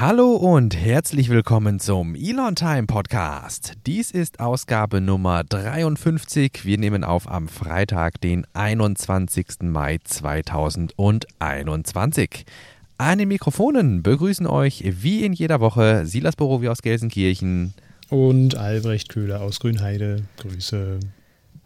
Hallo 0.00 0.36
und 0.36 0.76
herzlich 0.76 1.28
willkommen 1.28 1.80
zum 1.80 2.14
Elon 2.14 2.54
Time 2.54 2.86
Podcast. 2.86 3.72
Dies 3.84 4.12
ist 4.12 4.38
Ausgabe 4.38 5.00
Nummer 5.00 5.42
53. 5.42 6.64
Wir 6.64 6.78
nehmen 6.78 7.02
auf 7.02 7.28
am 7.28 7.48
Freitag, 7.48 8.20
den 8.20 8.46
21. 8.52 9.62
Mai 9.62 9.98
2021. 10.04 12.46
An 12.96 13.18
den 13.18 13.26
Mikrofonen 13.26 14.04
begrüßen 14.04 14.46
euch 14.46 14.84
wie 14.86 15.24
in 15.24 15.32
jeder 15.32 15.58
Woche 15.58 16.06
Silas 16.06 16.36
Borowi 16.36 16.68
aus 16.68 16.82
Gelsenkirchen 16.82 17.74
und 18.08 18.56
Albrecht 18.56 19.08
Köhler 19.08 19.40
aus 19.40 19.58
Grünheide. 19.58 20.22
Grüße. 20.36 21.00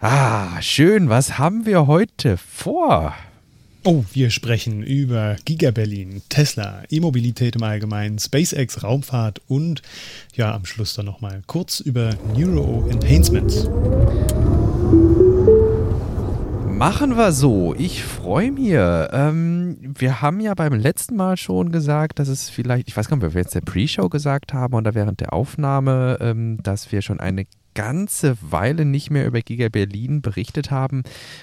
Ah, 0.00 0.62
schön. 0.62 1.10
Was 1.10 1.36
haben 1.36 1.66
wir 1.66 1.86
heute 1.86 2.38
vor? 2.38 3.12
Oh, 3.84 4.04
wir 4.12 4.30
sprechen 4.30 4.84
über 4.84 5.34
Giga 5.44 5.72
Berlin, 5.72 6.22
Tesla, 6.28 6.84
E-Mobilität 6.88 7.56
im 7.56 7.64
Allgemeinen, 7.64 8.20
SpaceX, 8.20 8.84
Raumfahrt 8.84 9.40
und 9.48 9.82
ja, 10.36 10.54
am 10.54 10.64
Schluss 10.66 10.94
dann 10.94 11.06
nochmal 11.06 11.42
kurz 11.48 11.80
über 11.80 12.10
Neuro 12.36 12.86
Enhancements. 12.88 13.68
Machen 16.68 17.16
wir 17.16 17.32
so. 17.32 17.74
Ich 17.76 18.04
freue 18.04 18.52
mich. 18.52 18.70
Ähm, 18.72 19.78
wir 19.80 20.22
haben 20.22 20.38
ja 20.38 20.54
beim 20.54 20.74
letzten 20.74 21.16
Mal 21.16 21.36
schon 21.36 21.72
gesagt, 21.72 22.20
dass 22.20 22.28
es 22.28 22.50
vielleicht, 22.50 22.86
ich 22.86 22.96
weiß 22.96 23.08
gar 23.08 23.16
nicht, 23.16 23.26
ob 23.26 23.34
wir 23.34 23.40
jetzt 23.40 23.56
der 23.56 23.62
Pre-Show 23.62 24.08
gesagt 24.08 24.52
haben 24.52 24.74
oder 24.74 24.94
während 24.94 25.18
der 25.18 25.32
Aufnahme, 25.32 26.18
ähm, 26.20 26.62
dass 26.62 26.92
wir 26.92 27.02
schon 27.02 27.18
eine 27.18 27.46
ganze 27.74 28.36
Weile 28.40 28.84
nicht 28.84 29.10
mehr 29.10 29.26
über 29.26 29.40
Giga 29.40 29.68
Berlin 29.68 30.22
berichtet 30.22 30.70
haben. 30.70 31.02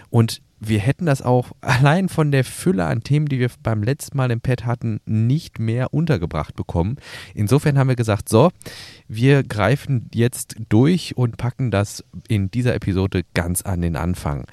Und 0.10 0.42
wir 0.60 0.80
hätten 0.80 1.06
das 1.06 1.22
auch 1.22 1.52
allein 1.62 2.10
von 2.10 2.32
der 2.32 2.44
Fülle 2.44 2.86
an 2.86 3.02
Themen, 3.02 3.28
die 3.28 3.40
wir 3.40 3.50
beim 3.64 3.84
letzten 3.84 4.18
Mal 4.18 4.32
im 4.32 4.42
Pad 4.42 4.66
hatten, 4.66 5.00
nicht 5.06 5.60
mehr 5.60 5.94
untergebracht 5.94 6.56
bekommen. 6.56 6.98
Insofern 7.34 7.78
haben 7.78 7.90
wir 7.90 7.96
gesagt, 7.96 8.30
so, 8.30 8.52
wir 9.08 9.44
greifen 9.44 10.10
jetzt 10.14 10.56
durch 10.70 11.18
und 11.18 11.38
packen 11.38 11.72
das 11.72 12.04
in 12.28 12.52
dieser 12.52 12.76
Episode 12.76 13.24
ganz 13.34 13.62
an 13.62 13.82
den 13.82 13.96
Anfang. 13.96 14.46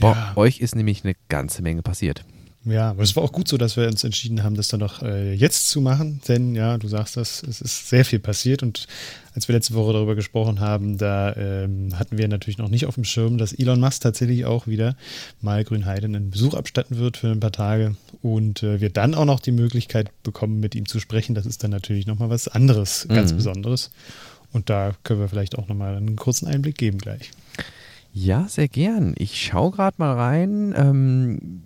Bei 0.00 0.12
ja. 0.12 0.32
euch 0.36 0.60
ist 0.60 0.74
nämlich 0.74 1.04
eine 1.04 1.14
ganze 1.28 1.62
Menge 1.62 1.82
passiert. 1.82 2.24
Ja, 2.66 2.90
aber 2.90 3.04
es 3.04 3.14
war 3.14 3.22
auch 3.22 3.30
gut 3.30 3.46
so, 3.46 3.56
dass 3.58 3.76
wir 3.76 3.86
uns 3.86 4.02
entschieden 4.02 4.42
haben, 4.42 4.56
das 4.56 4.66
dann 4.66 4.80
noch 4.80 5.00
äh, 5.00 5.32
jetzt 5.32 5.70
zu 5.70 5.80
machen, 5.80 6.20
denn 6.26 6.56
ja, 6.56 6.78
du 6.78 6.88
sagst 6.88 7.16
das, 7.16 7.44
es 7.44 7.60
ist 7.60 7.88
sehr 7.88 8.04
viel 8.04 8.18
passiert 8.18 8.64
und 8.64 8.88
als 9.34 9.46
wir 9.46 9.54
letzte 9.54 9.74
Woche 9.74 9.92
darüber 9.92 10.16
gesprochen 10.16 10.58
haben, 10.58 10.98
da 10.98 11.36
ähm, 11.36 11.96
hatten 11.96 12.18
wir 12.18 12.26
natürlich 12.26 12.58
noch 12.58 12.68
nicht 12.68 12.86
auf 12.86 12.96
dem 12.96 13.04
Schirm, 13.04 13.38
dass 13.38 13.52
Elon 13.52 13.78
Musk 13.78 14.02
tatsächlich 14.02 14.46
auch 14.46 14.66
wieder 14.66 14.96
mal 15.40 15.62
Grünheide 15.62 16.06
einen 16.06 16.30
Besuch 16.30 16.54
abstatten 16.54 16.98
wird 16.98 17.18
für 17.18 17.28
ein 17.28 17.38
paar 17.38 17.52
Tage 17.52 17.94
und 18.20 18.64
äh, 18.64 18.80
wir 18.80 18.90
dann 18.90 19.14
auch 19.14 19.26
noch 19.26 19.38
die 19.38 19.52
Möglichkeit 19.52 20.10
bekommen, 20.24 20.58
mit 20.58 20.74
ihm 20.74 20.86
zu 20.86 20.98
sprechen. 20.98 21.36
Das 21.36 21.46
ist 21.46 21.62
dann 21.62 21.70
natürlich 21.70 22.08
nochmal 22.08 22.30
was 22.30 22.48
anderes, 22.48 23.06
ganz 23.08 23.30
mhm. 23.30 23.36
Besonderes 23.36 23.92
und 24.52 24.70
da 24.70 24.92
können 25.04 25.20
wir 25.20 25.28
vielleicht 25.28 25.56
auch 25.56 25.68
nochmal 25.68 25.94
einen 25.94 26.16
kurzen 26.16 26.48
Einblick 26.48 26.78
geben 26.78 26.98
gleich. 26.98 27.30
Ja, 28.12 28.48
sehr 28.48 28.66
gern. 28.66 29.14
Ich 29.18 29.40
schaue 29.40 29.70
gerade 29.70 29.94
mal 29.98 30.14
rein. 30.14 30.74
Ähm 30.76 31.65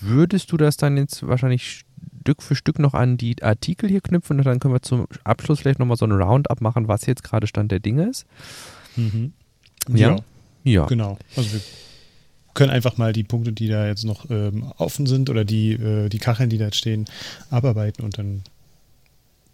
würdest 0.00 0.52
du 0.52 0.56
das 0.56 0.76
dann 0.76 0.96
jetzt 0.96 1.26
wahrscheinlich 1.26 1.84
Stück 2.22 2.42
für 2.42 2.54
Stück 2.54 2.78
noch 2.78 2.94
an 2.94 3.16
die 3.16 3.42
Artikel 3.42 3.88
hier 3.88 4.00
knüpfen 4.00 4.38
und 4.38 4.46
dann 4.46 4.60
können 4.60 4.74
wir 4.74 4.82
zum 4.82 5.06
Abschluss 5.24 5.60
vielleicht 5.60 5.80
nochmal 5.80 5.96
so 5.96 6.06
ein 6.06 6.12
Roundup 6.12 6.60
machen, 6.60 6.86
was 6.86 7.06
jetzt 7.06 7.24
gerade 7.24 7.46
Stand 7.46 7.72
der 7.72 7.80
Dinge 7.80 8.08
ist? 8.08 8.26
Mhm. 8.96 9.32
Ja. 9.88 10.10
ja. 10.10 10.16
ja. 10.62 10.86
Genau. 10.86 11.18
Also 11.36 11.52
wir 11.52 11.60
können 12.54 12.70
einfach 12.70 12.96
mal 12.96 13.12
die 13.12 13.24
Punkte, 13.24 13.52
die 13.52 13.66
da 13.66 13.86
jetzt 13.86 14.04
noch 14.04 14.30
ähm, 14.30 14.72
offen 14.78 15.06
sind 15.06 15.30
oder 15.30 15.44
die, 15.44 15.72
äh, 15.72 16.08
die 16.08 16.18
Kacheln, 16.18 16.48
die 16.48 16.58
da 16.58 16.66
jetzt 16.66 16.76
stehen, 16.76 17.06
abarbeiten 17.50 18.04
und 18.04 18.18
dann. 18.18 18.42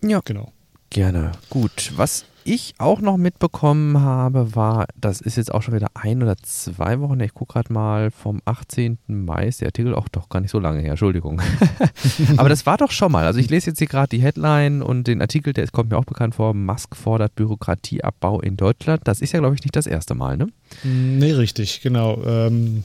Ja. 0.03 0.21
Genau. 0.25 0.53
Gerne. 0.91 1.33
Gut. 1.49 1.93
Was 1.97 2.25
ich 2.49 2.75
auch 2.79 3.03
noch 3.03 3.19
mitbekommen 3.19 4.01
habe, 4.01 4.55
war, 4.55 4.87
das 4.99 5.21
ist 5.21 5.37
jetzt 5.37 5.53
auch 5.53 5.63
schon 5.63 5.75
wieder 5.75 5.89
ein 5.95 6.23
oder 6.23 6.35
zwei 6.39 6.99
Wochen, 7.01 7.21
ich 7.21 7.35
gucke 7.35 7.53
gerade 7.53 7.73
mal, 7.73 8.11
vom 8.11 8.41
18. 8.47 8.99
Mai 9.07 9.49
ist 9.49 9.61
der 9.61 9.69
Artikel 9.69 9.95
auch 9.95 10.09
doch 10.09 10.31
gar 10.31 10.41
nicht 10.41 10.51
so 10.51 10.59
lange 10.59 10.81
her, 10.81 10.93
Entschuldigung. 10.93 11.43
Aber 12.39 12.49
das 12.49 12.65
war 12.65 12.79
doch 12.79 12.91
schon 12.91 13.13
mal. 13.13 13.27
Also 13.27 13.39
ich 13.39 13.51
lese 13.51 13.69
jetzt 13.71 13.79
hier 13.79 13.87
gerade 13.87 14.09
die 14.09 14.23
Headline 14.23 14.81
und 14.81 15.07
den 15.07 15.21
Artikel, 15.21 15.53
der 15.53 15.69
kommt 15.69 15.91
mir 15.91 15.99
auch 15.99 16.07
bekannt 16.07 16.37
vor, 16.37 16.55
Musk 16.55 16.97
fordert 16.97 17.35
Bürokratieabbau 17.35 18.41
in 18.41 18.57
Deutschland. 18.57 19.03
Das 19.05 19.21
ist 19.21 19.33
ja, 19.33 19.41
glaube 19.41 19.55
ich, 19.55 19.63
nicht 19.63 19.77
das 19.77 19.87
erste 19.87 20.15
Mal, 20.15 20.39
ne? 20.39 20.49
Nee, 20.85 21.33
richtig, 21.33 21.83
genau. 21.83 22.23
Ähm, 22.25 22.83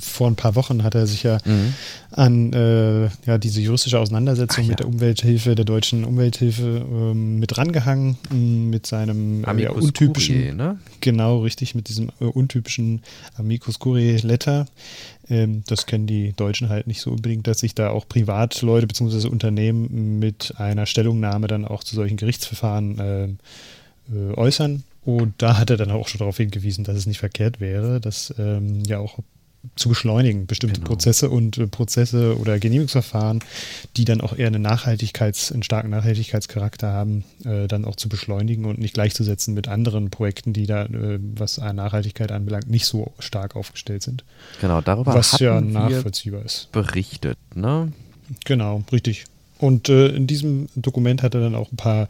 vor 0.00 0.26
ein 0.26 0.36
paar 0.36 0.56
Wochen 0.56 0.82
hat 0.82 0.96
er 0.96 1.06
sich 1.06 1.22
ja 1.22 1.38
mhm. 1.44 1.74
an 2.10 2.52
äh, 2.52 3.04
ja, 3.24 3.38
diese 3.38 3.60
juristische 3.60 4.00
Auseinandersetzung 4.00 4.64
Ach, 4.64 4.66
ja. 4.66 4.70
mit 4.70 4.80
der 4.80 4.88
Umwelthilfe, 4.88 5.54
der 5.54 5.64
deutschen 5.64 6.04
Umwelthilfe 6.04 6.84
ähm, 6.90 7.38
mit 7.38 7.56
rangehangen, 7.56 8.16
mit 8.70 8.86
seinem 8.86 8.95
äh, 9.04 9.62
ja, 9.62 9.70
untypischen, 9.70 10.36
Curie, 10.36 10.52
ne? 10.52 10.78
genau 11.00 11.40
richtig, 11.42 11.74
mit 11.74 11.88
diesem 11.88 12.10
äh, 12.20 12.24
untypischen 12.24 13.02
Amicus 13.36 13.78
Curiae 13.78 14.18
Letter. 14.18 14.66
Ähm, 15.28 15.62
das 15.66 15.86
kennen 15.86 16.06
die 16.06 16.32
Deutschen 16.32 16.68
halt 16.68 16.86
nicht 16.86 17.00
so 17.00 17.10
unbedingt, 17.10 17.46
dass 17.46 17.60
sich 17.60 17.74
da 17.74 17.90
auch 17.90 18.08
Privatleute 18.08 18.86
bzw. 18.86 19.28
Unternehmen 19.28 20.18
mit 20.18 20.54
einer 20.56 20.86
Stellungnahme 20.86 21.46
dann 21.46 21.64
auch 21.64 21.84
zu 21.84 21.94
solchen 21.94 22.16
Gerichtsverfahren 22.16 22.98
äh, 22.98 23.24
äh, 24.14 24.34
äußern. 24.34 24.84
Und 25.04 25.34
da 25.38 25.56
hat 25.56 25.70
er 25.70 25.76
dann 25.76 25.92
auch 25.92 26.08
schon 26.08 26.18
darauf 26.18 26.36
hingewiesen, 26.36 26.84
dass 26.84 26.96
es 26.96 27.06
nicht 27.06 27.18
verkehrt 27.18 27.60
wäre, 27.60 28.00
dass 28.00 28.34
ähm, 28.38 28.82
ja 28.84 28.98
auch 28.98 29.18
zu 29.74 29.88
beschleunigen, 29.88 30.46
bestimmte 30.46 30.80
genau. 30.80 30.88
Prozesse 30.88 31.30
und 31.30 31.58
äh, 31.58 31.66
Prozesse 31.66 32.38
oder 32.38 32.58
Genehmigungsverfahren, 32.58 33.40
die 33.96 34.04
dann 34.04 34.20
auch 34.20 34.36
eher 34.36 34.46
eine 34.46 34.58
Nachhaltigkeits-, 34.58 35.52
einen 35.52 35.62
starken 35.62 35.90
Nachhaltigkeitscharakter 35.90 36.92
haben, 36.92 37.24
äh, 37.44 37.66
dann 37.66 37.84
auch 37.84 37.96
zu 37.96 38.08
beschleunigen 38.08 38.64
und 38.64 38.78
nicht 38.78 38.94
gleichzusetzen 38.94 39.54
mit 39.54 39.68
anderen 39.68 40.10
Projekten, 40.10 40.52
die 40.52 40.66
da, 40.66 40.84
äh, 40.84 41.18
was 41.20 41.58
Nachhaltigkeit 41.58 42.32
anbelangt, 42.32 42.68
nicht 42.68 42.86
so 42.86 43.12
stark 43.18 43.56
aufgestellt 43.56 44.02
sind. 44.02 44.24
Genau, 44.60 44.80
darüber 44.80 45.14
was 45.14 45.38
ja 45.38 45.60
nachvollziehbar 45.60 46.44
ist. 46.44 46.70
Berichtet, 46.72 47.38
ne? 47.54 47.92
Genau, 48.44 48.82
richtig. 48.92 49.24
Und 49.58 49.88
äh, 49.88 50.08
in 50.08 50.26
diesem 50.26 50.68
Dokument 50.74 51.22
hat 51.22 51.34
er 51.34 51.40
dann 51.40 51.54
auch 51.54 51.72
ein 51.72 51.76
paar 51.76 52.08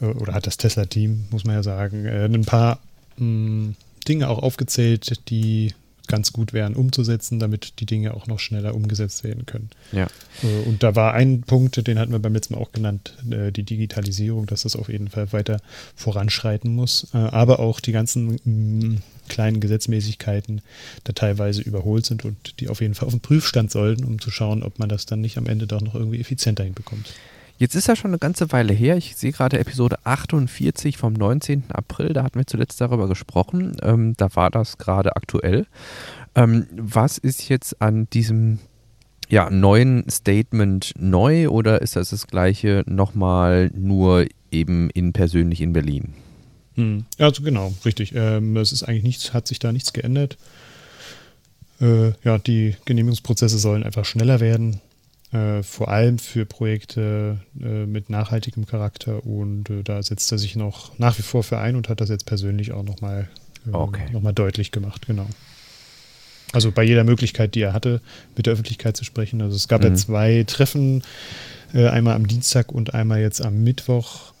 äh, 0.00 0.06
oder 0.06 0.34
hat 0.34 0.46
das 0.46 0.56
Tesla-Team, 0.56 1.26
muss 1.30 1.44
man 1.44 1.54
ja 1.54 1.62
sagen, 1.62 2.04
äh, 2.04 2.24
ein 2.24 2.44
paar 2.44 2.78
mh, 3.16 3.74
Dinge 4.06 4.28
auch 4.28 4.42
aufgezählt, 4.42 5.28
die 5.28 5.74
ganz 6.06 6.32
gut 6.32 6.52
wären 6.52 6.74
umzusetzen, 6.74 7.38
damit 7.38 7.80
die 7.80 7.86
Dinge 7.86 8.14
auch 8.14 8.26
noch 8.26 8.38
schneller 8.38 8.74
umgesetzt 8.74 9.24
werden 9.24 9.46
können. 9.46 9.70
Ja. 9.92 10.06
Äh, 10.42 10.68
und 10.68 10.82
da 10.82 10.94
war 10.94 11.14
ein 11.14 11.42
Punkt, 11.42 11.86
den 11.86 11.98
hatten 11.98 12.12
wir 12.12 12.18
beim 12.18 12.34
letzten 12.34 12.54
Mal 12.54 12.60
auch 12.60 12.72
genannt, 12.72 13.14
die 13.22 13.62
Digitalisierung, 13.62 14.46
dass 14.46 14.62
das 14.62 14.76
auf 14.76 14.88
jeden 14.88 15.08
Fall 15.08 15.32
weiter 15.32 15.60
voranschreiten 15.94 16.74
muss, 16.74 17.08
aber 17.12 17.60
auch 17.60 17.80
die 17.80 17.92
ganzen 17.92 18.38
mh, 18.44 19.00
kleinen 19.28 19.60
Gesetzmäßigkeiten 19.60 20.62
da 21.04 21.12
teilweise 21.12 21.62
überholt 21.62 22.06
sind 22.06 22.24
und 22.24 22.60
die 22.60 22.68
auf 22.68 22.80
jeden 22.80 22.94
Fall 22.94 23.06
auf 23.06 23.14
den 23.14 23.20
Prüfstand 23.20 23.70
sollten, 23.70 24.04
um 24.04 24.20
zu 24.20 24.30
schauen, 24.30 24.62
ob 24.62 24.78
man 24.78 24.88
das 24.88 25.06
dann 25.06 25.20
nicht 25.20 25.38
am 25.38 25.46
Ende 25.46 25.66
doch 25.66 25.80
noch 25.80 25.94
irgendwie 25.94 26.20
effizienter 26.20 26.64
hinbekommt. 26.64 27.12
Jetzt 27.58 27.74
ist 27.74 27.88
ja 27.88 27.96
schon 27.96 28.10
eine 28.10 28.18
ganze 28.18 28.52
Weile 28.52 28.74
her. 28.74 28.96
Ich 28.96 29.16
sehe 29.16 29.32
gerade 29.32 29.58
Episode 29.58 29.96
48 30.04 30.98
vom 30.98 31.14
19. 31.14 31.64
April. 31.70 32.12
Da 32.12 32.22
hatten 32.22 32.38
wir 32.38 32.46
zuletzt 32.46 32.80
darüber 32.80 33.08
gesprochen. 33.08 33.76
Ähm, 33.82 34.14
da 34.16 34.34
war 34.34 34.50
das 34.50 34.76
gerade 34.76 35.16
aktuell. 35.16 35.66
Ähm, 36.34 36.66
was 36.72 37.16
ist 37.16 37.48
jetzt 37.48 37.80
an 37.80 38.08
diesem 38.10 38.58
ja, 39.28 39.48
neuen 39.50 40.08
Statement 40.10 40.92
neu 40.98 41.48
oder 41.48 41.80
ist 41.80 41.96
das 41.96 42.10
das 42.10 42.26
gleiche 42.26 42.84
nochmal 42.86 43.70
nur 43.74 44.26
eben 44.50 44.90
in 44.90 45.12
persönlich 45.14 45.62
in 45.62 45.72
Berlin? 45.72 46.14
Hm. 46.74 47.06
Also 47.18 47.42
genau, 47.42 47.74
richtig. 47.86 48.12
Ähm, 48.14 48.56
es 48.58 48.72
ist 48.72 48.82
eigentlich 48.82 49.02
nichts, 49.02 49.32
hat 49.32 49.48
sich 49.48 49.58
da 49.58 49.72
nichts 49.72 49.94
geändert. 49.94 50.36
Äh, 51.80 52.12
ja, 52.22 52.38
die 52.38 52.76
Genehmigungsprozesse 52.84 53.58
sollen 53.58 53.82
einfach 53.82 54.04
schneller 54.04 54.40
werden. 54.40 54.80
Äh, 55.36 55.62
vor 55.62 55.88
allem 55.88 56.18
für 56.18 56.46
Projekte 56.46 57.40
äh, 57.60 57.84
mit 57.84 58.10
nachhaltigem 58.10 58.64
Charakter 58.64 59.26
und 59.26 59.68
äh, 59.68 59.82
da 59.82 60.02
setzt 60.02 60.30
er 60.32 60.38
sich 60.38 60.56
noch 60.56 60.98
nach 60.98 61.18
wie 61.18 61.22
vor 61.22 61.42
für 61.42 61.58
ein 61.58 61.76
und 61.76 61.88
hat 61.88 62.00
das 62.00 62.08
jetzt 62.08 62.26
persönlich 62.26 62.72
auch 62.72 62.84
nochmal 62.84 63.28
äh, 63.66 63.70
okay. 63.72 64.06
noch 64.12 64.32
deutlich 64.32 64.70
gemacht, 64.70 65.06
genau. 65.06 65.26
Also 66.52 66.70
bei 66.70 66.84
jeder 66.84 67.04
Möglichkeit, 67.04 67.54
die 67.54 67.60
er 67.60 67.72
hatte, 67.72 68.00
mit 68.36 68.46
der 68.46 68.52
Öffentlichkeit 68.52 68.96
zu 68.96 69.04
sprechen. 69.04 69.42
Also 69.42 69.56
es 69.56 69.68
gab 69.68 69.82
mhm. 69.82 69.88
ja 69.88 69.94
zwei 69.94 70.44
Treffen, 70.46 71.02
äh, 71.74 71.88
einmal 71.88 72.14
am 72.14 72.26
Dienstag 72.26 72.72
und 72.72 72.94
einmal 72.94 73.20
jetzt 73.20 73.44
am 73.44 73.62
Mittwoch. 73.62 74.32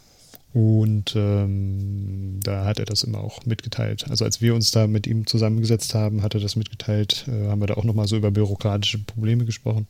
Und 0.54 1.14
ähm, 1.16 2.38
da 2.42 2.64
hat 2.64 2.78
er 2.78 2.86
das 2.86 3.02
immer 3.02 3.18
auch 3.18 3.44
mitgeteilt. 3.44 4.06
Also 4.08 4.24
als 4.24 4.40
wir 4.40 4.54
uns 4.54 4.70
da 4.70 4.86
mit 4.86 5.06
ihm 5.06 5.26
zusammengesetzt 5.26 5.94
haben, 5.94 6.22
hat 6.22 6.32
er 6.32 6.40
das 6.40 6.56
mitgeteilt, 6.56 7.26
äh, 7.28 7.48
haben 7.48 7.60
wir 7.60 7.66
da 7.66 7.74
auch 7.74 7.84
nochmal 7.84 8.06
so 8.06 8.16
über 8.16 8.30
bürokratische 8.30 8.98
Probleme 8.98 9.44
gesprochen 9.44 9.86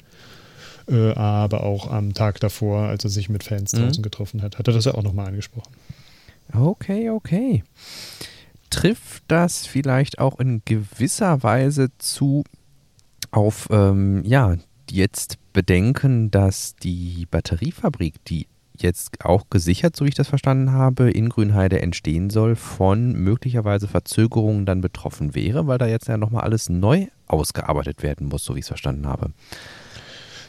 äh, 0.89 1.13
aber 1.13 1.65
auch 1.65 1.91
am 1.91 2.15
Tag 2.15 2.41
davor, 2.41 2.83
als 2.89 3.05
er 3.05 3.11
sich 3.11 3.29
mit 3.29 3.45
Fans 3.45 3.73
mhm. 3.73 3.79
draußen 3.79 4.03
getroffen 4.03 4.43
hat, 4.43 4.59
hat 4.59 4.69
er 4.69 4.75
das 4.75 4.85
ja 4.85 4.95
auch 4.95 5.03
nochmal 5.03 5.27
angesprochen. 5.27 5.73
Okay, 6.53 7.11
okay. 7.11 7.65
Trifft 8.71 9.25
das 9.29 9.67
vielleicht 9.67 10.19
auch 10.19 10.39
in 10.39 10.63
gewisser 10.65 11.43
Weise 11.43 11.89
zu 11.99 12.45
auf, 13.31 13.69
ähm, 13.71 14.23
ja, 14.25 14.57
jetzt 14.91 15.39
bedenken, 15.53 16.31
dass 16.31 16.77
die 16.77 17.27
Batteriefabrik, 17.31 18.25
die 18.25 18.47
jetzt 18.77 19.25
auch 19.25 19.49
gesichert, 19.51 19.97
so 19.97 20.05
wie 20.05 20.11
ich 20.11 20.15
das 20.15 20.29
verstanden 20.29 20.73
habe, 20.73 21.11
in 21.11 21.29
Grünheide 21.29 21.81
entstehen 21.81 22.31
soll, 22.31 22.57
von 22.57 23.13
möglicherweise 23.13 23.89
Verzögerungen 23.89 24.67
dann 24.67 24.81
betroffen 24.81 25.35
wäre, 25.35 25.67
weil 25.67 25.79
da 25.79 25.87
jetzt 25.87 26.09
ja 26.09 26.19
nochmal 26.19 26.45
alles 26.45 26.69
neu 26.69 27.07
ausgearbeitet 27.27 28.03
werden 28.03 28.29
muss, 28.29 28.45
so 28.45 28.55
wie 28.55 28.61
ich 28.61 28.65
es 28.65 28.69
verstanden 28.69 29.07
habe. 29.07 29.33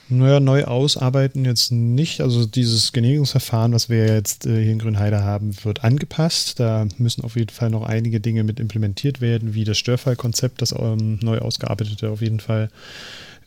Naja, 0.10 0.40
neu 0.40 0.64
ausarbeiten 0.64 1.44
jetzt 1.44 1.72
nicht. 1.72 2.22
Also 2.22 2.46
dieses 2.46 2.94
Genehmigungsverfahren, 2.94 3.74
was 3.74 3.90
wir 3.90 4.08
jetzt 4.08 4.46
äh, 4.46 4.62
hier 4.64 4.72
in 4.72 4.80
Grünheide 4.80 5.24
haben, 5.24 5.54
wird 5.64 5.84
angepasst. 5.84 6.60
Da 6.60 6.88
müssen 6.98 7.24
auf 7.24 7.36
jeden 7.36 7.50
Fall 7.50 7.70
noch 7.70 7.84
einige 7.84 8.22
Dinge 8.22 8.44
mit 8.44 8.60
implementiert 8.60 9.20
werden, 9.20 9.54
wie 9.54 9.66
das 9.66 9.78
Störfallkonzept, 9.78 10.62
das 10.62 10.74
ähm, 10.78 11.20
neu 11.22 11.40
ausgearbeitete 11.40 12.10
auf 12.10 12.22
jeden 12.22 12.40
Fall. 12.40 12.70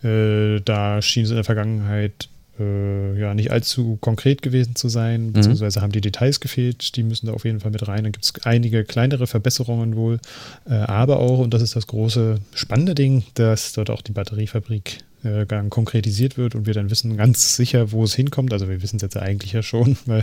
Äh, 0.02 0.60
da 0.60 1.00
schien 1.00 1.24
es 1.24 1.30
in 1.30 1.36
der 1.36 1.44
Vergangenheit 1.44 2.28
äh, 2.58 3.18
ja 3.18 3.32
nicht 3.34 3.50
allzu 3.50 3.96
konkret 4.00 4.42
gewesen 4.42 4.76
zu 4.76 4.90
sein, 4.90 5.28
mhm. 5.28 5.32
beziehungsweise 5.32 5.80
haben 5.80 5.92
die 5.92 6.02
Details 6.02 6.40
gefehlt, 6.40 6.94
die 6.96 7.02
müssen 7.02 7.26
da 7.26 7.32
auf 7.32 7.44
jeden 7.44 7.60
Fall 7.60 7.70
mit 7.70 7.88
rein. 7.88 8.04
Dann 8.04 8.12
gibt 8.12 8.24
es 8.24 8.34
einige 8.44 8.84
kleinere 8.84 9.26
Verbesserungen 9.26 9.96
wohl, 9.96 10.20
äh, 10.68 10.74
aber 10.74 11.20
auch, 11.20 11.38
und 11.38 11.54
das 11.54 11.62
ist 11.62 11.74
das 11.74 11.86
große 11.86 12.38
spannende 12.54 12.94
Ding, 12.94 13.24
dass 13.34 13.72
dort 13.72 13.88
auch 13.88 14.02
die 14.02 14.12
Batteriefabrik 14.12 14.98
äh, 15.22 15.46
konkretisiert 15.68 16.36
wird 16.36 16.54
und 16.54 16.66
wir 16.66 16.74
dann 16.74 16.90
wissen 16.90 17.16
ganz 17.16 17.56
sicher, 17.56 17.92
wo 17.92 18.04
es 18.04 18.14
hinkommt. 18.14 18.52
Also 18.52 18.68
wir 18.68 18.82
wissen 18.82 18.96
es 18.96 19.02
jetzt 19.02 19.16
eigentlich 19.16 19.52
ja 19.52 19.62
schon, 19.62 19.96
weil 20.06 20.22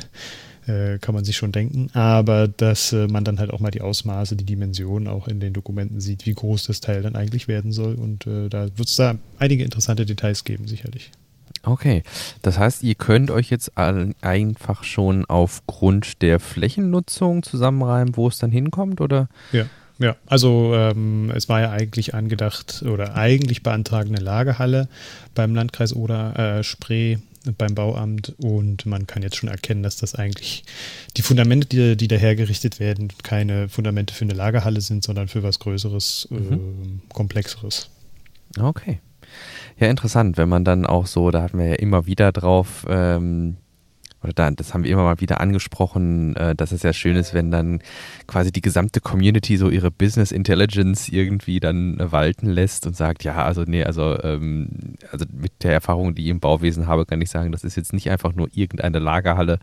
äh, 0.68 1.00
kann 1.00 1.16
man 1.16 1.26
sich 1.26 1.38
schon 1.38 1.52
denken. 1.52 1.90
Aber 1.94 2.48
dass 2.48 2.94
äh, 2.94 3.08
man 3.08 3.24
dann 3.24 3.40
halt 3.40 3.52
auch 3.52 3.60
mal 3.60 3.72
die 3.72 3.82
Ausmaße, 3.82 4.36
die 4.36 4.46
Dimensionen 4.46 5.08
auch 5.08 5.28
in 5.28 5.40
den 5.40 5.54
Dokumenten 5.54 6.00
sieht, 6.00 6.26
wie 6.26 6.34
groß 6.34 6.64
das 6.64 6.82
Teil 6.82 7.02
dann 7.02 7.16
eigentlich 7.16 7.48
werden 7.48 7.72
soll. 7.72 7.96
Und 7.96 8.28
äh, 8.28 8.50
da 8.50 8.66
wird 8.78 8.88
es 8.88 8.96
da 8.96 9.16
einige 9.40 9.64
interessante 9.64 10.06
Details 10.06 10.44
geben, 10.44 10.68
sicherlich. 10.68 11.12
Okay, 11.64 12.04
das 12.44 12.58
heißt, 12.58 12.84
ihr 12.84 12.96
könnt 12.96 13.30
euch 13.30 13.50
jetzt 13.50 13.78
einfach 13.78 14.84
schon 14.84 15.26
aufgrund 15.26 16.22
der 16.22 16.40
Flächennutzung 16.40 17.44
zusammenreimen, 17.44 18.16
wo 18.16 18.28
es 18.28 18.38
dann 18.38 18.52
hinkommt, 18.52 19.02
oder? 19.02 19.28
Ja. 19.52 19.66
Ja, 20.00 20.16
also 20.28 20.74
ähm, 20.76 21.32
es 21.36 21.50
war 21.50 21.62
ja 21.62 21.72
eigentlich 21.72 22.14
angedacht 22.14 22.84
oder 22.84 23.16
eigentlich 23.16 23.64
beantragende 23.64 24.22
Lagerhalle 24.22 24.88
beim 25.34 25.56
Landkreis 25.56 25.94
oder 25.94 26.60
äh, 26.60 26.64
Spree 26.64 27.18
beim 27.58 27.76
Bauamt 27.76 28.34
und 28.38 28.86
man 28.86 29.08
kann 29.08 29.24
jetzt 29.24 29.38
schon 29.38 29.50
erkennen, 29.50 29.84
dass 29.84 29.96
das 29.96 30.16
eigentlich 30.16 30.64
die 31.16 31.22
Fundamente, 31.22 31.68
die, 31.68 31.98
die 31.98 32.08
da 32.08 32.16
hergerichtet 32.16 32.80
werden, 32.80 33.10
keine 33.24 33.70
Fundamente 33.70 34.14
für 34.14 34.26
eine 34.26 34.34
Lagerhalle 34.34 34.82
sind, 34.82 35.04
sondern 35.04 35.28
für 35.28 35.44
was 35.44 35.60
Größeres, 35.60 36.28
mhm. 36.30 36.54
äh, 36.54 37.14
Komplexeres. 37.14 37.90
Okay. 38.60 39.00
Ja, 39.80 39.88
interessant, 39.88 40.38
wenn 40.38 40.50
man 40.50 40.64
dann 40.64 40.86
auch 40.86 41.06
so, 41.06 41.32
da 41.32 41.42
hatten 41.42 41.60
wir 41.60 41.68
ja 41.68 41.76
immer 41.76 42.06
wieder 42.06 42.32
drauf, 42.32 42.86
ähm, 42.90 43.58
oder 44.24 44.34
da, 44.34 44.52
das 44.52 44.74
haben 44.74 44.84
wir 44.84 44.92
immer 44.92 45.04
mal 45.04 45.22
wieder 45.22 45.40
angesprochen, 45.42 46.36
äh, 46.36 46.56
dass 46.56 46.72
es 46.72 46.84
ja 46.84 46.92
schön 46.94 47.16
ist, 47.16 47.34
wenn 47.34 47.52
dann 47.52 47.82
quasi 48.26 48.52
die 48.52 48.62
gesamte 48.62 49.00
Community 49.00 49.58
so 49.58 49.70
ihre 49.70 49.92
Business 49.92 50.32
Intelligence 50.32 51.10
irgendwie 51.10 51.60
dann 51.60 52.00
äh, 52.00 52.12
walten 52.12 52.48
lässt 52.48 52.88
und 52.88 52.96
sagt, 52.96 53.24
ja, 53.24 53.44
also 53.44 53.64
nee, 53.66 53.84
also, 53.84 54.18
ähm, 54.24 54.70
also 55.12 55.26
mit 55.32 55.52
der 55.64 55.74
Erfahrung, 55.74 56.16
die 56.16 56.24
ich 56.24 56.30
im 56.30 56.40
Bauwesen 56.40 56.88
habe, 56.88 57.06
kann 57.06 57.22
ich 57.22 57.30
sagen, 57.30 57.52
das 57.52 57.64
ist 57.64 57.76
jetzt 57.76 57.94
nicht 57.94 58.10
einfach 58.10 58.34
nur 58.34 58.50
irgendeine 58.54 59.00
Lagerhalle, 59.00 59.60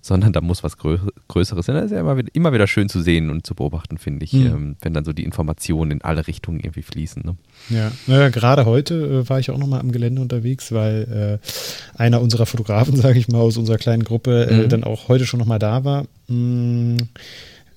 sondern 0.00 0.32
da 0.32 0.40
muss 0.40 0.62
was 0.62 0.76
Grö 0.76 0.98
Größeres 1.28 1.66
sein. 1.66 1.76
Das 1.76 1.86
ist 1.86 1.92
ja 1.92 2.00
immer 2.00 2.16
wieder, 2.16 2.28
immer 2.34 2.52
wieder 2.52 2.66
schön 2.66 2.88
zu 2.88 3.00
sehen 3.00 3.30
und 3.30 3.46
zu 3.46 3.54
beobachten, 3.54 3.98
finde 3.98 4.24
ich, 4.24 4.32
mhm. 4.34 4.76
wenn 4.80 4.92
dann 4.92 5.04
so 5.04 5.12
die 5.12 5.24
Informationen 5.24 5.90
in 5.90 6.02
alle 6.02 6.26
Richtungen 6.26 6.60
irgendwie 6.60 6.82
fließen. 6.82 7.22
Ne? 7.24 7.36
Ja, 7.70 7.90
naja, 8.06 8.28
gerade 8.28 8.66
heute 8.66 8.94
äh, 8.94 9.28
war 9.28 9.38
ich 9.38 9.50
auch 9.50 9.58
nochmal 9.58 9.80
am 9.80 9.92
Gelände 9.92 10.20
unterwegs, 10.20 10.72
weil 10.72 11.40
äh, 11.42 11.98
einer 11.98 12.20
unserer 12.20 12.46
Fotografen, 12.46 12.96
sage 13.00 13.18
ich 13.18 13.28
mal, 13.28 13.38
aus 13.38 13.56
unserer 13.56 13.78
kleinen 13.78 13.93
Gruppe 14.02 14.46
äh, 14.46 14.54
mhm. 14.54 14.68
dann 14.68 14.84
auch 14.84 15.08
heute 15.08 15.26
schon 15.26 15.38
nochmal 15.38 15.58
da 15.58 15.84
war. 15.84 16.06
Mm, 16.26 16.96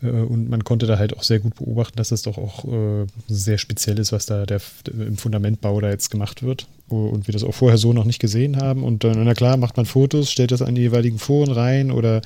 äh, 0.02 0.08
und 0.08 0.50
man 0.50 0.64
konnte 0.64 0.88
da 0.88 0.98
halt 0.98 1.16
auch 1.16 1.24
sehr 1.24 1.40
gut 1.40 1.56
beobachten, 1.56 1.98
dass 1.98 2.10
das 2.10 2.22
doch 2.22 2.38
auch 2.38 2.66
äh, 2.66 3.06
sehr 3.28 3.58
speziell 3.58 4.00
ist, 4.00 4.12
was 4.12 4.25
da 4.25 4.46
der, 4.46 4.62
im 4.92 5.18
Fundamentbau 5.18 5.81
da 5.81 5.90
jetzt 5.90 6.12
gemacht 6.12 6.44
wird. 6.44 6.68
Und 6.90 7.28
wir 7.28 7.34
das 7.34 7.44
auch 7.44 7.54
vorher 7.54 7.78
so 7.78 7.92
noch 7.92 8.06
nicht 8.06 8.19
gesehen 8.19 8.56
haben. 8.58 8.84
Und 8.84 9.04
dann, 9.04 9.22
na 9.22 9.34
klar, 9.34 9.58
macht 9.58 9.75
man 9.75 9.86
Fotos, 9.86 10.31
stellt 10.31 10.52
das 10.52 10.62
an 10.62 10.74
die 10.74 10.84
jeweiligen 10.84 11.19
Foren 11.19 11.52
rein 11.52 11.92
oder 11.92 12.22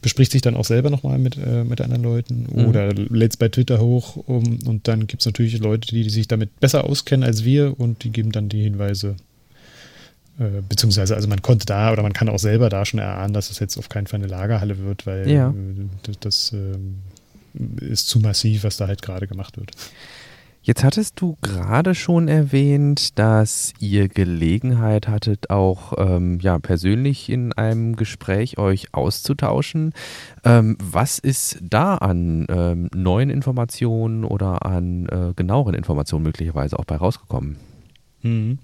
bespricht 0.00 0.30
sich 0.30 0.42
dann 0.42 0.54
auch 0.54 0.64
selber 0.64 0.90
nochmal 0.90 1.18
mit, 1.18 1.36
äh, 1.36 1.64
mit 1.64 1.80
anderen 1.80 2.04
Leuten 2.04 2.46
mhm. 2.52 2.66
oder 2.66 2.92
lädt 2.92 3.32
es 3.32 3.36
bei 3.36 3.48
Twitter 3.48 3.80
hoch. 3.80 4.16
Um, 4.16 4.60
und 4.64 4.86
dann 4.86 5.08
gibt 5.08 5.22
es 5.22 5.26
natürlich 5.26 5.58
Leute, 5.58 5.88
die, 5.88 6.04
die 6.04 6.10
sich 6.10 6.28
damit 6.28 6.60
besser 6.60 6.84
auskennen 6.84 7.26
als 7.26 7.44
wir 7.44 7.80
und 7.80 8.04
die 8.04 8.10
geben 8.10 8.30
dann 8.30 8.48
die 8.48 8.62
Hinweise 8.62 9.16
äh, 10.38 10.62
beziehungsweise, 10.68 11.14
also 11.14 11.28
man 11.28 11.42
konnte 11.42 11.66
da 11.66 11.92
oder 11.92 12.02
man 12.02 12.12
kann 12.12 12.28
auch 12.28 12.38
selber 12.38 12.68
da 12.68 12.84
schon 12.84 13.00
erahnen, 13.00 13.32
dass 13.32 13.50
es 13.50 13.58
jetzt 13.58 13.78
auf 13.78 13.88
keinen 13.88 14.06
Fall 14.06 14.20
eine 14.20 14.28
Lagerhalle 14.28 14.78
wird, 14.78 15.06
weil 15.06 15.28
ja. 15.30 15.48
Äh, 15.48 15.52
das, 16.02 16.18
das 16.20 16.52
äh, 16.52 17.84
ist 17.84 18.08
zu 18.08 18.20
massiv, 18.20 18.64
was 18.64 18.76
da 18.76 18.86
halt 18.86 19.02
gerade 19.02 19.26
gemacht 19.26 19.56
wird. 19.56 19.70
Jetzt 20.66 20.82
hattest 20.82 21.20
du 21.20 21.36
gerade 21.42 21.94
schon 21.94 22.26
erwähnt, 22.26 23.20
dass 23.20 23.72
ihr 23.78 24.08
Gelegenheit 24.08 25.06
hattet, 25.06 25.48
auch 25.48 25.92
ähm, 25.96 26.40
ja, 26.40 26.58
persönlich 26.58 27.30
in 27.30 27.52
einem 27.52 27.94
Gespräch 27.94 28.58
euch 28.58 28.92
auszutauschen. 28.92 29.92
Ähm, 30.44 30.76
was 30.82 31.20
ist 31.20 31.58
da 31.62 31.94
an 31.94 32.46
ähm, 32.48 32.90
neuen 32.92 33.30
Informationen 33.30 34.24
oder 34.24 34.66
an 34.66 35.06
äh, 35.06 35.34
genaueren 35.36 35.76
Informationen 35.76 36.24
möglicherweise 36.24 36.76
auch 36.80 36.84
bei 36.84 36.96
rausgekommen? 36.96 37.58
Mhm. 38.26 38.58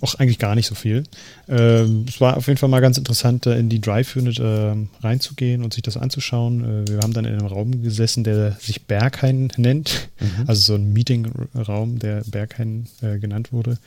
Auch 0.00 0.14
eigentlich 0.14 0.38
gar 0.38 0.54
nicht 0.54 0.66
so 0.66 0.74
viel. 0.74 1.04
Ähm, 1.48 2.06
es 2.08 2.20
war 2.20 2.36
auf 2.36 2.46
jeden 2.46 2.58
Fall 2.58 2.68
mal 2.68 2.80
ganz 2.80 2.98
interessant, 2.98 3.46
da 3.46 3.54
in 3.54 3.68
die 3.68 3.80
Drive-Unit 3.80 4.38
äh, 4.38 4.74
reinzugehen 5.00 5.64
und 5.64 5.74
sich 5.74 5.82
das 5.82 5.96
anzuschauen. 5.96 6.84
Äh, 6.84 6.88
wir 6.88 6.98
haben 7.00 7.12
dann 7.12 7.24
in 7.24 7.34
einem 7.34 7.46
Raum 7.46 7.82
gesessen, 7.82 8.24
der 8.24 8.52
sich 8.52 8.82
Berghain 8.82 9.52
nennt. 9.56 10.08
Mhm. 10.20 10.44
Also 10.46 10.62
so 10.62 10.74
ein 10.74 10.92
Meetingraum, 10.92 11.98
der 11.98 12.22
Berghain 12.26 12.86
äh, 13.02 13.18
genannt 13.18 13.52
wurde. 13.52 13.78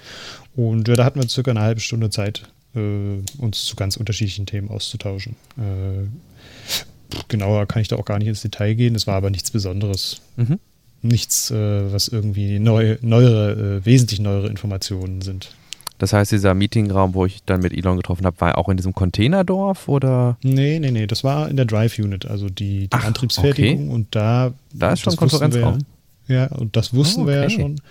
Und 0.56 0.88
da 0.88 1.06
hatten 1.06 1.22
wir 1.22 1.30
circa 1.30 1.52
eine 1.52 1.62
halbe 1.62 1.82
Stunde 1.82 2.10
Zeit, 2.10 2.44
äh, 2.76 2.80
uns 3.38 3.66
zu 3.66 3.76
ganz 3.76 3.98
unterschiedlichen 3.98 4.46
Themen 4.46 4.70
auszutauschen. 4.70 5.36
Äh, 5.58 6.08
genauer 7.28 7.68
kann 7.68 7.82
ich 7.82 7.88
da 7.88 7.96
auch 7.96 8.06
gar 8.06 8.20
nicht 8.20 8.28
ins 8.28 8.42
Detail 8.42 8.74
gehen. 8.74 8.96
Es 8.96 9.08
war 9.08 9.16
aber 9.16 9.30
nichts 9.30 9.52
Besonderes. 9.52 10.22
Mhm 10.36 10.60
nichts, 11.02 11.52
äh, 11.52 11.92
was 11.92 12.08
irgendwie 12.08 12.60
neu, 12.60 12.98
neuere, 13.02 13.78
äh, 13.78 13.86
wesentlich 13.86 14.20
neuere 14.20 14.48
Informationen 14.48 15.22
sind. 15.22 15.52
Das 15.98 16.14
heißt, 16.14 16.32
dieser 16.32 16.56
Meetingraum, 16.56 17.14
wo 17.14 17.28
ich 17.28 17.44
dann 17.46 17.62
mit 17.62 17.74
Elon 17.74 17.98
getroffen 17.98 18.26
habe, 18.26 18.42
war 18.42 18.58
auch 18.58 18.70
in 18.70 18.78
diesem 18.78 18.94
Containerdorf 18.94 19.88
oder? 19.88 20.36
Nee, 20.42 20.80
nee, 20.80 20.90
nee, 20.90 21.06
das 21.06 21.24
war 21.24 21.48
in 21.48 21.58
der 21.58 21.66
Drive 21.66 22.00
Unit, 22.00 22.26
also 22.26 22.50
die, 22.50 22.88
die 22.88 22.90
Ach, 22.90 23.06
Antriebsfertigung 23.06 23.86
okay. 23.86 23.94
und 23.94 24.08
da. 24.16 24.52
Da 24.74 24.94
ist 24.94 25.02
schon 25.02 25.16
Konferenzraum. 25.16 25.80
ja, 26.28 26.48
und 26.48 26.76
das 26.76 26.96
wussten 26.96 27.22
oh, 27.22 27.24
okay. 27.26 27.34
wir 27.34 27.42
ja 27.44 27.50
schon 27.52 27.82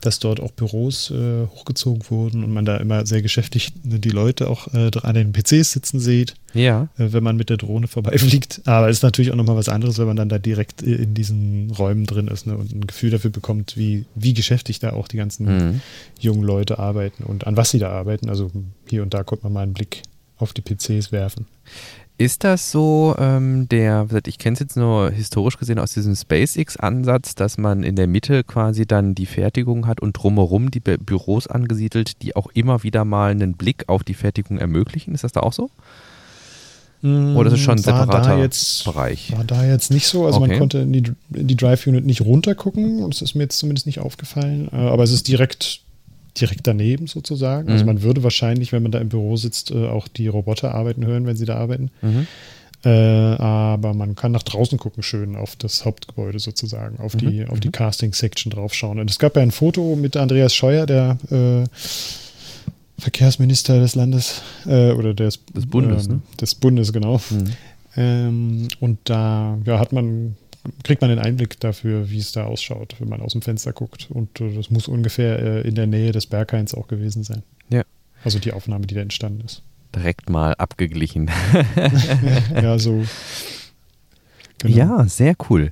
dass 0.00 0.18
dort 0.18 0.40
auch 0.40 0.52
Büros 0.52 1.10
äh, 1.10 1.46
hochgezogen 1.46 2.02
wurden 2.10 2.44
und 2.44 2.52
man 2.52 2.64
da 2.64 2.76
immer 2.76 3.06
sehr 3.06 3.22
geschäftig 3.22 3.72
die 3.82 4.10
Leute 4.10 4.48
auch 4.48 4.72
äh, 4.74 4.90
an 5.02 5.14
den 5.14 5.32
PCs 5.32 5.72
sitzen 5.72 6.00
sieht, 6.00 6.34
ja. 6.54 6.88
äh, 6.98 7.12
wenn 7.12 7.24
man 7.24 7.36
mit 7.36 7.50
der 7.50 7.56
Drohne 7.56 7.88
vorbeifliegt. 7.88 8.60
Aber 8.66 8.88
es 8.88 8.98
ist 8.98 9.02
natürlich 9.02 9.32
auch 9.32 9.36
nochmal 9.36 9.56
was 9.56 9.68
anderes, 9.68 9.98
wenn 9.98 10.06
man 10.06 10.16
dann 10.16 10.28
da 10.28 10.38
direkt 10.38 10.82
in 10.82 11.14
diesen 11.14 11.70
Räumen 11.70 12.06
drin 12.06 12.28
ist 12.28 12.46
ne, 12.46 12.56
und 12.56 12.72
ein 12.72 12.86
Gefühl 12.86 13.10
dafür 13.10 13.30
bekommt, 13.30 13.76
wie, 13.76 14.04
wie 14.14 14.34
geschäftig 14.34 14.78
da 14.78 14.92
auch 14.92 15.08
die 15.08 15.16
ganzen 15.16 15.46
mhm. 15.46 15.80
jungen 16.20 16.42
Leute 16.42 16.78
arbeiten 16.78 17.24
und 17.24 17.46
an 17.46 17.56
was 17.56 17.70
sie 17.70 17.78
da 17.78 17.90
arbeiten. 17.90 18.28
Also 18.28 18.50
hier 18.88 19.02
und 19.02 19.14
da 19.14 19.24
konnte 19.24 19.44
man 19.44 19.52
mal 19.54 19.62
einen 19.62 19.74
Blick 19.74 20.02
auf 20.38 20.52
die 20.52 20.62
PCs 20.62 21.12
werfen. 21.12 21.46
Ist 22.18 22.44
das 22.44 22.70
so, 22.70 23.14
ähm, 23.18 23.68
der, 23.68 24.06
ich 24.26 24.38
kenne 24.38 24.54
es 24.54 24.60
jetzt 24.60 24.76
nur 24.76 25.10
historisch 25.10 25.58
gesehen 25.58 25.78
aus 25.78 25.92
diesem 25.92 26.14
SpaceX-Ansatz, 26.14 27.34
dass 27.34 27.58
man 27.58 27.82
in 27.82 27.94
der 27.94 28.06
Mitte 28.06 28.42
quasi 28.42 28.86
dann 28.86 29.14
die 29.14 29.26
Fertigung 29.26 29.86
hat 29.86 30.00
und 30.00 30.14
drumherum 30.14 30.70
die 30.70 30.80
Bü 30.80 30.96
Büros 30.96 31.46
angesiedelt, 31.46 32.22
die 32.22 32.34
auch 32.34 32.46
immer 32.54 32.82
wieder 32.82 33.04
mal 33.04 33.32
einen 33.32 33.52
Blick 33.52 33.84
auf 33.88 34.02
die 34.02 34.14
Fertigung 34.14 34.56
ermöglichen? 34.56 35.14
Ist 35.14 35.24
das 35.24 35.32
da 35.32 35.40
auch 35.40 35.52
so? 35.52 35.70
Oder 37.02 37.48
ist 37.48 37.52
es 37.52 37.60
schon 37.60 37.76
ein 37.76 37.82
separater 37.82 38.38
jetzt, 38.38 38.84
Bereich? 38.84 39.36
War 39.36 39.44
da 39.44 39.64
jetzt 39.64 39.90
nicht 39.90 40.06
so. 40.06 40.24
Also 40.24 40.40
okay. 40.40 40.48
man 40.48 40.58
konnte 40.58 40.78
in 40.78 40.92
die, 40.92 41.04
in 41.34 41.46
die 41.46 41.56
Drive-Unit 41.56 42.06
nicht 42.06 42.22
runtergucken. 42.22 43.08
Das 43.10 43.20
ist 43.20 43.34
mir 43.34 43.42
jetzt 43.42 43.58
zumindest 43.58 43.86
nicht 43.86 44.00
aufgefallen. 44.00 44.68
Äh, 44.72 44.76
aber 44.76 45.04
es 45.04 45.12
ist 45.12 45.28
direkt 45.28 45.82
direkt 46.40 46.66
daneben 46.66 47.06
sozusagen. 47.06 47.68
Also 47.68 47.70
mhm. 47.70 47.72
Also 47.72 47.84
man 47.86 48.02
würde 48.02 48.22
wahrscheinlich, 48.22 48.72
wenn 48.72 48.82
man 48.82 48.92
da 48.92 48.98
im 48.98 49.08
Büro 49.08 49.36
sitzt, 49.36 49.70
äh, 49.70 49.86
auch 49.86 50.08
die 50.08 50.28
Roboter 50.28 50.74
arbeiten 50.74 51.04
hören, 51.06 51.26
wenn 51.26 51.36
sie 51.36 51.44
da 51.44 51.56
arbeiten. 51.56 51.90
Mhm. 52.02 52.26
Äh, 52.84 52.88
aber 52.88 53.94
man 53.94 54.14
kann 54.14 54.32
nach 54.32 54.42
draußen 54.42 54.78
gucken, 54.78 55.02
schön 55.02 55.34
auf 55.34 55.56
das 55.56 55.84
Hauptgebäude 55.84 56.38
sozusagen, 56.38 57.00
auf 57.00 57.14
mhm. 57.14 57.18
die, 57.18 57.46
auf 57.46 57.58
die 57.58 57.68
mhm. 57.68 57.72
Casting-Section 57.72 58.50
draufschauen. 58.50 59.00
Und 59.00 59.10
es 59.10 59.18
gab 59.18 59.36
ja 59.36 59.42
ein 59.42 59.50
Foto 59.50 59.96
mit 59.96 60.16
Andreas 60.16 60.54
Scheuer, 60.54 60.86
der 60.86 61.18
äh, 61.30 61.64
Verkehrsminister 62.98 63.80
des 63.80 63.94
Landes 63.94 64.42
äh, 64.66 64.92
oder 64.92 65.14
des, 65.14 65.40
des 65.54 65.66
Bundes, 65.66 66.06
ähm, 66.06 66.12
ne? 66.12 66.20
des 66.40 66.54
Bundes, 66.54 66.92
genau. 66.92 67.20
Mhm. 67.30 67.52
Ähm, 67.96 68.68
und 68.80 68.98
da 69.04 69.58
ja, 69.64 69.78
hat 69.78 69.92
man 69.92 70.36
kriegt 70.84 71.00
man 71.00 71.10
den 71.10 71.18
Einblick 71.18 71.58
dafür, 71.60 72.10
wie 72.10 72.18
es 72.18 72.32
da 72.32 72.44
ausschaut, 72.44 72.96
wenn 72.98 73.08
man 73.08 73.20
aus 73.20 73.32
dem 73.32 73.42
Fenster 73.42 73.72
guckt. 73.72 74.08
Und 74.10 74.40
äh, 74.40 74.54
das 74.54 74.70
muss 74.70 74.88
ungefähr 74.88 75.38
äh, 75.38 75.68
in 75.68 75.74
der 75.74 75.86
Nähe 75.86 76.12
des 76.12 76.26
Berghains 76.26 76.74
auch 76.74 76.88
gewesen 76.88 77.24
sein. 77.24 77.42
Ja. 77.68 77.82
Also 78.24 78.38
die 78.38 78.52
Aufnahme, 78.52 78.86
die 78.86 78.94
da 78.94 79.00
entstanden 79.00 79.42
ist. 79.44 79.62
direkt 79.94 80.30
mal 80.30 80.54
abgeglichen. 80.54 81.30
ja, 82.54 82.78
so. 82.78 83.04
Genau. 84.58 84.76
Ja, 84.76 85.04
sehr 85.06 85.34
cool. 85.50 85.70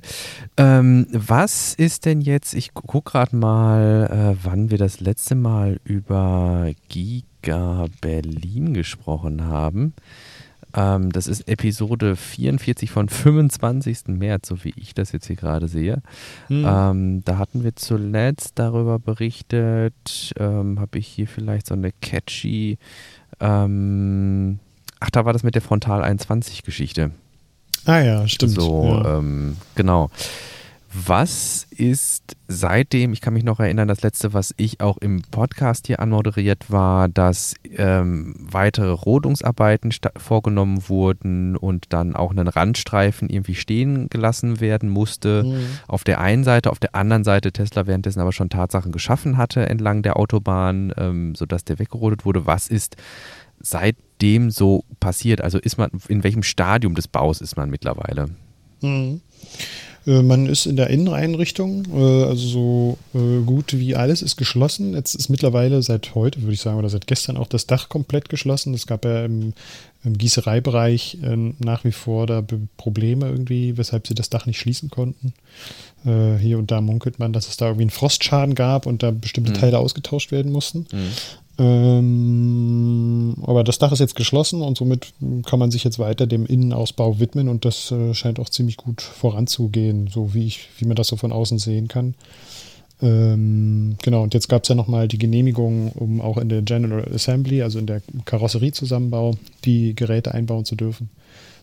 Ähm, 0.57 1.07
was 1.11 1.73
ist 1.73 2.05
denn 2.05 2.21
jetzt, 2.21 2.53
ich 2.53 2.73
gucke 2.73 3.11
gerade 3.11 3.35
mal, 3.35 4.35
äh, 4.35 4.45
wann 4.45 4.69
wir 4.69 4.77
das 4.77 4.99
letzte 4.99 5.33
Mal 5.33 5.79
über 5.83 6.71
Giga 6.87 7.87
Berlin 8.01 8.73
gesprochen 8.73 9.45
haben. 9.45 9.93
Ähm, 10.75 11.11
das 11.11 11.27
ist 11.27 11.47
Episode 11.47 12.15
44 12.15 12.91
von 12.91 13.09
25. 13.09 14.07
März, 14.07 14.49
so 14.49 14.63
wie 14.63 14.73
ich 14.75 14.93
das 14.93 15.11
jetzt 15.11 15.27
hier 15.27 15.35
gerade 15.35 15.67
sehe. 15.67 16.01
Mhm. 16.49 16.65
Ähm, 16.67 17.23
da 17.23 17.37
hatten 17.37 17.63
wir 17.63 17.75
zuletzt 17.75 18.53
darüber 18.55 18.99
berichtet, 18.99 20.33
ähm, 20.37 20.79
habe 20.79 20.97
ich 20.97 21.07
hier 21.07 21.27
vielleicht 21.27 21.67
so 21.67 21.73
eine 21.73 21.91
catchy, 22.01 22.77
ähm, 23.39 24.59
ach, 24.99 25.09
da 25.11 25.25
war 25.25 25.33
das 25.33 25.43
mit 25.43 25.55
der 25.55 25.61
Frontal 25.61 26.03
21 26.03 26.63
Geschichte. 26.63 27.11
Ah 27.85 27.99
ja, 27.99 28.27
stimmt. 28.27 28.53
So, 28.53 29.01
ja. 29.03 29.19
Ähm, 29.19 29.57
genau. 29.75 30.09
Was 30.97 31.67
ist 31.71 32.37
seitdem, 32.47 33.11
ich 33.11 33.19
kann 33.19 33.33
mich 33.33 33.43
noch 33.43 33.59
erinnern, 33.59 33.89
das 33.89 34.01
letzte, 34.01 34.33
was 34.33 34.53
ich 34.55 34.79
auch 34.79 34.97
im 34.97 35.23
Podcast 35.23 35.87
hier 35.87 35.99
anmoderiert 35.99 36.71
war, 36.71 37.09
dass 37.09 37.55
ähm, 37.75 38.33
weitere 38.39 38.91
Rodungsarbeiten 38.91 39.93
vorgenommen 40.15 40.87
wurden 40.87 41.57
und 41.57 41.87
dann 41.89 42.15
auch 42.15 42.31
ein 42.31 42.47
Randstreifen 42.47 43.29
irgendwie 43.29 43.55
stehen 43.55 44.07
gelassen 44.07 44.61
werden 44.61 44.87
musste. 44.87 45.43
Mhm. 45.43 45.65
Auf 45.89 46.05
der 46.05 46.21
einen 46.21 46.45
Seite, 46.45 46.71
auf 46.71 46.79
der 46.79 46.95
anderen 46.95 47.25
Seite 47.25 47.51
Tesla 47.51 47.87
währenddessen 47.87 48.21
aber 48.21 48.31
schon 48.31 48.49
Tatsachen 48.49 48.93
geschaffen 48.93 49.35
hatte 49.35 49.67
entlang 49.67 50.01
der 50.01 50.17
Autobahn, 50.17 50.93
ähm, 50.95 51.35
sodass 51.35 51.65
der 51.65 51.77
weggerodet 51.77 52.23
wurde. 52.23 52.45
Was 52.45 52.69
ist 52.69 52.95
seitdem 53.59 54.49
so 54.49 54.85
passiert? 55.01 55.41
Also 55.41 55.57
ist 55.57 55.77
man, 55.77 55.91
in 56.07 56.23
welchem 56.23 56.43
Stadium 56.43 56.95
des 56.95 57.09
Baus 57.09 57.41
ist 57.41 57.57
man 57.57 57.69
mittlerweile? 57.69 58.29
Mhm. 58.81 59.19
Äh, 60.07 60.21
man 60.21 60.47
ist 60.47 60.65
in 60.65 60.75
der 60.75 60.89
Inneneinrichtung, 60.89 61.85
äh, 61.93 62.23
also 62.25 62.47
so 62.47 62.97
äh, 63.13 63.43
gut 63.43 63.77
wie 63.77 63.95
alles 63.95 64.21
ist 64.21 64.37
geschlossen. 64.37 64.93
Jetzt 64.93 65.15
ist 65.15 65.29
mittlerweile 65.29 65.81
seit 65.81 66.15
heute, 66.15 66.41
würde 66.41 66.53
ich 66.53 66.61
sagen, 66.61 66.77
oder 66.77 66.89
seit 66.89 67.07
gestern 67.07 67.37
auch 67.37 67.47
das 67.47 67.67
Dach 67.67 67.89
komplett 67.89 68.29
geschlossen. 68.29 68.73
Es 68.73 68.87
gab 68.87 69.05
ja 69.05 69.25
im, 69.25 69.53
im 70.03 70.17
Gießereibereich 70.17 71.17
nach 71.59 71.83
wie 71.83 71.91
vor 71.91 72.27
da 72.27 72.43
Probleme 72.77 73.27
irgendwie, 73.27 73.77
weshalb 73.77 74.07
sie 74.07 74.13
das 74.13 74.29
Dach 74.29 74.45
nicht 74.45 74.59
schließen 74.59 74.91
konnten. 74.91 75.33
Hier 76.03 76.59
und 76.59 76.69
da 76.69 76.81
munkelt 76.81 77.17
man, 77.17 77.33
dass 77.33 77.47
es 77.47 77.57
da 77.57 77.65
irgendwie 77.65 77.85
einen 77.85 77.89
Frostschaden 77.89 78.53
gab 78.53 78.85
und 78.85 79.01
da 79.01 79.09
bestimmte 79.09 79.51
mhm. 79.51 79.55
Teile 79.55 79.79
ausgetauscht 79.79 80.31
werden 80.31 80.51
mussten. 80.51 80.85
Mhm. 80.91 81.09
Ähm, 81.57 83.35
aber 83.43 83.63
das 83.63 83.79
Dach 83.79 83.91
ist 83.91 83.99
jetzt 83.99 84.15
geschlossen 84.15 84.61
und 84.61 84.77
somit 84.77 85.13
kann 85.45 85.59
man 85.59 85.71
sich 85.71 85.83
jetzt 85.83 85.99
weiter 85.99 86.27
dem 86.27 86.45
Innenausbau 86.45 87.19
widmen 87.19 87.47
und 87.47 87.63
das 87.63 87.91
äh, 87.91 88.13
scheint 88.13 88.39
auch 88.39 88.49
ziemlich 88.49 88.77
gut 88.77 89.01
voranzugehen, 89.01 90.07
so 90.07 90.33
wie 90.33 90.47
ich, 90.47 90.67
wie 90.77 90.85
man 90.85 90.95
das 90.95 91.07
so 91.07 91.15
von 91.15 91.31
außen 91.31 91.59
sehen 91.59 91.87
kann. 91.87 92.15
Ähm, 93.01 93.97
genau, 94.01 94.23
und 94.23 94.33
jetzt 94.33 94.47
gab 94.47 94.63
es 94.63 94.69
ja 94.69 94.75
nochmal 94.75 95.07
die 95.07 95.17
Genehmigung, 95.17 95.91
um 95.93 96.21
auch 96.21 96.37
in 96.37 96.49
der 96.49 96.61
General 96.61 97.05
Assembly, 97.13 97.61
also 97.61 97.79
in 97.79 97.87
der 97.87 98.01
Karosseriezusammenbau, 98.25 99.35
die 99.63 99.95
Geräte 99.95 100.33
einbauen 100.33 100.65
zu 100.65 100.75
dürfen. 100.75 101.09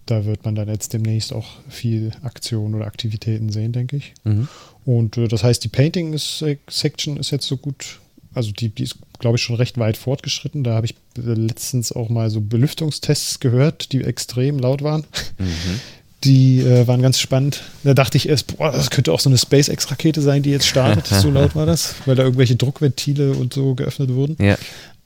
Da 0.07 0.25
wird 0.25 0.45
man 0.45 0.55
dann 0.55 0.69
jetzt 0.69 0.93
demnächst 0.93 1.33
auch 1.33 1.47
viel 1.69 2.11
Aktion 2.23 2.75
oder 2.75 2.87
Aktivitäten 2.87 3.51
sehen, 3.51 3.73
denke 3.73 3.97
ich. 3.97 4.15
Mhm. 4.25 4.49
Und 4.85 5.17
äh, 5.17 5.29
das 5.29 5.45
heißt, 5.45 5.63
die 5.65 5.69
Painting-Section 5.69 7.17
ist 7.17 7.31
jetzt 7.31 7.47
so 7.47 7.57
gut 7.57 8.01
also 8.35 8.53
die, 8.53 8.69
die 8.69 8.85
ist, 8.85 8.97
glaube 9.19 9.37
ich, 9.37 9.43
schon 9.43 9.57
recht 9.57 9.79
weit 9.79 9.97
fortgeschritten. 9.97 10.65
Da 10.65 10.75
habe 10.75 10.87
ich 10.87 10.95
letztens 11.17 11.93
auch 11.93 12.09
mal 12.09 12.31
so 12.31 12.41
Belüftungstests 12.41 13.41
gehört, 13.41 13.93
die 13.93 14.03
extrem 14.03 14.59
laut 14.59 14.83
waren. 14.83 15.05
Mhm. 15.39 15.81
Die 16.25 16.61
äh, 16.61 16.87
waren 16.87 17.03
ganz 17.03 17.19
spannend. 17.19 17.63
Da 17.83 17.95
dachte 17.95 18.17
ich 18.17 18.29
erst, 18.29 18.57
boah, 18.57 18.71
das 18.71 18.91
könnte 18.91 19.13
auch 19.13 19.21
so 19.21 19.29
eine 19.29 19.39
SpaceX-Rakete 19.39 20.23
sein, 20.23 20.43
die 20.43 20.51
jetzt 20.51 20.67
startet. 20.67 21.07
so 21.07 21.31
laut 21.33 21.57
war 21.57 21.67
das, 21.67 21.97
weil 22.07 22.15
da 22.15 22.23
irgendwelche 22.23 22.57
Druckventile 22.57 23.33
und 23.33 23.53
so 23.53 23.75
geöffnet 23.75 24.11
wurden. 24.11 24.37
Ja. 24.43 24.57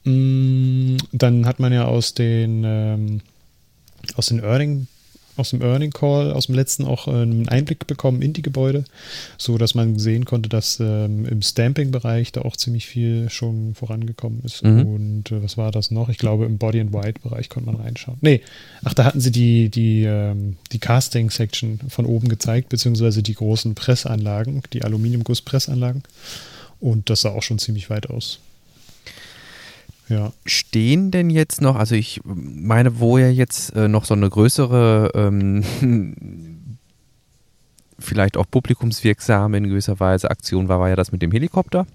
Mm, 0.04 0.98
dann 1.12 1.46
hat 1.46 1.58
man 1.58 1.72
ja 1.72 1.86
aus 1.86 2.14
den, 2.14 2.62
ähm, 2.64 3.20
aus 4.14 4.26
den 4.26 4.40
Earning 4.40 4.88
aus 5.36 5.50
dem 5.50 5.62
Earning 5.62 5.90
Call, 5.90 6.32
aus 6.32 6.46
dem 6.46 6.54
letzten 6.54 6.84
auch 6.84 7.08
äh, 7.08 7.12
einen 7.12 7.48
Einblick 7.48 7.86
bekommen 7.86 8.22
in 8.22 8.32
die 8.32 8.42
Gebäude, 8.42 8.84
so 9.38 9.58
dass 9.58 9.74
man 9.74 9.98
sehen 9.98 10.24
konnte, 10.24 10.48
dass 10.48 10.78
ähm, 10.80 11.26
im 11.26 11.42
Stamping-Bereich 11.42 12.32
da 12.32 12.42
auch 12.42 12.56
ziemlich 12.56 12.86
viel 12.86 13.28
schon 13.30 13.74
vorangekommen 13.74 14.40
ist. 14.44 14.62
Mhm. 14.62 14.86
Und 14.86 15.32
äh, 15.32 15.42
was 15.42 15.56
war 15.56 15.70
das 15.72 15.90
noch? 15.90 16.08
Ich 16.08 16.18
glaube, 16.18 16.46
im 16.46 16.58
Body 16.58 16.80
and 16.80 16.92
White-Bereich 16.92 17.48
konnte 17.48 17.70
man 17.70 17.80
reinschauen. 17.80 18.18
Nee, 18.20 18.40
ach, 18.84 18.94
da 18.94 19.04
hatten 19.04 19.20
sie 19.20 19.32
die, 19.32 19.68
die, 19.68 20.04
ähm, 20.04 20.56
die 20.72 20.78
Casting-Section 20.78 21.80
von 21.88 22.06
oben 22.06 22.28
gezeigt, 22.28 22.68
beziehungsweise 22.68 23.22
die 23.22 23.34
großen 23.34 23.74
Pressanlagen, 23.74 24.62
die 24.72 24.82
Aluminiumguss-Pressanlagen. 24.82 26.02
Und 26.80 27.10
das 27.10 27.22
sah 27.22 27.30
auch 27.30 27.42
schon 27.42 27.58
ziemlich 27.58 27.88
weit 27.90 28.10
aus. 28.10 28.40
Ja. 30.08 30.32
Stehen 30.44 31.10
denn 31.10 31.30
jetzt 31.30 31.60
noch, 31.60 31.76
also 31.76 31.94
ich 31.94 32.20
meine, 32.24 33.00
wo 33.00 33.18
ja 33.18 33.28
jetzt 33.28 33.74
äh, 33.74 33.88
noch 33.88 34.04
so 34.04 34.14
eine 34.14 34.30
größere, 34.30 35.10
ähm, 35.14 35.64
vielleicht 37.98 38.36
auch 38.36 38.46
publikumswirksame 38.50 39.56
in 39.56 39.68
gewisser 39.68 39.98
Weise 39.98 40.30
Aktion 40.30 40.68
war, 40.68 40.78
war 40.80 40.88
ja 40.88 40.96
das 40.96 41.12
mit 41.12 41.22
dem 41.22 41.32
Helikopter. 41.32 41.86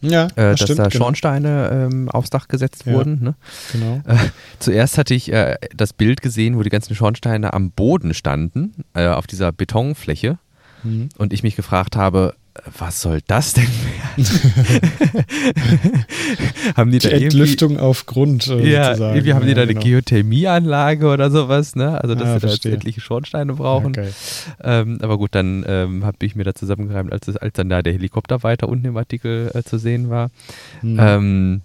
Ja, 0.00 0.26
äh, 0.26 0.30
das 0.34 0.60
dass 0.60 0.68
stimmt, 0.68 0.78
da 0.80 0.88
genau. 0.88 1.04
Schornsteine 1.04 1.68
genau. 1.70 1.86
ähm, 1.86 2.08
aufs 2.10 2.30
Dach 2.30 2.48
gesetzt 2.48 2.84
ja, 2.84 2.92
wurden. 2.92 3.22
Ne? 3.22 3.34
Genau. 3.72 4.02
Äh, 4.06 4.16
zuerst 4.58 4.98
hatte 4.98 5.14
ich 5.14 5.32
äh, 5.32 5.56
das 5.74 5.94
Bild 5.94 6.20
gesehen, 6.20 6.58
wo 6.58 6.62
die 6.62 6.70
ganzen 6.70 6.94
Schornsteine 6.94 7.54
am 7.54 7.70
Boden 7.70 8.12
standen, 8.12 8.84
äh, 8.92 9.06
auf 9.06 9.26
dieser 9.26 9.52
Betonfläche. 9.52 10.38
Mhm. 10.82 11.08
Und 11.16 11.32
ich 11.32 11.42
mich 11.42 11.56
gefragt 11.56 11.96
habe, 11.96 12.34
was 12.78 13.00
soll 13.00 13.20
das 13.26 13.52
denn 13.52 13.66
werden? 13.66 14.26
haben 16.76 16.90
die, 16.92 16.98
die 16.98 17.08
da 17.08 17.16
Entlüftung 17.16 17.78
auf 17.78 18.06
Grund. 18.06 18.46
Äh, 18.46 18.70
ja, 18.70 18.86
sozusagen. 18.86 19.16
irgendwie 19.16 19.34
haben 19.34 19.46
die 19.46 19.54
da 19.54 19.62
eine 19.62 19.74
genau. 19.74 19.84
Geothermieanlage 19.84 21.06
oder 21.06 21.30
sowas, 21.30 21.74
ne? 21.74 22.00
Also 22.00 22.14
dass 22.14 22.28
ah, 22.28 22.34
sie 22.34 22.46
da 22.46 22.52
jetzt 22.52 22.66
etliche 22.66 23.00
Schornsteine 23.00 23.54
brauchen. 23.54 23.88
Okay. 23.88 24.10
Ähm, 24.62 24.98
aber 25.02 25.18
gut, 25.18 25.34
dann 25.34 25.64
ähm, 25.66 26.04
habe 26.04 26.18
ich 26.22 26.36
mir 26.36 26.44
da 26.44 26.54
zusammengereimt, 26.54 27.12
als, 27.12 27.36
als 27.36 27.54
dann 27.54 27.68
da 27.68 27.82
der 27.82 27.92
Helikopter 27.92 28.42
weiter 28.44 28.68
unten 28.68 28.86
im 28.86 28.96
Artikel 28.96 29.50
äh, 29.52 29.62
zu 29.64 29.78
sehen 29.78 30.08
war. 30.08 30.30
Hm. 30.80 30.96
Ähm, 31.00 31.60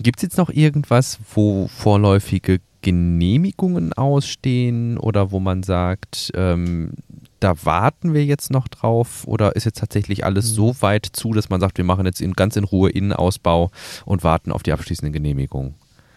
Gibt 0.00 0.18
es 0.18 0.22
jetzt 0.22 0.38
noch 0.38 0.50
irgendwas, 0.50 1.18
wo 1.32 1.68
vorläufige 1.68 2.60
Genehmigungen 2.82 3.92
ausstehen 3.92 4.98
oder 4.98 5.32
wo 5.32 5.40
man 5.40 5.62
sagt, 5.62 6.30
ähm, 6.34 6.92
da 7.40 7.64
warten 7.64 8.14
wir 8.14 8.24
jetzt 8.24 8.50
noch 8.50 8.68
drauf 8.68 9.26
oder 9.26 9.56
ist 9.56 9.64
jetzt 9.64 9.78
tatsächlich 9.78 10.24
alles 10.24 10.50
mhm. 10.50 10.54
so 10.54 10.76
weit 10.80 11.06
zu, 11.12 11.32
dass 11.32 11.48
man 11.48 11.60
sagt, 11.60 11.78
wir 11.78 11.84
machen 11.84 12.06
jetzt 12.06 12.20
in, 12.20 12.32
ganz 12.32 12.56
in 12.56 12.64
Ruhe 12.64 12.90
Innenausbau 12.90 13.70
und 14.04 14.24
warten 14.24 14.52
auf 14.52 14.62
die 14.62 14.72
abschließende 14.72 15.12
Genehmigung? 15.12 15.74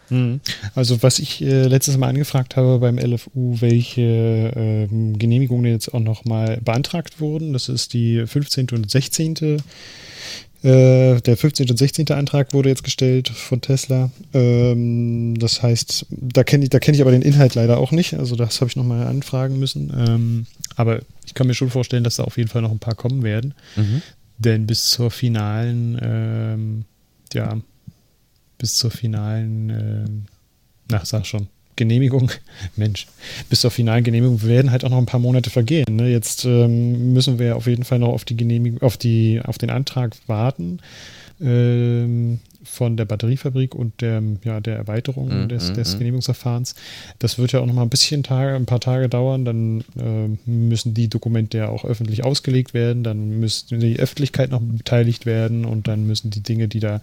Mhm. 0.10 0.42
Also 0.76 1.02
was 1.04 1.20
ich 1.20 1.42
äh, 1.42 1.68
letztes 1.68 1.98
Mal 1.98 2.10
angefragt 2.10 2.58
habe 2.58 2.80
beim 2.80 3.00
LFU, 3.00 3.62
welche 3.62 4.02
äh, 4.02 4.88
Genehmigungen 4.88 5.72
jetzt 5.72 5.94
auch 5.94 6.00
nochmal 6.00 6.60
beantragt 6.62 7.20
wurden, 7.20 7.54
das 7.54 7.70
ist 7.70 7.94
die 7.94 8.26
15. 8.28 8.68
und 8.72 8.92
16. 8.92 9.62
Äh, 10.64 11.20
der 11.22 11.38
15. 11.38 11.70
und 11.72 11.78
16. 11.78 12.10
Antrag 12.12 12.54
wurde 12.54 12.70
jetzt 12.70 12.84
gestellt 12.84 13.30
von 13.30 13.62
Tesla. 13.62 14.12
Ähm, 14.34 15.38
das 15.40 15.64
heißt, 15.64 16.06
da 16.10 16.44
kenne 16.44 16.64
ich, 16.64 16.70
kenn 16.70 16.94
ich 16.94 17.02
aber 17.02 17.12
den 17.12 17.24
Inhalt 17.24 17.56
leider 17.56 17.80
auch 17.80 17.92
nicht. 17.92 18.14
Also 18.14 18.36
das 18.36 18.62
habe 18.62 18.70
ich 18.70 18.76
nochmal 18.76 19.08
anfragen 19.08 19.58
müssen. 19.58 19.92
Ähm, 19.96 20.46
aber 20.76 21.00
ich 21.26 21.34
kann 21.34 21.48
mir 21.48 21.56
schon 21.56 21.72
vorstellen, 21.72 22.04
dass 22.04 22.18
da 22.18 22.24
auf 22.24 22.38
jeden 22.38 22.50
Fall 22.50 22.62
noch 22.62 22.72
ein 22.72 22.80
paar 22.80 22.96
kommen 22.96 23.24
werden. 23.24 23.56
Mhm. 23.76 24.02
Denn 24.38 24.68
bis 24.68 24.92
zur 24.92 25.10
finalen, 25.10 26.00
ähm, 26.02 26.86
ja, 27.34 27.60
bis 28.60 28.76
zur 28.76 28.92
finalen, 28.92 29.70
ähm, 29.70 30.26
na, 30.90 31.04
sag 31.04 31.26
schon, 31.26 31.48
Genehmigung, 31.76 32.32
Mensch, 32.76 33.08
bis 33.50 33.62
zur 33.62 33.72
finalen 33.72 34.04
Genehmigung 34.04 34.44
werden 34.44 34.72
halt 34.72 34.84
auch 34.84 34.90
noch 34.90 34.98
ein 34.98 35.06
paar 35.06 35.20
Monate 35.20 35.50
vergehen. 35.50 35.96
Ne? 35.96 36.10
Jetzt 36.10 36.46
ähm, 36.46 37.14
müssen 37.14 37.40
wir 37.40 37.56
auf 37.56 37.68
jeden 37.68 37.84
Fall 37.84 38.00
noch 38.00 38.10
auf 38.10 38.26
die 38.26 38.38
Genehmigung, 38.38 38.82
auf 38.82 38.98
die, 38.98 39.42
auf 39.44 39.58
den 39.58 39.70
Antrag 39.70 40.16
warten. 40.28 40.80
Ähm, 41.42 42.40
von 42.72 42.96
der 42.96 43.04
Batteriefabrik 43.04 43.76
und 43.76 44.00
der, 44.00 44.24
ja, 44.46 44.62
der 44.62 44.78
Erweiterung 44.78 45.46
mm, 45.46 45.50
des, 45.50 45.74
des 45.74 45.96
mm, 45.96 45.98
Genehmigungsverfahrens. 45.98 46.76
Das 47.20 47.38
wird 47.38 47.52
ja 47.52 47.60
auch 47.60 47.66
noch 47.66 47.74
mal 47.74 47.82
ein 47.82 47.90
bisschen 47.90 48.24
Tage, 48.24 48.56
ein 48.56 48.66
paar 48.66 48.80
Tage 48.80 49.10
dauern. 49.10 49.44
Dann 49.44 49.84
äh, 50.00 50.50
müssen 50.50 50.94
die 50.94 51.10
Dokumente 51.10 51.58
ja 51.58 51.68
auch 51.68 51.84
öffentlich 51.84 52.24
ausgelegt 52.24 52.74
werden. 52.74 53.04
Dann 53.04 53.42
müsste 53.42 53.78
die 53.78 54.00
Öffentlichkeit 54.00 54.52
noch 54.52 54.62
beteiligt 54.62 55.26
werden 55.26 55.66
und 55.66 55.90
dann 55.90 56.08
müssen 56.08 56.32
die 56.32 56.42
Dinge, 56.42 56.70
die 56.70 56.80
da 56.80 57.02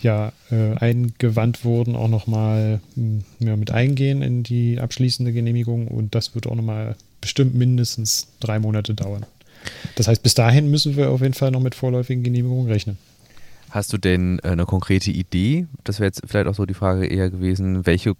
ja 0.00 0.32
äh, 0.50 0.74
eingewandt 0.74 1.64
wurden, 1.64 1.96
auch 1.96 2.08
noch 2.08 2.26
mal 2.26 2.80
hm, 2.94 3.24
ja, 3.38 3.56
mit 3.56 3.70
eingehen 3.70 4.20
in 4.20 4.42
die 4.42 4.78
abschließende 4.78 5.32
Genehmigung. 5.32 5.88
Und 5.88 6.14
das 6.14 6.34
wird 6.34 6.46
auch 6.46 6.54
noch 6.54 6.62
mal 6.62 6.94
bestimmt 7.22 7.54
mindestens 7.54 8.28
drei 8.38 8.58
Monate 8.58 8.92
dauern. 8.92 9.24
Das 9.94 10.08
heißt, 10.08 10.22
bis 10.22 10.34
dahin 10.34 10.70
müssen 10.70 10.96
wir 10.96 11.10
auf 11.10 11.22
jeden 11.22 11.34
Fall 11.34 11.50
noch 11.50 11.60
mit 11.60 11.74
vorläufigen 11.74 12.22
Genehmigungen 12.22 12.68
rechnen. 12.68 12.98
Hast 13.76 13.92
du 13.92 13.98
denn 13.98 14.38
äh, 14.38 14.48
eine 14.48 14.64
konkrete 14.64 15.10
Idee? 15.10 15.66
Das 15.84 16.00
wäre 16.00 16.06
jetzt 16.06 16.22
vielleicht 16.24 16.46
auch 16.46 16.54
so 16.54 16.64
die 16.64 16.72
Frage 16.72 17.04
eher 17.06 17.28
gewesen, 17.28 17.84
welche 17.84 18.14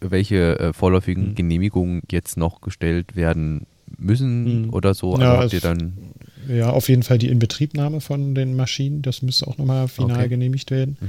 welche 0.00 0.58
äh, 0.58 0.72
vorläufigen 0.72 1.28
mhm. 1.28 1.34
Genehmigungen 1.36 2.02
jetzt 2.10 2.36
noch 2.36 2.60
gestellt 2.60 3.14
werden 3.14 3.68
müssen 3.96 4.62
mhm. 4.64 4.74
oder 4.74 4.94
so? 4.94 5.12
Also 5.12 5.22
ja, 5.22 5.38
habt 5.38 5.52
ihr 5.52 5.60
dann 5.60 5.92
ja, 6.48 6.70
auf 6.70 6.88
jeden 6.88 7.04
Fall 7.04 7.18
die 7.18 7.28
Inbetriebnahme 7.28 8.00
von 8.00 8.34
den 8.34 8.56
Maschinen, 8.56 9.02
das 9.02 9.22
müsste 9.22 9.46
auch 9.46 9.56
nochmal 9.56 9.86
final 9.86 10.18
okay. 10.18 10.28
genehmigt 10.30 10.72
werden. 10.72 10.96
Mhm. 11.00 11.08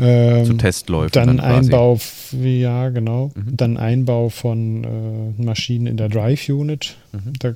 Ähm, 0.00 0.44
Zu 0.44 0.54
Testläufen. 0.54 1.12
Dann, 1.12 1.36
dann 1.36 1.40
Einbau, 1.40 2.00
ja, 2.42 2.88
genau. 2.88 3.30
Mhm. 3.36 3.56
Dann 3.56 3.76
Einbau 3.76 4.30
von 4.30 4.82
äh, 4.84 5.42
Maschinen 5.42 5.86
in 5.86 5.96
der 5.96 6.08
Drive 6.08 6.48
Unit. 6.48 6.96
Mhm. 7.12 7.32
Da 7.38 7.54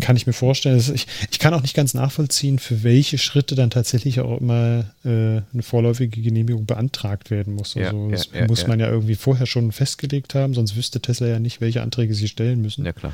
kann 0.00 0.16
ich 0.16 0.26
mir 0.26 0.32
vorstellen, 0.32 0.78
ich, 0.78 1.06
ich 1.30 1.38
kann 1.38 1.54
auch 1.54 1.62
nicht 1.62 1.74
ganz 1.74 1.94
nachvollziehen, 1.94 2.58
für 2.58 2.82
welche 2.82 3.18
Schritte 3.18 3.54
dann 3.54 3.70
tatsächlich 3.70 4.20
auch 4.20 4.40
immer 4.40 4.84
äh, 5.04 5.08
eine 5.52 5.62
vorläufige 5.62 6.20
Genehmigung 6.20 6.66
beantragt 6.66 7.30
werden 7.30 7.54
muss. 7.54 7.76
Also 7.76 8.06
ja, 8.06 8.10
das 8.10 8.30
ja, 8.32 8.46
muss 8.46 8.62
ja, 8.62 8.68
man 8.68 8.80
ja 8.80 8.88
irgendwie 8.88 9.14
vorher 9.14 9.46
schon 9.46 9.72
festgelegt 9.72 10.34
haben, 10.34 10.54
sonst 10.54 10.76
wüsste 10.76 11.00
Tesla 11.00 11.26
ja 11.26 11.38
nicht, 11.38 11.60
welche 11.60 11.82
Anträge 11.82 12.14
sie 12.14 12.28
stellen 12.28 12.62
müssen. 12.62 12.84
Ja, 12.84 12.92
klar. 12.92 13.12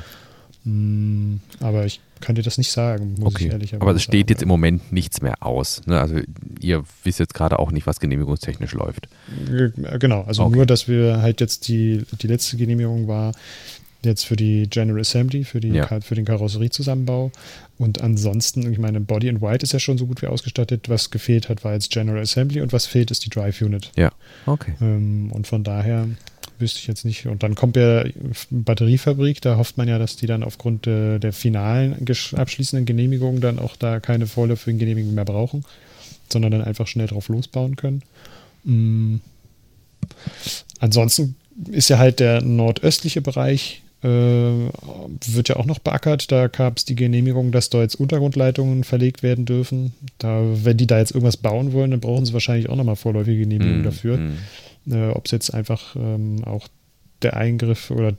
Mm, 0.67 1.37
aber 1.61 1.85
ich 1.85 2.01
kann 2.19 2.35
dir 2.35 2.41
das 2.41 2.57
nicht 2.57 2.71
sagen, 2.71 3.15
muss 3.19 3.35
okay. 3.35 3.45
ich 3.45 3.51
ehrlich 3.51 3.73
Aber 3.75 3.95
es 3.95 4.03
steht 4.03 4.29
jetzt 4.29 4.41
im 4.41 4.49
Moment 4.49 4.91
nichts 4.91 5.21
mehr 5.21 5.45
aus. 5.45 5.81
Ne? 5.85 5.99
Also 5.99 6.19
ihr 6.59 6.83
wisst 7.03 7.19
jetzt 7.19 7.33
gerade 7.33 7.59
auch 7.59 7.71
nicht, 7.71 7.87
was 7.87 7.99
genehmigungstechnisch 7.99 8.73
läuft. 8.73 9.07
Genau, 9.99 10.23
also 10.23 10.43
okay. 10.43 10.55
nur, 10.55 10.65
dass 10.65 10.87
wir 10.87 11.21
halt 11.21 11.39
jetzt 11.39 11.69
die, 11.69 12.03
die 12.21 12.27
letzte 12.27 12.57
Genehmigung 12.57 13.07
war 13.07 13.33
jetzt 14.03 14.25
für 14.25 14.35
die 14.35 14.67
General 14.69 14.99
Assembly, 14.99 15.43
für, 15.43 15.59
die, 15.59 15.69
ja. 15.69 15.99
für 16.01 16.15
den 16.15 16.25
Karosseriezusammenbau. 16.25 17.31
Und 17.77 18.01
ansonsten, 18.01 18.71
ich 18.71 18.79
meine, 18.79 18.99
Body 18.99 19.29
and 19.29 19.41
White 19.41 19.63
ist 19.63 19.73
ja 19.73 19.79
schon 19.79 19.97
so 19.97 20.05
gut 20.05 20.21
wie 20.21 20.27
ausgestattet. 20.27 20.89
Was 20.89 21.09
gefehlt 21.09 21.49
hat, 21.49 21.63
war 21.63 21.73
jetzt 21.73 21.91
General 21.91 22.21
Assembly 22.21 22.61
und 22.61 22.73
was 22.73 22.85
fehlt, 22.85 23.11
ist 23.11 23.25
die 23.25 23.29
Drive 23.29 23.61
Unit. 23.61 23.91
Ja, 23.95 24.11
okay. 24.45 24.73
Ähm, 24.81 25.31
und 25.31 25.47
von 25.47 25.63
daher 25.63 26.07
wüsste 26.59 26.79
ich 26.79 26.87
jetzt 26.87 27.05
nicht. 27.05 27.27
Und 27.27 27.43
dann 27.43 27.55
kommt 27.55 27.75
ja 27.75 28.03
Batteriefabrik, 28.49 29.41
da 29.41 29.57
hofft 29.57 29.77
man 29.77 29.87
ja, 29.87 29.99
dass 29.99 30.15
die 30.15 30.27
dann 30.27 30.43
aufgrund 30.43 30.87
äh, 30.87 31.19
der 31.19 31.33
finalen 31.33 31.95
abschließenden 32.33 32.85
Genehmigung 32.85 33.41
dann 33.41 33.59
auch 33.59 33.75
da 33.75 33.99
keine 33.99 34.27
vorläufigen 34.27 34.79
Genehmigungen 34.79 35.15
mehr 35.15 35.25
brauchen, 35.25 35.63
sondern 36.29 36.51
dann 36.51 36.63
einfach 36.63 36.87
schnell 36.87 37.07
drauf 37.07 37.29
losbauen 37.29 37.75
können. 37.75 38.01
Mhm. 38.63 39.21
Ansonsten 40.79 41.35
ist 41.69 41.89
ja 41.89 41.97
halt 41.97 42.19
der 42.19 42.41
nordöstliche 42.41 43.21
Bereich 43.21 43.81
wird 44.07 45.49
ja 45.49 45.55
auch 45.57 45.65
noch 45.65 45.79
beackert. 45.79 46.31
Da 46.31 46.47
gab 46.47 46.77
es 46.77 46.85
die 46.85 46.95
Genehmigung, 46.95 47.51
dass 47.51 47.69
da 47.69 47.81
jetzt 47.81 47.95
Untergrundleitungen 47.95 48.83
verlegt 48.83 49.23
werden 49.23 49.45
dürfen. 49.45 49.93
Da, 50.17 50.43
wenn 50.63 50.77
die 50.77 50.87
da 50.87 50.99
jetzt 50.99 51.11
irgendwas 51.11 51.37
bauen 51.37 51.73
wollen, 51.73 51.91
dann 51.91 51.99
brauchen 51.99 52.25
sie 52.25 52.33
wahrscheinlich 52.33 52.69
auch 52.69 52.75
nochmal 52.75 52.95
vorläufige 52.95 53.39
Genehmigung 53.39 53.81
mm, 53.81 53.83
dafür. 53.83 54.17
Mm. 54.17 54.37
Äh, 54.91 55.09
Ob 55.09 55.25
es 55.25 55.31
jetzt 55.31 55.53
einfach 55.53 55.95
ähm, 55.95 56.43
auch 56.43 56.67
der 57.21 57.35
Eingriff 57.35 57.89
oder 57.91 58.13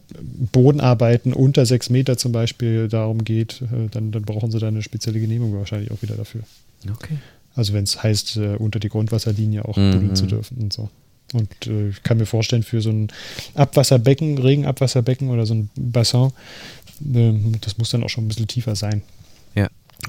Bodenarbeiten 0.53 1.33
unter 1.33 1.65
sechs 1.67 1.89
Meter 1.89 2.17
zum 2.17 2.33
Beispiel 2.33 2.89
darum 2.89 3.25
geht, 3.25 3.63
äh, 3.63 3.89
dann, 3.91 4.11
dann 4.11 4.23
brauchen 4.23 4.51
sie 4.51 4.59
da 4.59 4.69
eine 4.69 4.83
spezielle 4.83 5.21
Genehmigung 5.21 5.57
wahrscheinlich 5.59 5.91
auch 5.93 6.03
wieder 6.03 6.17
dafür. 6.17 6.43
Okay. 6.91 7.19
Also 7.55 7.73
wenn 7.73 7.85
es 7.85 8.03
heißt, 8.03 8.37
äh, 8.37 8.57
unter 8.57 8.81
die 8.81 8.89
Grundwasserlinie 8.89 9.65
auch 9.65 9.77
mhm. 9.77 9.93
buddeln 9.93 10.17
zu 10.17 10.27
dürfen 10.27 10.59
und 10.59 10.73
so. 10.73 10.91
Und 11.33 11.67
äh, 11.67 11.91
ich 11.91 12.03
kann 12.03 12.19
mir 12.19 12.27
vorstellen, 12.27 12.63
für 12.63 12.81
so 12.81 12.91
ein 12.91 13.09
Abwasserbecken, 13.55 14.39
Regenabwasserbecken 14.39 15.31
oder 15.31 15.47
so 15.47 15.55
ein 15.55 15.71
Bassin, 15.77 16.33
äh, 17.15 17.33
das 17.61 17.79
muss 17.79 17.91
dann 17.91 18.03
auch 18.05 18.09
schon 18.09 18.25
ein 18.25 18.29
bisschen 18.29 18.49
tiefer 18.49 18.77
sein. 18.77 19.03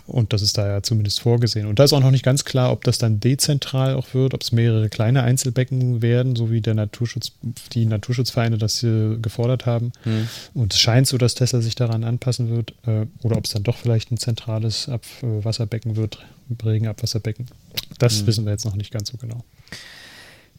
Und 0.06 0.34
das 0.34 0.42
ist 0.42 0.58
da 0.58 0.68
ja 0.68 0.84
zumindest 0.84 1.20
vorgesehen. 1.20 1.66
Und 1.66 1.80
da 1.80 1.84
ist 1.84 1.94
auch 1.94 2.00
noch 2.00 2.12
nicht 2.12 2.24
ganz 2.24 2.46
klar, 2.46 2.72
ob 2.72 2.84
das 2.84 3.00
dann 3.00 3.20
dezentral 3.20 3.96
auch 3.96 4.14
wird, 4.14 4.34
ob 4.36 4.44
es 4.44 4.52
mehrere 4.52 4.88
kleine 4.88 5.24
Einzelbecken 5.24 6.02
werden, 6.02 6.36
so 6.36 6.52
wie 6.52 6.62
der 6.62 6.76
Naturschutz, 6.76 7.32
die 7.74 7.86
Naturschutzvereine 7.86 8.60
das 8.60 8.82
gefordert 8.82 9.66
haben. 9.66 9.92
Mhm. 10.06 10.28
Und 10.54 10.74
es 10.74 10.80
scheint 10.80 11.08
so, 11.08 11.18
dass 11.18 11.34
Tesla 11.34 11.62
sich 11.62 11.74
daran 11.74 12.04
anpassen 12.04 12.50
wird. 12.50 12.74
Äh, 12.86 13.08
oder 13.24 13.38
ob 13.38 13.46
es 13.46 13.52
dann 13.52 13.64
doch 13.64 13.78
vielleicht 13.78 14.12
ein 14.12 14.18
zentrales 14.18 14.90
Abwasserbecken 14.90 15.96
wird, 15.96 16.24
Regenabwasserbecken. 16.64 17.48
Das 17.98 18.22
mhm. 18.22 18.28
wissen 18.28 18.46
wir 18.46 18.52
jetzt 18.52 18.66
noch 18.66 18.76
nicht 18.76 18.92
ganz 18.92 19.10
so 19.10 19.18
genau. 19.18 19.44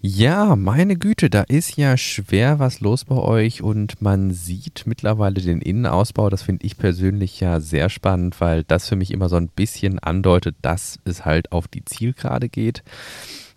Ja, 0.03 0.57
meine 0.57 0.97
Güte, 0.97 1.29
da 1.29 1.43
ist 1.43 1.77
ja 1.77 1.99
schwer 1.99 2.59
was 2.59 2.81
los 2.81 3.05
bei 3.05 3.17
euch 3.17 3.61
und 3.61 4.01
man 4.01 4.33
sieht 4.33 4.85
mittlerweile 4.87 5.43
den 5.43 5.61
Innenausbau. 5.61 6.31
Das 6.31 6.43
finde 6.43 6.65
ich 6.65 6.79
persönlich 6.79 7.39
ja 7.41 7.61
sehr 7.61 7.91
spannend, 7.91 8.41
weil 8.41 8.65
das 8.65 8.89
für 8.89 8.97
mich 8.97 9.11
immer 9.11 9.29
so 9.29 9.37
ein 9.37 9.49
bisschen 9.49 9.99
andeutet, 9.99 10.57
dass 10.63 10.99
es 11.05 11.27
halt 11.27 11.53
auf 11.53 11.69
die 11.69 11.85
Zielgerade 11.85 12.49
geht. 12.49 12.83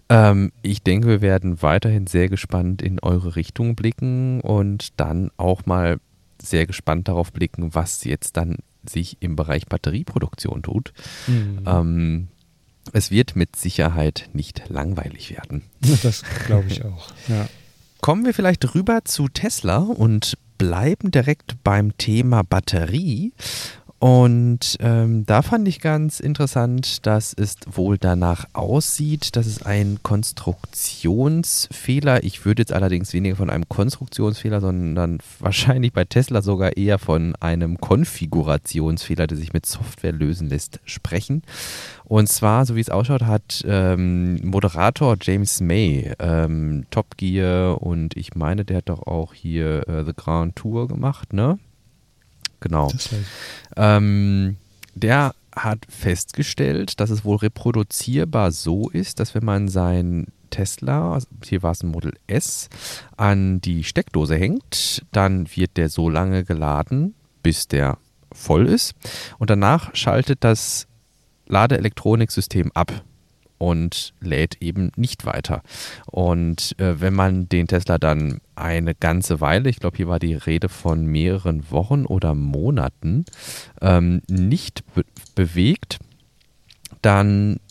Ähm, 0.10 0.52
ich 0.64 0.84
denke, 0.84 1.08
wir 1.08 1.22
werden 1.22 1.62
weiterhin 1.62 2.08
sehr 2.08 2.28
gespannt 2.28 2.82
in 2.82 3.00
eure 3.00 3.38
Richtung 3.38 3.76
blicken 3.76 4.42
und 4.42 5.00
dann 5.00 5.32
auch 5.38 5.66
mal 5.66 5.98
sehr 6.42 6.68
gespannt 6.68 7.08
darauf 7.08 7.32
blicken, 7.32 7.74
was 7.74 8.04
jetzt 8.04 8.36
dann 8.36 8.58
sich 8.86 9.16
im 9.22 9.38
Bereich 9.38 9.68
Batterieproduktion 9.68 10.62
tut. 10.62 10.92
Mhm. 11.28 11.64
Ähm, 11.66 12.28
es 12.92 13.12
wird 13.12 13.36
mit 13.36 13.56
Sicherheit 13.56 14.30
nicht 14.34 14.64
langweilig 14.70 15.32
werden. 15.32 15.64
Das 16.04 16.24
glaube 16.46 16.68
ich 16.70 16.84
auch. 16.84 17.10
Ja. 17.28 17.48
Kommen 18.02 18.26
wir 18.26 18.34
vielleicht 18.34 18.76
rüber 18.76 19.06
zu 19.06 19.30
Tesla 19.30 19.78
und 19.78 20.38
bleiben 20.58 21.12
direkt 21.12 21.64
beim 21.64 21.98
Thema 21.98 22.44
Batterie. 22.44 23.34
Und 24.04 24.76
ähm, 24.82 25.26
da 25.26 25.42
fand 25.42 25.66
ich 25.66 25.80
ganz 25.80 26.20
interessant, 26.20 27.06
dass 27.06 27.34
es 27.34 27.56
wohl 27.72 27.98
danach 27.98 28.44
aussieht, 28.52 29.38
dass 29.38 29.46
es 29.46 29.64
ein 29.64 30.00
Konstruktionsfehler, 30.04 32.26
ich 32.26 32.44
würde 32.44 32.64
jetzt 32.64 32.74
allerdings 32.74 33.14
weniger 33.14 33.38
von 33.38 33.50
einem 33.50 33.70
Konstruktionsfehler, 33.70 34.60
sondern 34.60 35.20
wahrscheinlich 35.40 35.94
bei 35.94 36.04
Tesla 36.04 36.42
sogar 36.42 36.76
eher 36.76 37.00
von 37.00 37.38
einem 37.38 37.78
Konfigurationsfehler, 37.78 39.26
der 39.26 39.38
sich 39.38 39.54
mit 39.54 39.66
Software 39.66 40.12
lösen 40.12 40.50
lässt, 40.50 40.82
sprechen. 40.84 41.42
Und 42.04 42.28
zwar, 42.28 42.66
so 42.66 42.76
wie 42.76 42.82
es 42.82 42.90
ausschaut, 42.90 43.22
hat 43.22 43.64
ähm, 43.66 44.36
Moderator 44.44 45.16
James 45.22 45.62
May 45.62 46.12
ähm, 46.20 46.88
Top 46.92 47.16
Gear 47.16 47.82
und 47.82 48.18
ich 48.18 48.36
meine, 48.36 48.66
der 48.66 48.80
hat 48.80 48.90
doch 48.90 49.08
auch 49.08 49.34
hier 49.34 49.88
äh, 49.88 50.04
The 50.04 50.12
Grand 50.14 50.58
Tour 50.58 50.90
gemacht, 50.90 51.32
ne? 51.32 51.58
Genau. 52.64 52.88
Ähm, 53.76 54.56
der 54.96 55.36
hat 55.54 55.80
festgestellt, 55.90 57.00
dass 57.02 57.10
es 57.10 57.26
wohl 57.26 57.38
reproduzierbar 57.38 58.52
so 58.52 58.90
ist, 58.90 59.20
dass 59.20 59.36
wenn 59.36 59.44
man 59.44 59.68
sein 59.68 60.28
Tesla, 60.50 61.14
also 61.14 61.28
hier 61.44 61.62
war 61.62 61.72
es 61.72 61.84
ein 61.84 61.92
Model 61.92 62.14
S, 62.28 62.70
an 63.18 63.60
die 63.60 63.84
Steckdose 63.84 64.36
hängt, 64.36 65.06
dann 65.12 65.48
wird 65.56 65.76
der 65.76 65.90
so 65.90 66.10
lange 66.10 66.46
geladen, 66.46 67.16
bis 67.42 67.68
der 67.68 67.98
voll 68.32 68.68
ist. 68.68 68.94
Und 69.38 69.50
danach 69.50 69.94
schaltet 69.94 70.44
das 70.46 70.88
Ladeelektroniksystem 71.48 72.72
ab 72.74 73.04
und 73.64 74.14
lädt 74.20 74.62
eben 74.62 74.92
nicht 74.98 75.26
weiter. 75.26 75.62
Und 76.06 76.76
äh, 76.80 77.00
wenn 77.00 77.14
man 77.14 77.48
den 77.48 77.68
Tesla 77.68 77.98
dann 77.98 78.42
eine 78.56 78.94
ganze 78.94 79.40
Weile, 79.40 79.70
ich 79.70 79.80
glaube, 79.80 79.96
hier 79.96 80.10
war 80.10 80.20
die 80.20 80.34
Rede 80.34 80.68
von 80.68 81.06
mehreren 81.06 81.72
Wochen 81.72 82.06
oder 82.06 82.36
Monaten, 82.36 83.24
ähm, 83.80 84.22
nicht 84.28 84.84
be 84.94 85.06
bewegt, 85.34 86.00
dann 87.02 87.62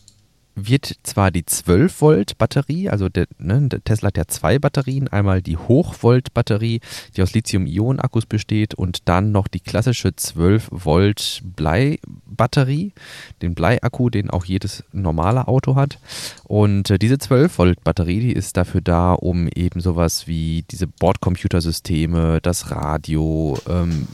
wird 0.54 0.94
zwar 1.02 1.30
die 1.30 1.46
12 1.46 2.00
Volt 2.00 2.38
Batterie, 2.38 2.88
also 2.88 3.08
der, 3.08 3.26
ne, 3.38 3.68
der, 3.68 3.82
Tesla 3.82 4.08
hat 4.08 4.16
ja 4.16 4.26
zwei 4.26 4.58
Batterien, 4.58 5.08
einmal 5.08 5.42
die 5.42 5.56
Hochvolt 5.56 6.34
Batterie, 6.34 6.80
die 7.16 7.22
aus 7.22 7.32
Lithium-Ionen-Akkus 7.32 8.26
besteht 8.26 8.74
und 8.74 9.08
dann 9.08 9.32
noch 9.32 9.48
die 9.48 9.60
klassische 9.60 10.14
12 10.14 10.68
Volt 10.70 11.42
Blei 11.44 11.98
Batterie, 12.26 12.92
den 13.40 13.54
Bleiakku, 13.54 14.10
den 14.10 14.30
auch 14.30 14.44
jedes 14.44 14.84
normale 14.92 15.48
Auto 15.48 15.74
hat. 15.74 15.98
Und 16.44 16.90
äh, 16.90 16.98
diese 16.98 17.18
12 17.18 17.58
Volt 17.58 17.84
Batterie, 17.84 18.20
die 18.20 18.32
ist 18.32 18.56
dafür 18.56 18.80
da, 18.80 19.12
um 19.12 19.48
eben 19.48 19.80
sowas 19.80 20.26
wie 20.26 20.64
diese 20.70 20.86
Bordcomputersysteme, 20.86 22.40
das 22.42 22.70
Radio, 22.70 23.58
ähm, 23.68 24.06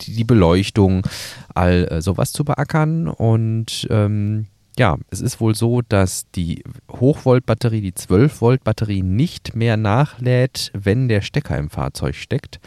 die, 0.00 0.14
die 0.14 0.24
Beleuchtung, 0.24 1.06
all 1.54 1.86
äh, 1.88 2.02
sowas 2.02 2.32
zu 2.32 2.44
beackern 2.44 3.08
und 3.08 3.86
ähm, 3.90 4.46
ja, 4.78 4.96
es 5.10 5.20
ist 5.20 5.40
wohl 5.40 5.54
so, 5.54 5.82
dass 5.82 6.30
die 6.32 6.64
Hochvolt-Batterie, 6.90 7.80
die 7.80 7.92
12-Volt-Batterie 7.92 9.02
nicht 9.02 9.54
mehr 9.54 9.76
nachlädt, 9.76 10.72
wenn 10.74 11.08
der 11.08 11.20
Stecker 11.20 11.56
im 11.56 11.70
Fahrzeug 11.70 12.16
steckt. 12.16 12.58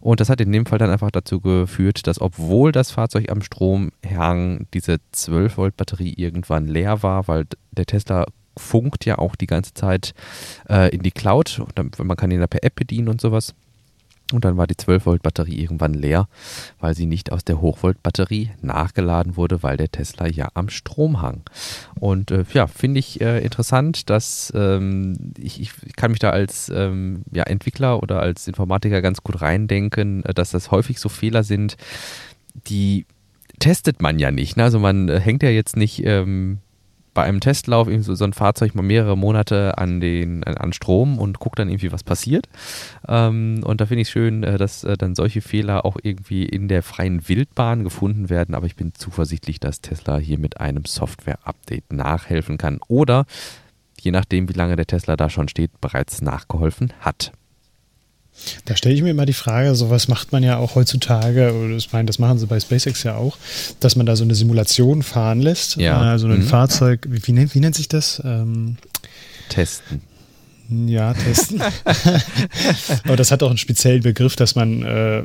Und 0.00 0.20
das 0.20 0.28
hat 0.28 0.40
in 0.40 0.52
dem 0.52 0.66
Fall 0.66 0.78
dann 0.78 0.90
einfach 0.90 1.10
dazu 1.10 1.40
geführt, 1.40 2.06
dass 2.06 2.20
obwohl 2.20 2.72
das 2.72 2.90
Fahrzeug 2.90 3.30
am 3.30 3.42
Strom 3.42 3.90
hang, 4.06 4.66
diese 4.74 4.98
12-Volt-Batterie 5.14 6.14
irgendwann 6.16 6.66
leer 6.66 7.02
war, 7.02 7.28
weil 7.28 7.46
der 7.72 7.86
Tesla 7.86 8.26
funkt 8.56 9.04
ja 9.04 9.18
auch 9.18 9.34
die 9.34 9.46
ganze 9.46 9.74
Zeit 9.74 10.14
äh, 10.68 10.94
in 10.94 11.02
die 11.02 11.10
Cloud. 11.10 11.62
Man 11.98 12.16
kann 12.16 12.30
ihn 12.30 12.40
da 12.40 12.46
per 12.46 12.62
App 12.62 12.76
bedienen 12.76 13.08
und 13.08 13.20
sowas. 13.20 13.54
Und 14.32 14.44
dann 14.44 14.56
war 14.56 14.66
die 14.66 14.74
12-Volt-Batterie 14.74 15.60
irgendwann 15.60 15.92
leer, 15.92 16.28
weil 16.80 16.94
sie 16.94 17.04
nicht 17.04 17.30
aus 17.30 17.44
der 17.44 17.60
Hochvolt-Batterie 17.60 18.50
nachgeladen 18.62 19.36
wurde, 19.36 19.62
weil 19.62 19.76
der 19.76 19.90
Tesla 19.90 20.26
ja 20.26 20.48
am 20.54 20.70
Strom 20.70 21.20
hang. 21.20 21.42
Und 22.00 22.30
äh, 22.30 22.44
ja, 22.52 22.66
finde 22.66 23.00
ich 23.00 23.20
äh, 23.20 23.40
interessant, 23.40 24.08
dass 24.08 24.50
ähm, 24.56 25.34
ich, 25.36 25.60
ich, 25.60 25.72
kann 25.96 26.10
mich 26.10 26.20
da 26.20 26.30
als 26.30 26.70
ähm, 26.74 27.22
ja, 27.32 27.42
Entwickler 27.42 28.02
oder 28.02 28.20
als 28.20 28.48
Informatiker 28.48 29.02
ganz 29.02 29.22
gut 29.22 29.42
reindenken, 29.42 30.24
äh, 30.24 30.32
dass 30.32 30.50
das 30.50 30.70
häufig 30.70 31.00
so 31.00 31.10
Fehler 31.10 31.44
sind, 31.44 31.76
die 32.66 33.04
testet 33.58 34.00
man 34.00 34.18
ja 34.18 34.30
nicht. 34.30 34.56
Ne? 34.56 34.64
Also 34.64 34.78
man 34.78 35.08
äh, 35.08 35.20
hängt 35.20 35.42
ja 35.42 35.50
jetzt 35.50 35.76
nicht 35.76 36.02
ähm, 36.04 36.58
bei 37.14 37.22
einem 37.22 37.40
Testlauf 37.40 37.88
irgendwie 37.88 38.04
so, 38.04 38.14
so, 38.14 38.24
ein 38.24 38.32
Fahrzeug 38.32 38.74
mal 38.74 38.82
mehrere 38.82 39.16
Monate 39.16 39.78
an, 39.78 40.00
den, 40.00 40.44
an 40.44 40.72
Strom 40.72 41.18
und 41.18 41.38
guckt 41.38 41.58
dann 41.58 41.68
irgendwie, 41.68 41.92
was 41.92 42.02
passiert. 42.02 42.48
Ähm, 43.08 43.62
und 43.64 43.80
da 43.80 43.86
finde 43.86 44.02
ich 44.02 44.10
schön, 44.10 44.42
äh, 44.42 44.58
dass 44.58 44.84
äh, 44.84 44.96
dann 44.96 45.14
solche 45.14 45.40
Fehler 45.40 45.84
auch 45.84 45.96
irgendwie 46.02 46.44
in 46.44 46.68
der 46.68 46.82
freien 46.82 47.28
Wildbahn 47.28 47.84
gefunden 47.84 48.28
werden. 48.28 48.54
Aber 48.54 48.66
ich 48.66 48.76
bin 48.76 48.92
zuversichtlich, 48.94 49.60
dass 49.60 49.80
Tesla 49.80 50.18
hier 50.18 50.38
mit 50.38 50.60
einem 50.60 50.84
Software-Update 50.84 51.92
nachhelfen 51.92 52.58
kann 52.58 52.80
oder 52.88 53.26
je 54.00 54.10
nachdem, 54.10 54.48
wie 54.48 54.54
lange 54.54 54.76
der 54.76 54.86
Tesla 54.86 55.16
da 55.16 55.30
schon 55.30 55.48
steht, 55.48 55.80
bereits 55.80 56.20
nachgeholfen 56.20 56.92
hat. 57.00 57.32
Da 58.64 58.76
stelle 58.76 58.94
ich 58.94 59.02
mir 59.02 59.10
immer 59.10 59.26
die 59.26 59.32
Frage, 59.32 59.74
sowas 59.74 60.08
macht 60.08 60.32
man 60.32 60.42
ja 60.42 60.58
auch 60.58 60.74
heutzutage, 60.74 61.54
oder 61.54 61.76
ich 61.76 61.92
meine, 61.92 62.06
das 62.06 62.18
machen 62.18 62.38
sie 62.38 62.46
bei 62.46 62.60
SpaceX 62.60 63.02
ja 63.02 63.16
auch, 63.16 63.36
dass 63.80 63.96
man 63.96 64.06
da 64.06 64.16
so 64.16 64.24
eine 64.24 64.34
Simulation 64.34 65.02
fahren 65.02 65.40
lässt. 65.40 65.76
Ja. 65.76 66.00
Also 66.00 66.26
ein 66.26 66.40
mhm. 66.40 66.42
Fahrzeug, 66.42 67.06
wie, 67.08 67.26
wie, 67.26 67.32
nennt, 67.32 67.54
wie, 67.54 67.60
nennt, 67.60 67.74
sich 67.74 67.88
das? 67.88 68.20
Ähm, 68.24 68.76
testen. 69.48 70.02
Ja, 70.68 71.12
testen. 71.12 71.60
Aber 73.04 73.16
das 73.16 73.30
hat 73.30 73.42
auch 73.42 73.50
einen 73.50 73.58
speziellen 73.58 74.02
Begriff, 74.02 74.34
dass 74.34 74.54
man 74.54 74.82
äh, 74.82 75.22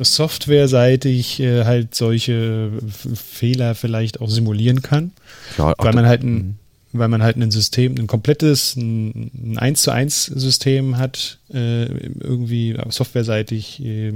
softwareseitig 0.00 1.38
äh, 1.40 1.64
halt 1.64 1.94
solche 1.94 2.70
Fehler 3.14 3.74
vielleicht 3.76 4.20
auch 4.20 4.28
simulieren 4.28 4.82
kann. 4.82 5.12
Ja, 5.56 5.72
weil 5.78 5.92
man 5.92 6.06
halt 6.06 6.24
ein, 6.24 6.32
mhm 6.32 6.54
weil 6.92 7.08
man 7.08 7.22
halt 7.22 7.36
ein 7.36 7.50
System, 7.50 7.94
ein 7.98 8.06
komplettes, 8.06 8.76
ein 8.76 9.56
1 9.56 9.82
zu 9.82 9.90
1 9.90 10.26
System 10.26 10.98
hat, 10.98 11.38
äh, 11.52 11.84
irgendwie 11.84 12.76
softwareseitig 12.88 13.82
äh, 13.84 14.12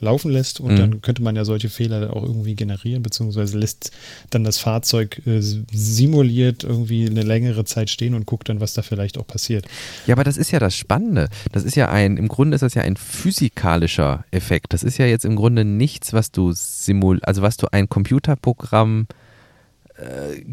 laufen 0.00 0.30
lässt 0.30 0.60
und 0.60 0.72
mhm. 0.72 0.76
dann 0.76 1.02
könnte 1.02 1.22
man 1.22 1.36
ja 1.36 1.44
solche 1.44 1.68
Fehler 1.68 2.14
auch 2.14 2.22
irgendwie 2.22 2.54
generieren, 2.54 3.02
beziehungsweise 3.02 3.58
lässt 3.58 3.92
dann 4.30 4.44
das 4.44 4.58
Fahrzeug 4.58 5.22
äh, 5.26 5.40
simuliert 5.40 6.64
irgendwie 6.64 7.06
eine 7.06 7.22
längere 7.22 7.64
Zeit 7.64 7.90
stehen 7.90 8.14
und 8.14 8.26
guckt 8.26 8.48
dann, 8.48 8.60
was 8.60 8.74
da 8.74 8.82
vielleicht 8.82 9.18
auch 9.18 9.26
passiert. 9.26 9.66
Ja, 10.06 10.14
aber 10.14 10.24
das 10.24 10.36
ist 10.36 10.50
ja 10.50 10.58
das 10.58 10.76
Spannende. 10.76 11.28
Das 11.52 11.64
ist 11.64 11.76
ja 11.76 11.90
ein, 11.90 12.16
im 12.16 12.28
Grunde 12.28 12.54
ist 12.54 12.62
das 12.62 12.74
ja 12.74 12.82
ein 12.82 12.96
physikalischer 12.96 14.24
Effekt. 14.30 14.72
Das 14.72 14.82
ist 14.82 14.98
ja 14.98 15.06
jetzt 15.06 15.24
im 15.24 15.36
Grunde 15.36 15.64
nichts, 15.64 16.12
was 16.12 16.30
du 16.30 16.52
simul, 16.52 17.20
also 17.22 17.42
was 17.42 17.56
du 17.56 17.66
ein 17.72 17.88
Computerprogramm 17.88 19.06
äh, 19.10 19.27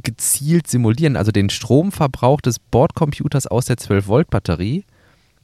gezielt 0.03 0.67
simulieren. 0.67 1.15
Also 1.15 1.31
den 1.31 1.49
Stromverbrauch 1.49 2.41
des 2.41 2.59
Bordcomputers 2.59 3.47
aus 3.47 3.65
der 3.65 3.77
12-Volt-Batterie, 3.77 4.85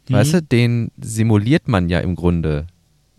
mhm. 0.10 0.14
weißt 0.14 0.34
du, 0.34 0.42
den 0.42 0.92
simuliert 1.00 1.68
man 1.68 1.90
ja 1.90 2.00
im 2.00 2.16
Grunde 2.16 2.68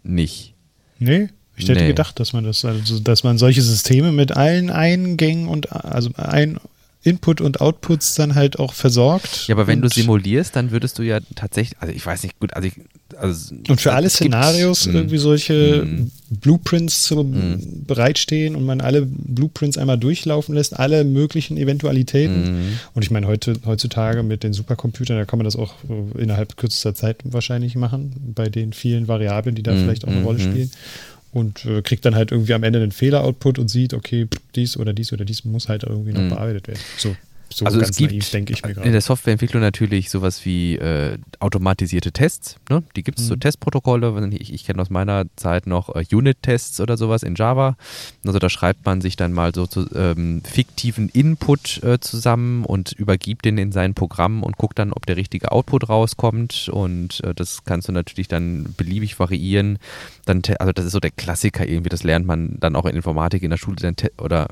nicht. 0.02 0.54
Nee, 0.98 1.28
ich 1.56 1.68
hätte 1.68 1.80
nee. 1.80 1.88
gedacht, 1.88 2.18
dass 2.18 2.32
man 2.32 2.44
das, 2.44 2.64
also 2.64 2.98
dass 3.00 3.24
man 3.24 3.38
solche 3.38 3.62
Systeme 3.62 4.12
mit 4.12 4.36
allen 4.36 4.70
Eingängen 4.70 5.48
und 5.48 5.70
also 5.72 6.10
ein 6.16 6.58
Input 7.04 7.40
und 7.40 7.60
Outputs 7.60 8.14
dann 8.14 8.34
halt 8.34 8.58
auch 8.58 8.74
versorgt. 8.74 9.48
Ja, 9.48 9.56
aber 9.56 9.66
wenn 9.66 9.82
du 9.82 9.88
simulierst, 9.88 10.54
dann 10.54 10.70
würdest 10.70 10.98
du 10.98 11.02
ja 11.02 11.18
tatsächlich, 11.34 11.76
also 11.80 11.92
ich 11.92 12.04
weiß 12.04 12.22
nicht, 12.22 12.38
gut, 12.38 12.54
also 12.54 12.68
ich, 12.68 12.74
also 13.16 13.54
und 13.68 13.80
für 13.80 13.92
alle 13.92 14.08
Szenarios 14.08 14.86
hm. 14.86 14.94
irgendwie 14.94 15.18
solche 15.18 15.84
mm. 15.84 16.10
Blueprints 16.30 17.02
zu 17.02 17.22
mm. 17.22 17.84
bereitstehen 17.86 18.56
und 18.56 18.64
man 18.64 18.80
alle 18.80 19.02
Blueprints 19.04 19.76
einmal 19.76 19.98
durchlaufen 19.98 20.54
lässt, 20.54 20.78
alle 20.78 21.04
möglichen 21.04 21.58
Eventualitäten. 21.58 22.70
Mm. 22.70 22.78
Und 22.94 23.02
ich 23.02 23.10
meine, 23.10 23.26
heute, 23.26 23.54
heutzutage 23.66 24.22
mit 24.22 24.44
den 24.44 24.52
Supercomputern, 24.54 25.18
da 25.18 25.24
kann 25.26 25.38
man 25.38 25.44
das 25.44 25.56
auch 25.56 25.74
äh, 25.90 26.22
innerhalb 26.22 26.56
kürzester 26.56 26.94
Zeit 26.94 27.18
wahrscheinlich 27.24 27.74
machen, 27.74 28.32
bei 28.34 28.48
den 28.48 28.72
vielen 28.72 29.08
Variablen, 29.08 29.54
die 29.54 29.62
da 29.62 29.74
vielleicht 29.74 30.06
auch 30.06 30.12
eine 30.12 30.22
Rolle 30.22 30.38
spielen 30.38 30.70
und 31.32 31.64
äh, 31.64 31.82
kriegt 31.82 32.04
dann 32.04 32.14
halt 32.14 32.30
irgendwie 32.30 32.54
am 32.54 32.62
Ende 32.62 32.80
einen 32.80 32.92
Fehler-Output 32.92 33.58
und 33.58 33.68
sieht, 33.68 33.94
okay, 33.94 34.28
dies 34.54 34.76
oder 34.76 34.92
dies 34.92 35.12
oder 35.12 35.24
dies 35.24 35.44
muss 35.44 35.68
halt 35.68 35.82
irgendwie 35.82 36.12
noch 36.12 36.20
mhm. 36.20 36.28
bearbeitet 36.30 36.68
werden. 36.68 36.80
So. 36.98 37.16
So 37.54 37.64
also 37.64 37.80
es 37.80 37.96
gibt 37.96 38.32
denke 38.32 38.52
ich 38.52 38.64
mir 38.64 38.74
gerade. 38.74 38.86
In 38.86 38.92
der 38.92 39.00
Softwareentwicklung 39.00 39.60
natürlich 39.62 40.10
sowas 40.10 40.44
wie 40.44 40.76
äh, 40.76 41.18
automatisierte 41.40 42.12
Tests. 42.12 42.56
Ne? 42.68 42.82
Die 42.96 43.02
gibt 43.02 43.18
es 43.18 43.26
mhm. 43.26 43.28
so 43.28 43.36
Testprotokolle. 43.36 44.30
Ich, 44.38 44.52
ich 44.52 44.64
kenne 44.64 44.80
aus 44.80 44.90
meiner 44.90 45.24
Zeit 45.36 45.66
noch 45.66 45.94
äh, 45.94 46.04
Unit-Tests 46.10 46.80
oder 46.80 46.96
sowas 46.96 47.22
in 47.22 47.34
Java. 47.34 47.76
Also 48.26 48.38
da 48.38 48.48
schreibt 48.48 48.86
man 48.86 49.00
sich 49.00 49.16
dann 49.16 49.32
mal 49.32 49.54
so 49.54 49.66
zu, 49.66 49.88
ähm, 49.94 50.42
fiktiven 50.44 51.08
Input 51.08 51.82
äh, 51.82 52.00
zusammen 52.00 52.64
und 52.64 52.92
übergibt 52.92 53.44
den 53.44 53.58
in 53.58 53.72
sein 53.72 53.94
Programm 53.94 54.42
und 54.42 54.56
guckt 54.56 54.78
dann, 54.78 54.92
ob 54.92 55.06
der 55.06 55.16
richtige 55.16 55.52
Output 55.52 55.88
rauskommt. 55.88 56.70
Und 56.72 57.22
äh, 57.24 57.34
das 57.34 57.64
kannst 57.64 57.88
du 57.88 57.92
natürlich 57.92 58.28
dann 58.28 58.74
beliebig 58.76 59.18
variieren. 59.18 59.78
Dann, 60.24 60.42
also 60.58 60.72
das 60.72 60.86
ist 60.86 60.92
so 60.92 61.00
der 61.00 61.10
Klassiker 61.10 61.68
irgendwie. 61.68 61.90
Das 61.90 62.02
lernt 62.02 62.26
man 62.26 62.56
dann 62.58 62.76
auch 62.76 62.86
in 62.86 62.96
Informatik 62.96 63.42
in 63.42 63.50
der 63.50 63.58
Schule 63.58 63.76
dann 63.76 63.96
oder 64.18 64.48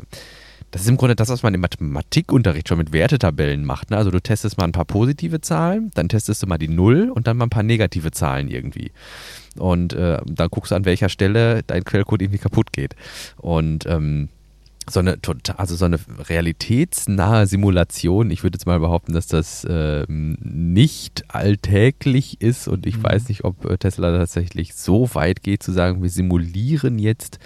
das 0.71 0.83
ist 0.83 0.89
im 0.89 0.97
Grunde 0.97 1.17
das, 1.17 1.29
was 1.29 1.43
man 1.43 1.55
im 1.55 1.61
Mathematikunterricht 1.61 2.69
schon 2.69 2.79
mit 2.79 2.93
Wertetabellen 2.93 3.65
macht. 3.65 3.91
Ne? 3.91 3.97
Also 3.97 4.11
du 4.11 4.21
testest 4.21 4.59
mal 4.59 4.65
ein 4.65 4.73
paar 4.73 4.85
positive 4.85 5.41
Zahlen, 5.41 5.91
dann 5.95 6.09
testest 6.09 6.43
du 6.43 6.47
mal 6.47 6.59
die 6.59 6.69
Null 6.69 7.11
und 7.11 7.27
dann 7.27 7.37
mal 7.37 7.47
ein 7.47 7.51
paar 7.51 7.63
negative 7.63 8.13
Zahlen 8.13 8.49
irgendwie. 8.49 8.93
Und 9.57 9.93
äh, 9.95 10.19
dann 10.25 10.49
guckst 10.49 10.71
du 10.71 10.77
an 10.77 10.85
welcher 10.85 11.09
Stelle 11.09 11.63
dein 11.67 11.85
Quellcode 11.85 12.23
irgendwie 12.23 12.39
kaputt 12.39 12.73
geht. 12.73 12.95
Und 13.37 13.85
ähm, 13.87 14.29
so 14.93 15.01
eine 15.01 15.19
also 15.57 15.77
so 15.77 15.85
eine 15.85 15.99
realitätsnahe 16.29 17.47
Simulation. 17.47 18.31
Ich 18.31 18.43
würde 18.43 18.57
jetzt 18.57 18.67
mal 18.67 18.81
behaupten, 18.81 19.13
dass 19.13 19.27
das 19.27 19.65
äh, 19.65 20.05
nicht 20.09 21.25
alltäglich 21.29 22.41
ist 22.41 22.69
und 22.69 22.87
ich 22.87 22.99
mhm. 22.99 23.05
weiß 23.05 23.29
nicht, 23.29 23.45
ob 23.45 23.65
äh, 23.65 23.79
Tesla 23.79 24.17
tatsächlich 24.17 24.75
so 24.75 25.15
weit 25.15 25.43
geht 25.43 25.63
zu 25.63 25.73
sagen, 25.73 26.03
wir 26.03 26.11
simulieren 26.11 26.99
jetzt, 26.99 27.39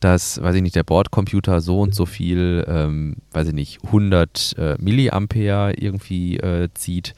dass, 0.00 0.40
weiß 0.42 0.56
ich 0.56 0.62
nicht, 0.62 0.76
der 0.76 0.84
Bordcomputer 0.84 1.60
so 1.60 1.80
und 1.80 1.94
so 1.94 2.06
viel, 2.06 2.64
ähm, 2.68 3.16
weiß 3.32 3.48
ich 3.48 3.54
nicht, 3.54 3.84
100 3.84 4.56
äh, 4.58 4.76
Milliampere 4.78 5.74
irgendwie 5.74 6.36
äh, 6.38 6.68
zieht. 6.74 7.14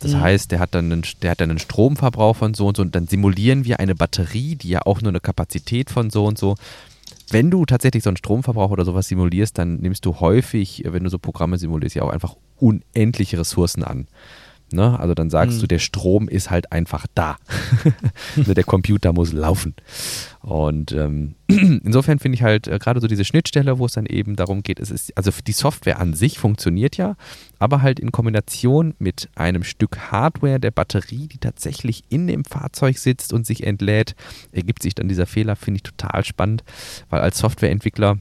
Das 0.00 0.14
mhm. 0.14 0.20
heißt, 0.20 0.52
der 0.52 0.60
hat 0.60 0.74
dann 0.74 0.92
einen, 0.92 1.02
der 1.22 1.32
hat 1.32 1.40
dann 1.40 1.50
einen 1.50 1.58
Stromverbrauch 1.58 2.36
von 2.36 2.54
so 2.54 2.66
und 2.66 2.76
so 2.76 2.82
und 2.82 2.94
dann 2.94 3.06
simulieren 3.06 3.64
wir 3.64 3.80
eine 3.80 3.94
Batterie, 3.94 4.56
die 4.56 4.68
ja 4.68 4.82
auch 4.84 5.00
nur 5.00 5.10
eine 5.10 5.20
Kapazität 5.20 5.90
von 5.90 6.10
so 6.10 6.24
und 6.24 6.38
so 6.38 6.56
wenn 7.34 7.50
du 7.50 7.66
tatsächlich 7.66 8.04
so 8.04 8.10
einen 8.10 8.16
Stromverbrauch 8.16 8.70
oder 8.70 8.84
sowas 8.84 9.08
simulierst, 9.08 9.58
dann 9.58 9.78
nimmst 9.80 10.06
du 10.06 10.20
häufig, 10.20 10.84
wenn 10.86 11.02
du 11.02 11.10
so 11.10 11.18
Programme 11.18 11.58
simulierst, 11.58 11.96
ja 11.96 12.02
auch 12.02 12.10
einfach 12.10 12.36
unendliche 12.60 13.40
Ressourcen 13.40 13.82
an. 13.82 14.06
Ne? 14.72 14.98
Also 14.98 15.14
dann 15.14 15.30
sagst 15.30 15.58
mhm. 15.58 15.60
du, 15.62 15.66
der 15.68 15.78
Strom 15.78 16.28
ist 16.28 16.50
halt 16.50 16.72
einfach 16.72 17.06
da. 17.14 17.36
Ne, 18.34 18.54
der 18.54 18.64
Computer 18.64 19.12
muss 19.12 19.32
laufen. 19.32 19.74
Und 20.40 20.92
ähm, 20.92 21.36
insofern 21.48 22.18
finde 22.18 22.36
ich 22.36 22.42
halt 22.42 22.66
äh, 22.66 22.78
gerade 22.78 23.00
so 23.00 23.06
diese 23.06 23.24
Schnittstelle, 23.24 23.78
wo 23.78 23.86
es 23.86 23.92
dann 23.92 24.06
eben 24.06 24.36
darum 24.36 24.62
geht, 24.62 24.80
es 24.80 24.90
ist, 24.90 25.16
also 25.16 25.30
die 25.46 25.52
Software 25.52 26.00
an 26.00 26.14
sich 26.14 26.38
funktioniert 26.38 26.96
ja, 26.96 27.16
aber 27.58 27.82
halt 27.82 28.00
in 28.00 28.12
Kombination 28.12 28.94
mit 28.98 29.28
einem 29.36 29.64
Stück 29.64 30.10
Hardware 30.10 30.60
der 30.60 30.70
Batterie, 30.70 31.28
die 31.28 31.38
tatsächlich 31.38 32.04
in 32.08 32.26
dem 32.26 32.44
Fahrzeug 32.44 32.98
sitzt 32.98 33.32
und 33.32 33.46
sich 33.46 33.64
entlädt, 33.64 34.14
ergibt 34.52 34.82
sich 34.82 34.94
dann 34.94 35.08
dieser 35.08 35.26
Fehler, 35.26 35.56
finde 35.56 35.78
ich 35.78 35.82
total 35.82 36.24
spannend, 36.24 36.64
weil 37.10 37.20
als 37.20 37.38
Softwareentwickler 37.38 38.18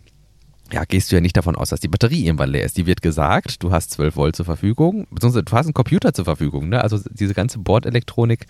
ja, 0.74 0.86
gehst 0.86 1.12
du 1.12 1.16
ja 1.16 1.22
nicht 1.22 1.38
davon 1.38 1.56
aus, 1.56 1.70
dass 1.70 1.82
die 1.82 1.88
Batterie 1.88 2.26
irgendwann 2.26 2.50
leer 2.50 2.66
ist. 2.66 2.78
Die 2.78 2.88
wird 2.88 3.04
gesagt, 3.04 3.62
du 3.62 3.72
hast 3.72 3.92
12 3.92 4.16
Volt 4.16 4.36
zur 4.36 4.46
Verfügung, 4.46 5.06
beziehungsweise 5.12 5.44
du 5.44 5.52
hast 5.52 5.68
einen 5.68 5.76
Computer 5.76 6.14
zur 6.16 6.26
Verfügung. 6.26 6.70
Ne? 6.70 6.82
Also 6.82 7.00
diese 7.12 7.36
ganze 7.36 7.60
Bordelektronik, 7.60 8.48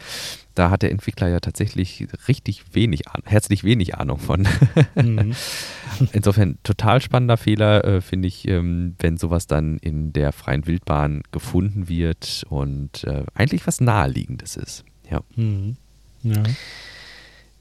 da 0.56 0.70
hat 0.70 0.84
der 0.84 0.92
Entwickler 0.92 1.28
ja 1.28 1.42
tatsächlich 1.42 2.08
richtig 2.30 2.64
wenig, 2.74 3.02
herzlich 3.26 3.66
wenig 3.66 3.96
Ahnung 3.96 4.20
von. 4.20 4.48
Mhm. 4.96 5.36
Insofern 6.14 6.58
total 6.64 7.02
spannender 7.02 7.36
Fehler, 7.36 7.84
äh, 7.84 8.02
finde 8.02 8.30
ich, 8.30 8.48
ähm, 8.48 8.96
wenn 9.00 9.18
sowas 9.18 9.46
dann 9.46 9.78
in 9.80 10.14
der 10.14 10.32
freien 10.32 10.66
Wildbahn 10.66 11.24
gefunden 11.32 11.90
wird 11.90 12.46
und 12.50 13.04
äh, 13.04 13.24
eigentlich 13.34 13.68
was 13.68 13.82
Naheliegendes 13.82 14.56
ist. 14.56 14.86
Ja. 15.12 15.22
Mhm. 15.36 15.76
Ja. 16.24 16.44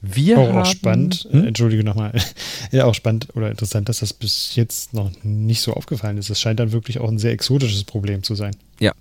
Wir 0.05 0.37
auch, 0.37 0.49
haben, 0.49 0.57
auch 0.59 0.65
spannend, 0.65 1.29
hm? 1.31 1.47
entschuldige 1.47 1.81
nochmal, 1.81 2.11
ja 2.71 2.83
auch 2.83 2.93
spannend 2.93 3.29
oder 3.35 3.49
interessant, 3.49 3.87
dass 3.87 3.99
das 3.99 4.11
bis 4.11 4.53
jetzt 4.55 4.93
noch 4.93 5.09
nicht 5.23 5.61
so 5.61 5.73
aufgefallen 5.73 6.17
ist. 6.17 6.29
Es 6.29 6.41
scheint 6.41 6.59
dann 6.59 6.73
wirklich 6.73 6.99
auch 6.99 7.07
ein 7.07 7.19
sehr 7.19 7.31
exotisches 7.31 7.85
Problem 7.85 8.21
zu 8.21 8.35
sein. 8.35 8.53
Ja. 8.81 8.91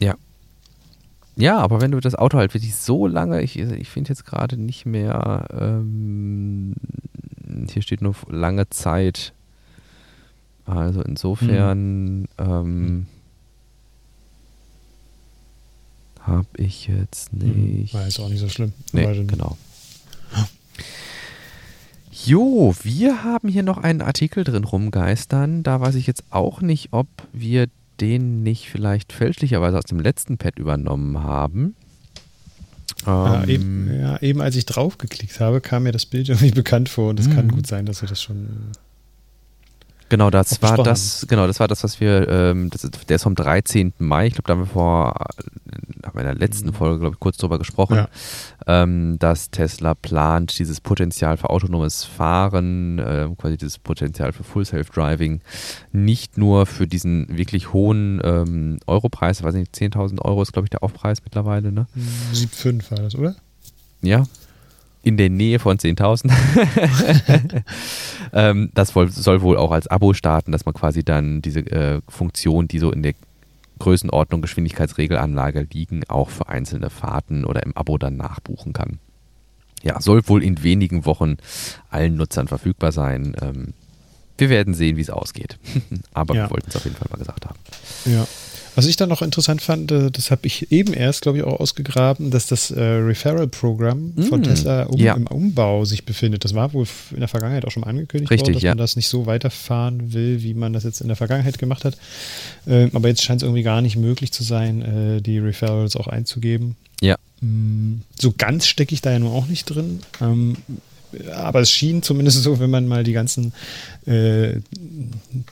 Ja. 0.00 0.16
Ja, 1.36 1.58
aber 1.58 1.80
wenn 1.80 1.92
du 1.92 2.00
das 2.00 2.16
Auto 2.16 2.36
halt 2.36 2.52
wirklich 2.52 2.74
so 2.74 3.06
lange, 3.06 3.42
ich, 3.42 3.60
ich 3.60 3.88
finde 3.88 4.08
jetzt 4.08 4.26
gerade 4.26 4.56
nicht 4.56 4.86
mehr, 4.86 5.46
ähm, 5.52 6.74
hier 7.70 7.82
steht 7.82 8.02
nur 8.02 8.16
lange 8.28 8.68
Zeit. 8.70 9.34
Also 10.64 11.00
insofern, 11.00 12.26
hm. 12.38 12.46
ähm, 12.48 13.06
habe 16.22 16.48
ich 16.56 16.88
jetzt 16.88 17.30
hm, 17.30 17.78
nicht. 17.78 17.94
War 17.94 18.04
jetzt 18.04 18.18
auch 18.18 18.28
nicht 18.28 18.40
so 18.40 18.48
schlimm. 18.48 18.72
Nee, 18.92 19.24
genau. 19.26 19.56
Jo, 22.10 22.74
wir 22.82 23.22
haben 23.22 23.48
hier 23.48 23.62
noch 23.62 23.78
einen 23.78 24.02
Artikel 24.02 24.42
drin 24.42 24.64
rumgeistern. 24.64 25.62
Da 25.62 25.80
weiß 25.80 25.94
ich 25.94 26.06
jetzt 26.06 26.24
auch 26.30 26.60
nicht, 26.60 26.88
ob 26.92 27.06
wir 27.32 27.68
den 28.00 28.42
nicht 28.42 28.68
vielleicht 28.68 29.12
fälschlicherweise 29.12 29.78
aus 29.78 29.84
dem 29.84 30.00
letzten 30.00 30.38
Pad 30.38 30.58
übernommen 30.58 31.22
haben. 31.22 31.76
Ähm, 33.06 33.12
ah, 33.12 33.44
eben, 33.46 34.00
ja, 34.00 34.20
eben 34.22 34.40
als 34.40 34.56
ich 34.56 34.66
draufgeklickt 34.66 35.38
habe, 35.40 35.60
kam 35.60 35.84
mir 35.84 35.92
das 35.92 36.06
Bild 36.06 36.28
irgendwie 36.28 36.50
bekannt 36.54 36.88
vor 36.88 37.10
und 37.10 37.20
es 37.20 37.28
kann 37.28 37.48
hm. 37.48 37.50
gut 37.50 37.66
sein, 37.66 37.86
dass 37.86 38.02
wir 38.02 38.08
das 38.08 38.20
schon 38.22 38.46
äh, 38.46 38.76
Genau, 40.08 40.30
das 40.30 40.62
war 40.62 40.76
das, 40.82 41.26
genau, 41.28 41.46
das 41.46 41.58
war 41.58 41.66
das, 41.66 41.82
was 41.82 42.00
wir, 42.00 42.28
ähm, 42.28 42.70
das 42.70 42.84
ist, 42.84 43.08
der 43.08 43.16
ist 43.16 43.24
vom 43.24 43.34
13. 43.34 43.92
Mai, 43.98 44.28
ich 44.28 44.34
glaube, 44.34 44.46
da 44.46 44.52
haben 44.52 44.60
wir 44.60 44.66
vor, 44.66 45.14
haben 45.14 46.14
wir 46.14 46.20
in 46.20 46.26
der 46.26 46.34
letzten 46.34 46.68
mhm. 46.68 46.74
Folge, 46.74 47.00
glaube 47.00 47.14
ich, 47.14 47.20
kurz 47.20 47.38
drüber 47.38 47.58
gesprochen, 47.58 47.96
ja. 47.96 48.08
ähm, 48.66 49.18
dass 49.18 49.50
Tesla 49.50 49.94
plant, 49.94 50.58
dieses 50.58 50.80
Potenzial 50.80 51.36
für 51.36 51.50
autonomes 51.50 52.04
Fahren, 52.04 53.00
äh, 53.00 53.28
quasi 53.36 53.56
dieses 53.56 53.78
Potenzial 53.78 54.32
für 54.32 54.44
Full 54.44 54.64
Self-Driving, 54.64 55.40
nicht 55.92 56.38
nur 56.38 56.66
für 56.66 56.86
diesen 56.86 57.36
wirklich 57.36 57.72
hohen 57.72 58.20
ähm, 58.22 58.78
Europreis, 58.86 59.42
weiß 59.42 59.54
nicht, 59.54 59.74
10.000 59.74 60.20
Euro 60.22 60.42
ist, 60.42 60.52
glaube 60.52 60.66
ich, 60.66 60.70
der 60.70 60.84
Aufpreis 60.84 61.24
mittlerweile, 61.24 61.72
ne? 61.72 61.86
7,5 62.32 62.90
war 62.92 62.98
das, 62.98 63.16
oder? 63.16 63.34
Ja, 64.02 64.24
in 65.06 65.16
der 65.16 65.30
Nähe 65.30 65.60
von 65.60 65.78
10.000. 65.78 66.32
ähm, 68.32 68.70
das 68.74 68.92
soll 68.92 69.40
wohl 69.40 69.56
auch 69.56 69.70
als 69.70 69.86
Abo 69.86 70.14
starten, 70.14 70.50
dass 70.50 70.66
man 70.66 70.74
quasi 70.74 71.04
dann 71.04 71.42
diese 71.42 71.60
äh, 71.60 72.00
Funktion, 72.08 72.66
die 72.66 72.80
so 72.80 72.90
in 72.90 73.04
der 73.04 73.14
Größenordnung 73.78 74.42
Geschwindigkeitsregelanlage 74.42 75.68
liegen, 75.72 76.02
auch 76.08 76.28
für 76.28 76.48
einzelne 76.48 76.90
Fahrten 76.90 77.44
oder 77.44 77.62
im 77.62 77.76
Abo 77.76 77.98
dann 77.98 78.16
nachbuchen 78.16 78.72
kann. 78.72 78.98
Ja, 79.84 80.00
soll 80.00 80.26
wohl 80.26 80.42
in 80.42 80.64
wenigen 80.64 81.06
Wochen 81.06 81.36
allen 81.88 82.16
Nutzern 82.16 82.48
verfügbar 82.48 82.90
sein. 82.90 83.36
Ähm, 83.40 83.74
wir 84.38 84.50
werden 84.50 84.74
sehen, 84.74 84.96
wie 84.96 85.02
es 85.02 85.10
ausgeht. 85.10 85.56
Aber 86.14 86.34
ja. 86.34 86.46
wir 86.46 86.50
wollten 86.50 86.68
es 86.68 86.74
auf 86.74 86.82
jeden 86.82 86.96
Fall 86.96 87.06
mal 87.12 87.18
gesagt 87.18 87.46
haben. 87.46 87.58
Ja. 88.06 88.26
Was 88.76 88.86
ich 88.86 88.96
dann 88.96 89.08
noch 89.08 89.22
interessant 89.22 89.62
fand, 89.62 89.90
äh, 89.90 90.10
das 90.10 90.30
habe 90.30 90.46
ich 90.46 90.70
eben 90.70 90.92
erst, 90.92 91.22
glaube 91.22 91.38
ich, 91.38 91.44
auch 91.44 91.60
ausgegraben, 91.60 92.30
dass 92.30 92.46
das 92.46 92.70
äh, 92.70 92.82
Referral-Programm 92.82 94.12
mm, 94.14 94.22
von 94.24 94.42
Tesla 94.42 94.82
um, 94.84 95.00
ja. 95.00 95.14
im 95.14 95.26
Umbau 95.26 95.86
sich 95.86 96.04
befindet. 96.04 96.44
Das 96.44 96.54
war 96.54 96.74
wohl 96.74 96.86
in 97.10 97.20
der 97.20 97.28
Vergangenheit 97.28 97.64
auch 97.64 97.70
schon 97.70 97.84
angekündigt 97.84 98.30
Richtig, 98.30 98.48
worden, 98.48 98.54
dass 98.54 98.62
ja. 98.62 98.70
man 98.72 98.78
das 98.78 98.94
nicht 98.94 99.08
so 99.08 99.24
weiterfahren 99.24 100.12
will, 100.12 100.42
wie 100.42 100.52
man 100.52 100.74
das 100.74 100.84
jetzt 100.84 101.00
in 101.00 101.08
der 101.08 101.16
Vergangenheit 101.16 101.58
gemacht 101.58 101.86
hat. 101.86 101.96
Äh, 102.66 102.90
aber 102.92 103.08
jetzt 103.08 103.22
scheint 103.22 103.40
es 103.40 103.44
irgendwie 103.44 103.62
gar 103.62 103.80
nicht 103.80 103.96
möglich 103.96 104.30
zu 104.30 104.42
sein, 104.42 104.82
äh, 104.82 105.22
die 105.22 105.38
Referrals 105.38 105.96
auch 105.96 106.06
einzugeben. 106.06 106.76
Ja. 107.00 107.16
Mm, 107.40 108.02
so 108.20 108.34
ganz 108.36 108.66
stecke 108.66 108.94
ich 108.94 109.00
da 109.00 109.10
ja 109.10 109.18
nun 109.18 109.32
auch 109.32 109.46
nicht 109.46 109.64
drin. 109.64 110.00
Ähm, 110.20 110.58
aber 111.34 111.60
es 111.60 111.70
schien 111.70 112.02
zumindest 112.02 112.42
so, 112.42 112.60
wenn 112.60 112.70
man 112.70 112.86
mal 112.88 113.04
die 113.04 113.12
ganzen 113.12 113.52
äh, 114.06 114.60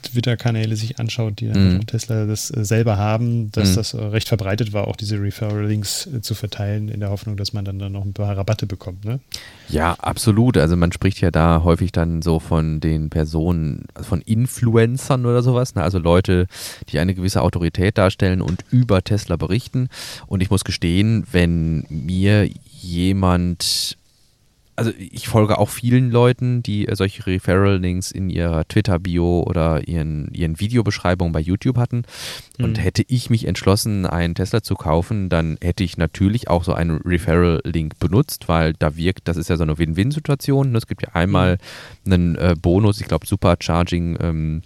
Twitter-Kanäle 0.03 0.75
sich 0.75 0.99
anschaut, 0.99 1.39
die 1.39 1.49
dann 1.49 1.75
mhm. 1.75 1.85
Tesla 1.85 2.25
das 2.25 2.55
äh, 2.55 2.63
selber 2.63 2.97
haben, 2.97 3.51
dass 3.51 3.71
mhm. 3.71 3.75
das 3.75 3.93
äh, 3.93 4.01
recht 4.01 4.27
verbreitet 4.27 4.73
war, 4.73 4.87
auch 4.87 4.95
diese 4.95 5.21
Referral-Links 5.21 6.07
äh, 6.07 6.21
zu 6.21 6.35
verteilen, 6.35 6.89
in 6.89 6.99
der 6.99 7.09
Hoffnung, 7.09 7.37
dass 7.37 7.53
man 7.53 7.65
dann, 7.65 7.79
dann 7.79 7.91
noch 7.91 8.05
ein 8.05 8.13
paar 8.13 8.35
Rabatte 8.37 8.65
bekommt. 8.65 9.03
Ne? 9.05 9.19
Ja, 9.67 9.93
absolut. 9.99 10.57
Also 10.57 10.75
man 10.75 10.91
spricht 10.91 11.21
ja 11.21 11.31
da 11.31 11.63
häufig 11.63 11.91
dann 11.91 12.21
so 12.21 12.39
von 12.39 12.79
den 12.79 13.09
Personen, 13.09 13.85
also 13.93 14.09
von 14.09 14.21
Influencern 14.21 15.25
oder 15.25 15.43
sowas, 15.43 15.75
ne? 15.75 15.83
also 15.83 15.99
Leute, 15.99 16.47
die 16.89 16.99
eine 16.99 17.13
gewisse 17.13 17.41
Autorität 17.41 17.97
darstellen 17.97 18.41
und 18.41 18.63
über 18.71 19.03
Tesla 19.03 19.35
berichten. 19.35 19.89
Und 20.27 20.41
ich 20.41 20.49
muss 20.49 20.63
gestehen, 20.63 21.25
wenn 21.31 21.85
mir 21.89 22.49
jemand 22.81 23.97
also 24.75 24.91
ich 24.97 25.27
folge 25.27 25.57
auch 25.57 25.69
vielen 25.69 26.11
Leuten, 26.11 26.61
die 26.61 26.87
äh, 26.87 26.95
solche 26.95 27.25
Referral-Links 27.25 28.11
in 28.11 28.29
ihrer 28.29 28.67
Twitter-Bio 28.67 29.43
oder 29.47 29.87
ihren, 29.87 30.33
ihren 30.33 30.59
Videobeschreibungen 30.59 31.31
bei 31.31 31.39
YouTube 31.39 31.77
hatten. 31.77 32.03
Und 32.59 32.77
mhm. 32.77 32.81
hätte 32.81 33.03
ich 33.07 33.29
mich 33.29 33.47
entschlossen, 33.47 34.05
einen 34.05 34.35
Tesla 34.35 34.63
zu 34.63 34.75
kaufen, 34.75 35.29
dann 35.29 35.57
hätte 35.61 35.83
ich 35.83 35.97
natürlich 35.97 36.49
auch 36.49 36.63
so 36.63 36.73
einen 36.73 36.97
Referral-Link 36.97 37.99
benutzt, 37.99 38.47
weil 38.47 38.73
da 38.73 38.95
wirkt, 38.97 39.27
das 39.27 39.37
ist 39.37 39.49
ja 39.49 39.57
so 39.57 39.63
eine 39.63 39.77
Win-Win-Situation. 39.77 40.71
Ne? 40.71 40.77
Es 40.77 40.87
gibt 40.87 41.03
ja 41.03 41.09
einmal 41.13 41.57
mhm. 42.03 42.13
einen 42.13 42.35
äh, 42.35 42.55
Bonus, 42.61 42.99
ich 42.99 43.07
glaube 43.07 43.25
Supercharging, 43.25 44.17
ähm, 44.19 44.61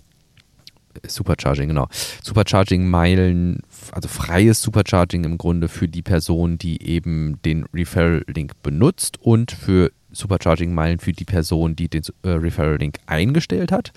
Supercharging, 1.08 1.69
genau. 1.69 1.88
Supercharging-Meilen, 2.24 3.62
also 3.91 4.10
freies 4.10 4.62
Supercharging 4.62 5.24
im 5.24 5.38
Grunde 5.38 5.67
für 5.67 5.88
die 5.88 6.02
Person, 6.02 6.58
die 6.58 6.82
eben 6.82 7.39
den 7.43 7.65
Referral-Link 7.74 8.54
benutzt 8.63 9.19
und 9.22 9.52
für 9.52 9.91
Supercharging-Meilen 10.12 11.00
für 11.00 11.12
die 11.12 11.26
Person, 11.26 11.76
die 11.76 11.88
den 11.88 12.04
äh, 12.24 12.30
Referral-Link 12.30 12.98
eingestellt 13.06 13.72
hat. 13.72 13.91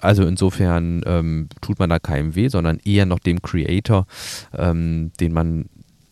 Also 0.00 0.24
insofern 0.24 1.02
ähm, 1.06 1.48
tut 1.60 1.78
man 1.78 1.90
da 1.90 1.98
keinem 1.98 2.34
weh, 2.34 2.48
sondern 2.48 2.78
eher 2.84 3.06
noch 3.06 3.18
dem 3.18 3.40
Creator, 3.40 4.06
ähm, 4.52 5.12
den 5.20 5.32
man, 5.32 5.66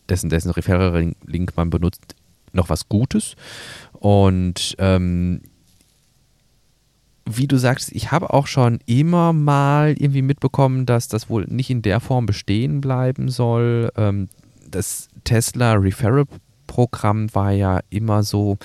dessen, 0.09 0.29
dessen 0.29 0.51
Referral-Link 0.51 1.55
man 1.55 1.69
benutzt, 1.69 2.15
noch 2.53 2.69
was 2.69 2.89
Gutes. 2.89 3.35
Und 3.93 4.75
ähm, 4.79 5.41
wie 7.25 7.47
du 7.47 7.57
sagst, 7.57 7.91
ich 7.91 8.11
habe 8.11 8.33
auch 8.33 8.47
schon 8.47 8.79
immer 8.85 9.33
mal 9.33 9.95
irgendwie 9.97 10.21
mitbekommen, 10.21 10.85
dass 10.85 11.07
das 11.07 11.29
wohl 11.29 11.45
nicht 11.45 11.69
in 11.69 11.81
der 11.81 11.99
Form 11.99 12.25
bestehen 12.25 12.81
bleiben 12.81 13.29
soll. 13.29 13.91
Ähm, 13.95 14.29
das 14.69 15.09
Tesla 15.23 15.73
Referral 15.73 16.25
Programm 16.67 17.33
war 17.35 17.51
ja 17.51 17.81
immer 17.89 18.23
so, 18.23 18.57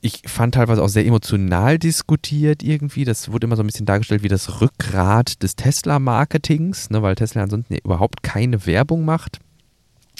ich 0.00 0.22
fand 0.26 0.54
teilweise 0.54 0.82
auch 0.82 0.88
sehr 0.88 1.06
emotional 1.06 1.78
diskutiert 1.78 2.62
irgendwie. 2.62 3.04
Das 3.04 3.30
wurde 3.30 3.46
immer 3.46 3.56
so 3.56 3.62
ein 3.62 3.66
bisschen 3.66 3.86
dargestellt 3.86 4.22
wie 4.22 4.28
das 4.28 4.60
Rückgrat 4.60 5.42
des 5.42 5.56
Tesla-Marketings, 5.56 6.90
ne, 6.90 7.02
weil 7.02 7.14
Tesla 7.14 7.42
ansonsten 7.42 7.76
überhaupt 7.76 8.22
keine 8.22 8.66
Werbung 8.66 9.04
macht. 9.04 9.38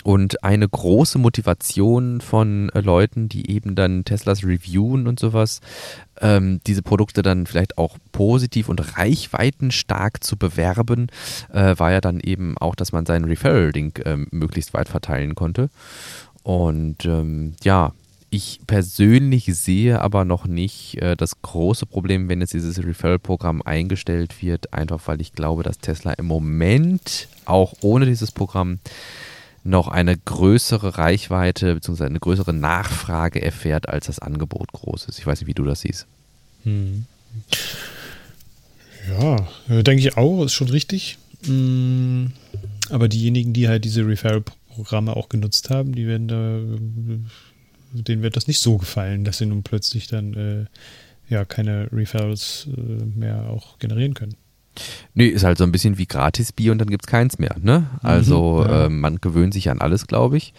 Und 0.03 0.43
eine 0.43 0.67
große 0.67 1.19
Motivation 1.19 2.23
von 2.23 2.71
äh, 2.71 2.81
Leuten, 2.81 3.29
die 3.29 3.51
eben 3.51 3.75
dann 3.75 4.05
Teslas 4.05 4.45
reviewen 4.45 5.07
und 5.07 5.21
sowas, 5.21 5.61
ähm, 6.21 6.61
diese 6.67 6.83
Produkte 6.83 7.21
dann 7.21 7.47
vielleicht 7.47 7.77
auch 7.77 7.99
positiv 8.11 8.71
und 8.71 8.97
reichweitenstark 8.97 10.25
zu 10.25 10.39
bewerben, 10.39 11.09
äh, 11.53 11.79
war 11.79 11.93
ja 11.93 12.01
dann 12.01 12.21
eben 12.21 12.57
auch, 12.57 12.75
dass 12.75 12.93
man 12.93 13.05
seinen 13.05 13.27
Referral-Link 13.27 14.03
ähm, 14.07 14.27
möglichst 14.31 14.73
weit 14.73 14.89
verteilen 14.89 15.35
konnte. 15.35 15.69
Und 16.43 17.05
ähm, 17.05 17.53
ja, 17.63 17.93
ich 18.31 18.61
persönlich 18.67 19.47
sehe 19.47 20.01
aber 20.01 20.25
noch 20.25 20.47
nicht 20.47 21.03
äh, 21.03 21.17
das 21.17 21.43
große 21.43 21.85
Problem, 21.85 22.29
wenn 22.29 22.41
jetzt 22.41 22.55
dieses 22.55 22.79
Referral-Programm 22.79 23.61
eingestellt 23.63 24.41
wird, 24.41 24.73
einfach 24.73 25.01
weil 25.07 25.21
ich 25.21 25.33
glaube, 25.33 25.65
dass 25.65 25.79
Tesla 25.79 26.13
im 26.13 26.27
Moment 26.27 27.29
auch 27.45 27.75
ohne 27.81 28.07
dieses 28.07 28.31
Programm 28.31 28.79
noch 29.65 29.89
eine 29.89 30.17
größere 30.17 30.97
Reichweite 30.97 31.75
bzw. 31.75 32.05
eine 32.05 32.21
größere 32.21 32.53
Nachfrage 32.53 33.43
erfährt, 33.43 33.89
als 33.89 34.07
das 34.07 34.21
Angebot 34.21 34.73
groß 34.73 35.07
ist. 35.07 35.19
Ich 35.19 35.27
weiß 35.27 35.41
nicht, 35.41 35.49
wie 35.49 35.55
du 35.55 35.65
das 35.65 35.81
siehst. 35.81 36.07
Hm. 36.63 37.07
Ja, 39.09 39.49
äh, 39.69 39.83
denke 39.83 40.01
ich 40.01 40.17
auch, 40.17 40.45
ist 40.45 40.53
schon 40.53 40.71
richtig. 40.71 41.19
Hm, 41.45 42.33
aber 42.91 43.09
diejenigen, 43.09 43.53
die 43.53 43.69
halt 43.69 43.85
diese 43.85 44.07
Referral-Programme 44.07 45.17
auch 45.17 45.29
genutzt 45.29 45.71
haben, 45.71 45.95
die 45.95 46.07
werden 46.07 46.29
da 46.29 46.61
denen 47.93 48.23
wird 48.23 48.37
das 48.37 48.47
nicht 48.47 48.61
so 48.61 48.79
gefallen, 48.79 49.25
dass 49.25 49.39
sie 49.39 49.47
nun 49.47 49.63
plötzlich 49.63 50.07
dann 50.07 50.35
äh, 50.35 50.67
ja 51.29 51.45
keine 51.45 51.89
Referrals 51.93 52.69
äh, 52.77 53.05
mehr 53.19 53.51
auch 53.51 53.79
generieren 53.79 54.15
können. 54.15 54.35
Nee, 55.15 55.27
ist 55.27 55.45
halt 55.45 55.59
so 55.59 55.65
ein 55.65 55.73
bisschen 55.73 55.99
wie 55.99 56.07
Gratis-Bier 56.07 56.73
und 56.73 56.79
dann 56.79 56.89
gibt 56.89 57.05
es 57.05 57.11
keins 57.11 57.39
mehr. 57.39 57.57
Ne? 57.61 57.87
Also 58.03 58.63
mhm, 58.65 58.71
ja. 58.71 58.87
äh, 58.87 58.89
man 58.89 59.21
gewöhnt 59.21 59.53
sich 59.53 59.69
an 59.69 59.81
alles, 59.81 60.07
glaube 60.07 60.37
ich. 60.37 60.55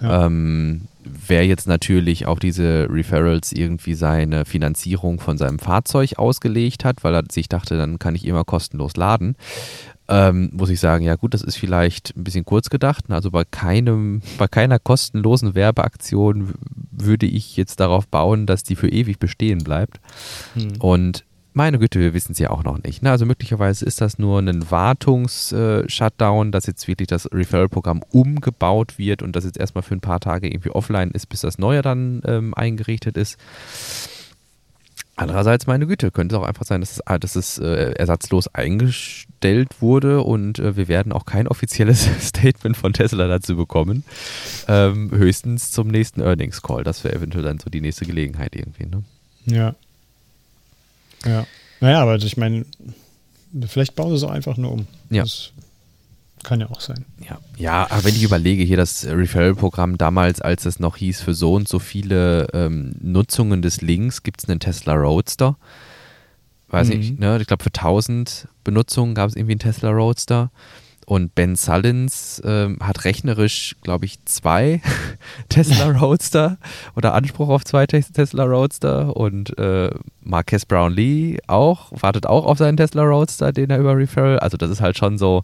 Ja. 0.00 0.26
Ähm, 0.26 0.82
wer 1.04 1.46
jetzt 1.46 1.68
natürlich 1.68 2.26
auf 2.26 2.38
diese 2.38 2.88
Referrals 2.90 3.52
irgendwie 3.52 3.94
seine 3.94 4.44
Finanzierung 4.44 5.20
von 5.20 5.38
seinem 5.38 5.58
Fahrzeug 5.58 6.18
ausgelegt 6.18 6.84
hat, 6.84 7.04
weil 7.04 7.14
er 7.14 7.24
sich 7.30 7.48
dachte, 7.48 7.76
dann 7.76 7.98
kann 7.98 8.14
ich 8.14 8.24
immer 8.26 8.44
kostenlos 8.44 8.96
laden, 8.96 9.36
ähm, 10.12 10.50
muss 10.52 10.68
ich 10.68 10.78
sagen, 10.78 11.04
ja 11.04 11.16
gut, 11.16 11.32
das 11.32 11.40
ist 11.40 11.56
vielleicht 11.56 12.14
ein 12.16 12.24
bisschen 12.24 12.44
kurz 12.44 12.68
gedacht. 12.68 13.06
Also 13.08 13.30
bei 13.30 13.44
keinem, 13.44 14.20
bei 14.36 14.46
keiner 14.46 14.78
kostenlosen 14.78 15.54
Werbeaktion 15.54 16.52
würde 16.90 17.24
ich 17.24 17.56
jetzt 17.56 17.80
darauf 17.80 18.06
bauen, 18.06 18.44
dass 18.46 18.62
die 18.62 18.76
für 18.76 18.90
ewig 18.90 19.18
bestehen 19.18 19.64
bleibt. 19.64 20.00
Hm. 20.52 20.72
Und 20.80 21.24
meine 21.54 21.78
Güte, 21.78 21.98
wir 21.98 22.12
wissen 22.12 22.32
es 22.32 22.38
ja 22.38 22.50
auch 22.50 22.62
noch 22.62 22.82
nicht. 22.82 23.02
Ne? 23.02 23.10
Also 23.10 23.24
möglicherweise 23.24 23.86
ist 23.86 24.02
das 24.02 24.18
nur 24.18 24.38
ein 24.40 24.70
Wartungs-Shutdown, 24.70 26.48
äh, 26.48 26.50
dass 26.50 26.66
jetzt 26.66 26.86
wirklich 26.88 27.08
das 27.08 27.30
Referral-Programm 27.32 28.02
umgebaut 28.10 28.98
wird 28.98 29.22
und 29.22 29.34
das 29.34 29.44
jetzt 29.44 29.58
erstmal 29.58 29.82
für 29.82 29.94
ein 29.94 30.00
paar 30.00 30.20
Tage 30.20 30.46
irgendwie 30.46 30.70
offline 30.70 31.10
ist, 31.10 31.26
bis 31.30 31.40
das 31.40 31.56
neue 31.56 31.80
dann 31.80 32.20
ähm, 32.26 32.52
eingerichtet 32.54 33.16
ist. 33.16 33.38
Andererseits, 35.14 35.66
meine 35.66 35.86
Güte, 35.86 36.10
könnte 36.10 36.34
es 36.34 36.40
auch 36.40 36.46
einfach 36.46 36.64
sein, 36.64 36.80
dass 36.80 36.92
es, 36.92 37.02
dass 37.20 37.36
es 37.36 37.58
äh, 37.58 37.92
ersatzlos 37.92 38.48
eingestellt 38.48 39.80
wurde 39.80 40.22
und 40.22 40.58
äh, 40.58 40.74
wir 40.76 40.88
werden 40.88 41.12
auch 41.12 41.26
kein 41.26 41.46
offizielles 41.46 42.08
Statement 42.20 42.76
von 42.76 42.94
Tesla 42.94 43.28
dazu 43.28 43.56
bekommen. 43.56 44.04
Ähm, 44.68 45.10
höchstens 45.10 45.70
zum 45.70 45.88
nächsten 45.88 46.22
Earnings 46.22 46.62
Call. 46.62 46.82
Das 46.82 47.04
wäre 47.04 47.14
eventuell 47.14 47.44
dann 47.44 47.58
so 47.58 47.68
die 47.68 47.82
nächste 47.82 48.06
Gelegenheit 48.06 48.56
irgendwie. 48.56 48.86
Ne? 48.86 49.02
Ja. 49.44 49.74
Ja. 51.26 51.46
Naja, 51.80 52.00
aber 52.00 52.16
ich 52.16 52.36
meine, 52.36 52.64
vielleicht 53.66 53.94
bauen 53.94 54.10
sie 54.10 54.16
es 54.16 54.22
auch 54.24 54.30
einfach 54.30 54.56
nur 54.56 54.72
um. 54.72 54.86
Ja. 55.10 55.24
Das 55.24 55.52
kann 56.42 56.60
ja 56.60 56.70
auch 56.70 56.80
sein. 56.80 57.04
Ja, 57.28 57.38
ja 57.56 57.86
aber 57.90 58.04
wenn 58.04 58.14
ich 58.14 58.22
überlege, 58.22 58.62
hier 58.62 58.76
das 58.76 59.04
Referral-Programm 59.06 59.98
damals, 59.98 60.40
als 60.40 60.64
es 60.66 60.80
noch 60.80 60.96
hieß, 60.96 61.20
für 61.20 61.34
so 61.34 61.54
und 61.54 61.68
so 61.68 61.78
viele 61.78 62.48
ähm, 62.52 62.94
Nutzungen 63.00 63.62
des 63.62 63.80
Links 63.80 64.22
gibt 64.22 64.42
es 64.42 64.48
einen 64.48 64.60
Tesla 64.60 64.94
Roadster. 64.94 65.56
Weiß 66.68 66.88
Mhm. 66.88 66.92
ich, 67.00 67.18
ne? 67.18 67.38
Ich 67.40 67.46
glaube, 67.46 67.62
für 67.64 67.70
1000 67.72 68.48
Benutzungen 68.64 69.14
gab 69.14 69.28
es 69.28 69.36
irgendwie 69.36 69.52
einen 69.52 69.58
Tesla 69.60 69.90
Roadster. 69.90 70.50
Und 71.04 71.34
Ben 71.34 71.56
Sullins 71.56 72.40
ähm, 72.44 72.78
hat 72.80 73.04
rechnerisch, 73.04 73.74
glaube 73.82 74.04
ich, 74.06 74.24
zwei 74.24 74.80
Tesla 75.48 75.90
Roadster 75.98 76.58
oder 76.94 77.12
Anspruch 77.14 77.48
auf 77.48 77.64
zwei 77.64 77.86
Tes- 77.86 78.12
Tesla 78.12 78.44
Roadster. 78.44 79.14
Und 79.16 79.58
äh, 79.58 79.90
Marques 80.22 80.64
Brownlee 80.64 81.38
auch, 81.48 81.90
wartet 82.00 82.26
auch 82.26 82.46
auf 82.46 82.56
seinen 82.58 82.76
Tesla 82.76 83.02
Roadster, 83.02 83.52
den 83.52 83.70
er 83.70 83.78
über 83.80 83.96
Referral. 83.96 84.38
Also, 84.38 84.56
das 84.56 84.70
ist 84.70 84.80
halt 84.80 84.96
schon 84.96 85.18
so, 85.18 85.42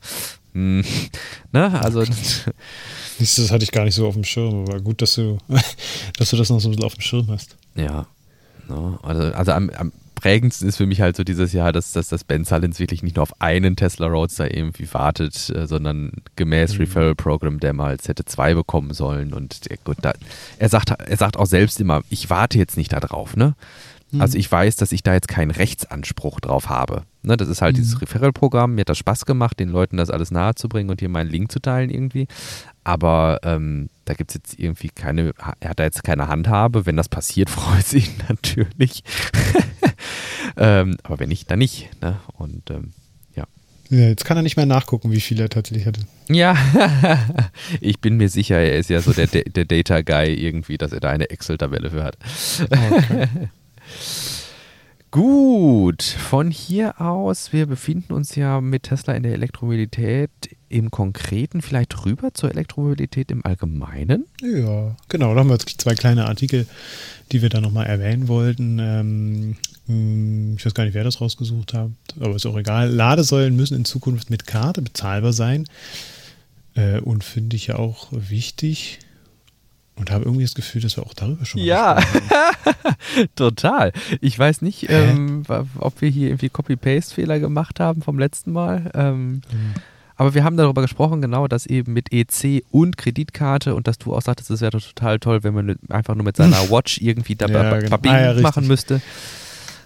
ne? 1.52 1.80
Also, 1.80 2.04
Das 3.18 3.50
hatte 3.50 3.64
ich 3.64 3.72
gar 3.72 3.84
nicht 3.84 3.94
so 3.94 4.06
auf 4.06 4.14
dem 4.14 4.24
Schirm, 4.24 4.64
aber 4.66 4.80
gut, 4.80 5.02
dass 5.02 5.14
du, 5.14 5.38
dass 6.18 6.30
du 6.30 6.36
das 6.36 6.50
noch 6.50 6.60
so 6.60 6.68
ein 6.68 6.72
bisschen 6.72 6.84
auf 6.84 6.94
dem 6.94 7.00
Schirm 7.00 7.26
hast. 7.28 7.56
Ja. 7.74 8.06
Ne? 8.68 8.98
Also, 9.02 9.22
also 9.34 9.52
am, 9.52 9.70
am 9.70 9.92
prägendsten 10.14 10.68
ist 10.68 10.76
für 10.76 10.86
mich 10.86 11.00
halt 11.00 11.16
so 11.16 11.24
dieses 11.24 11.52
Jahr, 11.52 11.72
dass, 11.72 11.92
dass, 11.92 12.08
dass 12.08 12.24
Ben 12.24 12.44
Sullins 12.44 12.78
wirklich 12.80 13.02
nicht 13.02 13.16
nur 13.16 13.22
auf 13.22 13.40
einen 13.40 13.76
Tesla 13.76 14.06
Roadster 14.08 14.54
irgendwie 14.54 14.92
wartet, 14.92 15.50
äh, 15.50 15.66
sondern 15.66 16.12
gemäß 16.36 16.74
Mhm. 16.74 16.80
Referral 16.80 17.14
Program 17.14 17.60
damals 17.60 18.08
hätte 18.08 18.24
zwei 18.24 18.54
bekommen 18.54 18.92
sollen. 18.94 19.32
Und 19.32 19.68
der, 19.68 19.78
gut, 19.78 19.96
da, 20.02 20.12
er, 20.58 20.68
sagt, 20.68 20.90
er 20.90 21.16
sagt 21.16 21.36
auch 21.36 21.46
selbst 21.46 21.80
immer, 21.80 22.02
ich 22.10 22.30
warte 22.30 22.58
jetzt 22.58 22.76
nicht 22.76 22.92
darauf, 22.92 23.36
ne? 23.36 23.54
Mhm. 24.10 24.20
Also 24.20 24.38
ich 24.38 24.50
weiß, 24.50 24.76
dass 24.76 24.92
ich 24.92 25.02
da 25.02 25.14
jetzt 25.14 25.28
keinen 25.28 25.50
Rechtsanspruch 25.50 26.40
drauf 26.40 26.68
habe. 26.68 27.02
Ne, 27.28 27.36
das 27.36 27.48
ist 27.48 27.60
halt 27.60 27.76
Mhm. 27.76 27.82
dieses 27.82 28.00
Referral-Programm. 28.00 28.74
Mir 28.74 28.80
hat 28.80 28.88
das 28.88 28.96
Spaß 28.96 29.26
gemacht, 29.26 29.60
den 29.60 29.68
Leuten 29.68 29.98
das 29.98 30.08
alles 30.08 30.30
nahezubringen 30.30 30.90
und 30.90 31.00
hier 31.00 31.10
meinen 31.10 31.28
Link 31.28 31.52
zu 31.52 31.60
teilen 31.60 31.90
irgendwie. 31.90 32.26
Aber 32.84 33.40
ähm, 33.42 33.90
da 34.06 34.14
gibt 34.14 34.30
es 34.30 34.34
jetzt 34.36 34.58
irgendwie 34.58 34.88
keine, 34.88 35.34
er 35.60 35.68
hat 35.68 35.78
da 35.78 35.84
jetzt 35.84 36.02
keine 36.02 36.28
Handhabe. 36.28 36.86
Wenn 36.86 36.96
das 36.96 37.10
passiert, 37.10 37.50
freut 37.50 37.80
es 37.80 37.92
ihn 37.92 38.08
natürlich. 38.30 39.04
ähm, 40.56 40.96
aber 41.02 41.18
wenn 41.18 41.28
nicht, 41.28 41.50
dann 41.50 41.58
nicht. 41.58 41.90
Ne? 42.00 42.18
Und 42.32 42.70
ähm, 42.70 42.94
ja. 43.36 43.44
Ja, 43.90 44.08
jetzt 44.08 44.24
kann 44.24 44.38
er 44.38 44.42
nicht 44.42 44.56
mehr 44.56 44.64
nachgucken, 44.64 45.12
wie 45.12 45.20
viel 45.20 45.38
er 45.38 45.50
tatsächlich 45.50 45.84
hatte. 45.84 46.00
Ja, 46.30 46.56
ich 47.82 48.00
bin 48.00 48.16
mir 48.16 48.30
sicher, 48.30 48.56
er 48.56 48.78
ist 48.78 48.88
ja 48.88 49.02
so 49.02 49.12
der, 49.12 49.26
der, 49.26 49.66
Data-Guy 49.66 50.32
irgendwie, 50.32 50.78
dass 50.78 50.92
er 50.92 51.00
da 51.00 51.10
eine 51.10 51.28
Excel-Tabelle 51.28 51.90
für 51.90 52.04
hat. 52.04 52.16
Okay. 52.62 53.28
Gut, 55.10 56.02
von 56.02 56.50
hier 56.50 57.00
aus, 57.00 57.54
wir 57.54 57.64
befinden 57.64 58.12
uns 58.12 58.34
ja 58.34 58.60
mit 58.60 58.82
Tesla 58.84 59.14
in 59.14 59.22
der 59.22 59.32
Elektromobilität 59.32 60.30
im 60.68 60.90
Konkreten, 60.90 61.62
vielleicht 61.62 62.04
rüber 62.04 62.34
zur 62.34 62.50
Elektromobilität 62.50 63.30
im 63.30 63.44
Allgemeinen. 63.44 64.26
Ja, 64.42 64.94
genau. 65.08 65.32
Da 65.32 65.40
haben 65.40 65.48
wir 65.48 65.54
jetzt 65.54 65.80
zwei 65.80 65.94
kleine 65.94 66.26
Artikel, 66.26 66.66
die 67.32 67.40
wir 67.40 67.48
da 67.48 67.62
nochmal 67.62 67.86
erwähnen 67.86 68.28
wollten. 68.28 68.78
Ähm, 68.78 69.56
mh, 69.86 70.56
ich 70.58 70.66
weiß 70.66 70.74
gar 70.74 70.84
nicht, 70.84 70.92
wer 70.92 71.04
das 71.04 71.22
rausgesucht 71.22 71.72
hat, 71.72 71.90
aber 72.20 72.36
ist 72.36 72.44
auch 72.44 72.58
egal. 72.58 72.90
Ladesäulen 72.90 73.56
müssen 73.56 73.78
in 73.78 73.86
Zukunft 73.86 74.28
mit 74.28 74.46
Karte 74.46 74.82
bezahlbar 74.82 75.32
sein. 75.32 75.64
Äh, 76.74 77.00
und 77.00 77.24
finde 77.24 77.56
ich 77.56 77.68
ja 77.68 77.76
auch 77.76 78.08
wichtig. 78.10 78.98
Und 79.98 80.10
habe 80.10 80.24
irgendwie 80.24 80.44
das 80.44 80.54
Gefühl, 80.54 80.80
dass 80.80 80.96
wir 80.96 81.04
auch 81.04 81.14
darüber 81.14 81.44
schon 81.44 81.60
mal 81.60 81.66
Ja. 81.66 81.94
gesprochen 81.94 82.30
haben. 82.30 83.28
Total. 83.36 83.92
Ich 84.20 84.38
weiß 84.38 84.62
nicht, 84.62 84.86
ähm, 84.90 85.42
ob 85.78 86.00
wir 86.00 86.08
hier 86.08 86.28
irgendwie 86.28 86.48
Copy-Paste-Fehler 86.48 87.40
gemacht 87.40 87.80
haben 87.80 88.02
vom 88.02 88.18
letzten 88.18 88.52
Mal. 88.52 88.90
Ähm, 88.94 89.40
aber 90.16 90.34
wir 90.34 90.44
haben 90.44 90.56
darüber 90.56 90.82
gesprochen, 90.82 91.20
genau, 91.22 91.46
dass 91.48 91.66
eben 91.66 91.92
mit 91.92 92.12
EC 92.12 92.64
und 92.70 92.96
Kreditkarte 92.96 93.74
und 93.74 93.86
dass 93.88 93.98
du 93.98 94.14
auch 94.14 94.22
sagtest, 94.22 94.50
es 94.50 94.60
wäre 94.60 94.78
total 94.78 95.18
toll, 95.18 95.42
wenn 95.44 95.54
man 95.54 95.76
einfach 95.88 96.14
nur 96.14 96.24
mit 96.24 96.36
seiner 96.36 96.56
Watch 96.70 96.98
irgendwie 97.00 97.34
da 97.36 97.46
Ja, 97.46 97.78
genau. 97.78 97.96
Ah, 98.06 98.20
ja, 98.32 98.40
machen 98.40 98.66
müsste. 98.66 99.00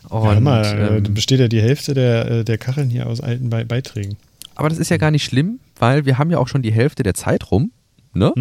Und, 0.08 0.24
Ja, 0.24 0.32
hör 0.34 0.40
mal, 0.40 0.64
äh, 0.64 0.96
ähm, 0.98 1.14
besteht 1.14 1.40
ja 1.40 1.48
die 1.48 1.60
Hälfte 1.62 1.94
der, 1.94 2.30
äh, 2.30 2.44
der 2.44 2.58
Kacheln 2.58 2.90
hier 2.90 3.06
aus 3.06 3.20
alten 3.20 3.50
Be 3.50 3.64
Beiträgen. 3.64 4.16
aber 4.56 4.68
das 4.68 4.78
ist 4.78 4.90
ja 4.90 4.96
gar 4.96 5.10
nicht 5.10 5.24
schlimm, 5.24 5.60
weil 5.78 6.06
wir 6.06 6.18
haben 6.18 6.30
ja 6.30 6.38
auch 6.38 6.48
schon 6.48 6.62
die 6.62 6.72
Hälfte 6.72 7.02
der 7.02 7.14
Zeit 7.14 7.50
rum. 7.50 7.70
Ne? 8.14 8.32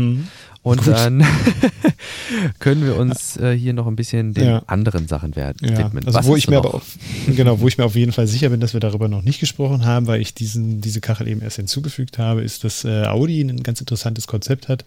Und 0.64 0.84
Gut. 0.84 0.94
dann 0.94 1.26
können 2.60 2.86
wir 2.86 2.96
uns 2.96 3.36
äh, 3.38 3.58
hier 3.58 3.74
noch 3.74 3.88
ein 3.88 3.96
bisschen 3.96 4.34
den 4.36 4.46
Ja. 4.46 4.64
anderen 4.68 5.08
Sachen 5.08 5.36
werden, 5.36 5.58
Ja, 5.68 5.78
widmen. 5.80 6.06
also 6.06 6.18
Was 6.20 6.28
wo 6.28 6.36
ich 6.36 6.48
mir 6.48 6.58
aber 6.58 6.82
genau, 7.36 7.60
wo 7.62 7.68
ich 7.68 7.80
mir 7.80 7.86
auf 7.86 7.96
jeden 7.96 8.12
Fall 8.12 8.28
sicher 8.28 8.50
bin, 8.50 8.60
dass 8.60 8.74
wir 8.74 8.80
darüber 8.80 9.08
noch 9.08 9.24
nicht 9.24 9.40
gesprochen 9.40 9.86
haben, 9.86 10.06
weil 10.06 10.22
ich 10.22 10.36
diesen, 10.36 10.80
diese 10.80 11.02
Kachel 11.02 11.28
eben 11.28 11.42
erst 11.42 11.56
hinzugefügt 11.56 12.20
habe, 12.20 12.42
ist, 12.42 12.64
dass 12.64 12.86
äh, 12.86 13.06
Audi 13.06 13.42
ein 13.42 13.64
ganz 13.64 13.80
interessantes 13.80 14.28
Konzept 14.28 14.68
hat 14.70 14.86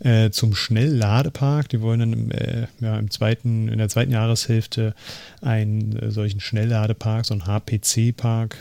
äh, 0.00 0.30
zum 0.30 0.54
Schnellladepark. 0.54 1.68
Die 1.68 1.80
wollen 1.80 2.00
dann 2.00 2.12
im, 2.12 2.30
äh, 2.32 2.66
ja, 2.80 2.98
im 2.98 3.08
zweiten, 3.10 3.68
in 3.68 3.78
der 3.78 3.88
zweiten 3.88 4.10
Jahreshälfte 4.10 4.94
einen 5.42 6.10
solchen 6.10 6.40
Schnellladepark, 6.40 7.24
so 7.24 7.34
einen 7.34 7.46
HPC-Park, 7.46 8.56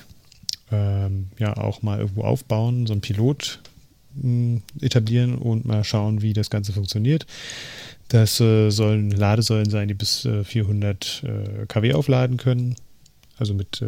ähm, 0.71 1.27
ja 1.39 1.57
auch 1.57 1.81
mal 1.81 1.99
irgendwo 1.99 2.21
aufbauen, 2.23 2.85
so 2.85 2.93
ein 2.93 3.01
Pilot 3.01 3.59
etablieren 4.81 5.35
und 5.35 5.65
mal 5.65 5.83
schauen, 5.83 6.21
wie 6.21 6.33
das 6.33 6.49
Ganze 6.49 6.73
funktioniert. 6.73 7.25
Das 8.09 8.39
äh, 8.39 8.69
sollen 8.69 9.11
Ladesäulen 9.11 9.69
sein, 9.69 9.87
die 9.87 9.93
bis 9.93 10.25
äh, 10.25 10.43
400 10.43 11.23
äh, 11.23 11.65
kW 11.67 11.93
aufladen 11.93 12.37
können. 12.37 12.75
Also 13.39 13.55
mit, 13.55 13.81
äh, 13.81 13.85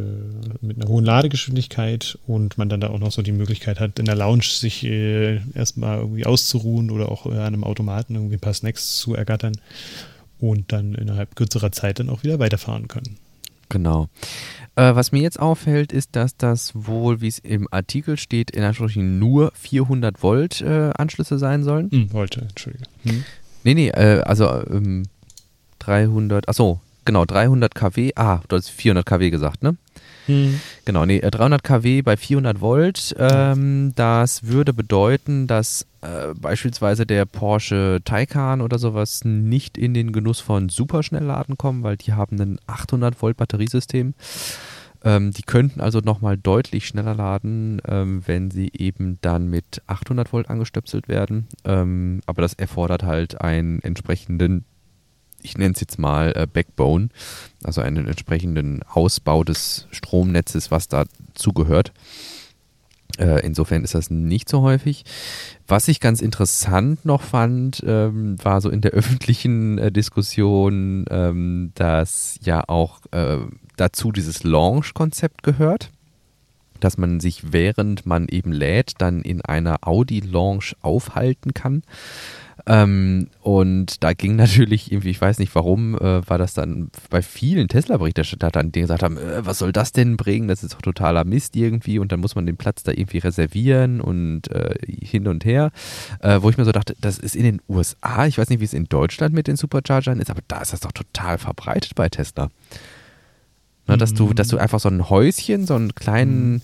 mit 0.61 0.77
einer 0.77 0.87
hohen 0.87 1.05
Ladegeschwindigkeit 1.05 2.17
und 2.25 2.57
man 2.57 2.67
dann 2.67 2.81
da 2.81 2.89
auch 2.89 2.97
noch 2.97 3.11
so 3.11 3.21
die 3.21 3.31
Möglichkeit 3.31 3.79
hat, 3.79 3.99
in 3.99 4.05
der 4.05 4.15
Lounge 4.15 4.43
sich 4.43 4.83
äh, 4.83 5.39
erstmal 5.53 5.99
irgendwie 5.99 6.25
auszuruhen 6.25 6.89
oder 6.89 7.11
auch 7.11 7.27
äh, 7.27 7.29
an 7.29 7.53
einem 7.53 7.63
Automaten 7.63 8.15
irgendwie 8.15 8.37
ein 8.37 8.41
paar 8.41 8.55
Snacks 8.55 8.97
zu 8.97 9.13
ergattern 9.13 9.53
und 10.39 10.73
dann 10.73 10.95
innerhalb 10.95 11.35
kürzerer 11.35 11.71
Zeit 11.71 11.99
dann 11.99 12.09
auch 12.09 12.23
wieder 12.23 12.39
weiterfahren 12.39 12.87
können. 12.87 13.17
Genau. 13.69 14.07
Äh, 14.75 14.93
was 14.95 15.11
mir 15.11 15.21
jetzt 15.21 15.39
auffällt, 15.39 15.93
ist, 15.93 16.15
dass 16.15 16.35
das 16.35 16.71
wohl, 16.75 17.21
wie 17.21 17.27
es 17.27 17.39
im 17.39 17.67
Artikel 17.71 18.17
steht, 18.17 18.51
in 18.51 18.63
Anführungsstrichen 18.63 19.19
nur 19.19 19.51
400 19.55 20.21
Volt 20.21 20.61
äh, 20.61 20.91
Anschlüsse 20.97 21.37
sein 21.37 21.63
sollen. 21.63 21.89
Hm, 21.91 22.13
wollte, 22.13 22.41
entschuldige. 22.41 22.83
Hm. 23.03 23.23
Nee, 23.63 23.73
nee, 23.73 23.89
äh, 23.89 24.21
also 24.21 24.45
ähm, 24.69 25.03
300, 25.79 26.49
achso, 26.49 26.81
genau, 27.05 27.25
300 27.25 27.73
kW. 27.73 28.11
Ah, 28.15 28.41
du 28.47 28.55
hast 28.57 28.69
400 28.69 29.05
kW 29.05 29.29
gesagt, 29.29 29.63
ne? 29.63 29.77
Hm. 30.27 30.59
Genau, 30.85 31.05
nee, 31.05 31.19
äh, 31.19 31.31
300 31.31 31.63
kW 31.63 32.01
bei 32.01 32.17
400 32.17 32.61
Volt. 32.61 33.15
Ähm, 33.17 33.93
das 33.95 34.43
würde 34.47 34.73
bedeuten, 34.73 35.47
dass 35.47 35.85
äh, 36.01 36.33
beispielsweise 36.35 37.05
der 37.05 37.25
Porsche 37.25 38.01
Taycan 38.03 38.61
oder 38.61 38.79
sowas 38.79 39.23
nicht 39.23 39.77
in 39.77 39.93
den 39.93 40.11
Genuss 40.11 40.39
von 40.39 40.69
Superschnellladen 40.69 41.57
kommen, 41.57 41.83
weil 41.83 41.97
die 41.97 42.13
haben 42.13 42.39
ein 42.39 42.59
800 42.67 43.21
Volt 43.21 43.37
Batteriesystem. 43.37 44.13
Ähm, 45.03 45.31
die 45.31 45.43
könnten 45.43 45.81
also 45.81 45.99
nochmal 45.99 46.35
deutlich 46.35 46.87
schneller 46.87 47.13
laden, 47.13 47.79
ähm, 47.87 48.23
wenn 48.25 48.49
sie 48.49 48.71
eben 48.75 49.19
dann 49.21 49.47
mit 49.47 49.83
800 49.85 50.33
Volt 50.33 50.49
angestöpselt 50.49 51.07
werden. 51.07 51.47
Ähm, 51.63 52.21
aber 52.25 52.41
das 52.41 52.55
erfordert 52.55 53.03
halt 53.03 53.39
einen 53.39 53.81
entsprechenden 53.83 54.65
ich 55.45 55.57
nenne 55.57 55.73
es 55.73 55.79
jetzt 55.79 55.99
mal 55.99 56.33
äh, 56.35 56.47
Backbone, 56.51 57.09
also 57.63 57.81
einen 57.81 58.07
entsprechenden 58.07 58.83
Ausbau 58.83 59.43
des 59.43 59.87
Stromnetzes, 59.91 60.71
was 60.71 60.87
dazugehört. 60.87 61.93
Äh, 63.17 63.45
insofern 63.45 63.83
ist 63.83 63.95
das 63.95 64.09
nicht 64.09 64.49
so 64.49 64.61
häufig. 64.61 65.05
Was 65.67 65.87
ich 65.87 65.99
ganz 65.99 66.21
interessant 66.21 67.05
noch 67.05 67.21
fand, 67.21 67.81
ähm, 67.85 68.35
war 68.43 68.59
so 68.59 68.69
in 68.69 68.81
der 68.81 68.91
öffentlichen 68.99 69.77
äh, 69.77 69.91
Diskussion, 69.91 71.05
ähm, 71.09 71.71
dass 71.75 72.37
ja 72.41 72.67
auch 72.67 72.99
äh, 73.11 73.37
dazu 73.77 74.11
dieses 74.11 74.43
Launch-Konzept 74.43 75.43
gehört 75.43 75.91
dass 76.79 76.97
man 76.97 77.19
sich 77.19 77.53
während 77.53 78.05
man 78.05 78.27
eben 78.27 78.51
lädt, 78.51 78.93
dann 78.99 79.21
in 79.21 79.41
einer 79.41 79.87
Audi-Lounge 79.87 80.73
aufhalten 80.81 81.53
kann. 81.53 81.83
Ähm, 82.67 83.27
und 83.41 84.03
da 84.03 84.13
ging 84.13 84.35
natürlich 84.37 84.91
irgendwie, 84.91 85.09
ich 85.09 85.21
weiß 85.21 85.39
nicht 85.39 85.53
warum, 85.55 85.95
äh, 85.95 86.27
war 86.27 86.37
das 86.37 86.53
dann 86.53 86.89
bei 87.09 87.21
vielen 87.21 87.67
Tesla-Berichterstattern, 87.67 88.71
die 88.71 88.81
gesagt 88.81 89.03
haben, 89.03 89.17
äh, 89.17 89.45
was 89.45 89.59
soll 89.59 89.71
das 89.71 89.91
denn 89.91 90.17
bringen? 90.17 90.47
Das 90.47 90.63
ist 90.63 90.73
doch 90.73 90.81
totaler 90.81 91.25
Mist 91.25 91.55
irgendwie 91.55 91.99
und 91.99 92.11
dann 92.11 92.19
muss 92.19 92.35
man 92.35 92.45
den 92.45 92.57
Platz 92.57 92.83
da 92.83 92.91
irgendwie 92.91 93.19
reservieren 93.19 94.01
und 94.01 94.49
äh, 94.51 94.75
hin 94.85 95.27
und 95.27 95.45
her. 95.45 95.71
Äh, 96.21 96.41
wo 96.41 96.49
ich 96.49 96.57
mir 96.57 96.65
so 96.65 96.71
dachte, 96.71 96.95
das 96.99 97.17
ist 97.17 97.35
in 97.35 97.43
den 97.43 97.61
USA, 97.67 98.25
ich 98.25 98.37
weiß 98.37 98.49
nicht, 98.49 98.59
wie 98.59 98.65
es 98.65 98.73
in 98.73 98.85
Deutschland 98.85 99.33
mit 99.33 99.47
den 99.47 99.57
Superchargern 99.57 100.19
ist, 100.19 100.29
aber 100.29 100.41
da 100.47 100.61
ist 100.61 100.73
das 100.73 100.79
doch 100.79 100.91
total 100.91 101.37
verbreitet 101.37 101.95
bei 101.95 102.09
Tesla. 102.09 102.49
Ne, 103.87 103.97
dass, 103.97 104.15
du, 104.15 104.33
dass 104.33 104.47
du 104.47 104.57
einfach 104.57 104.79
so 104.79 104.89
ein 104.89 105.09
Häuschen, 105.11 105.67
so 105.67 105.75
einen 105.75 105.93
kleinen, 105.93 106.63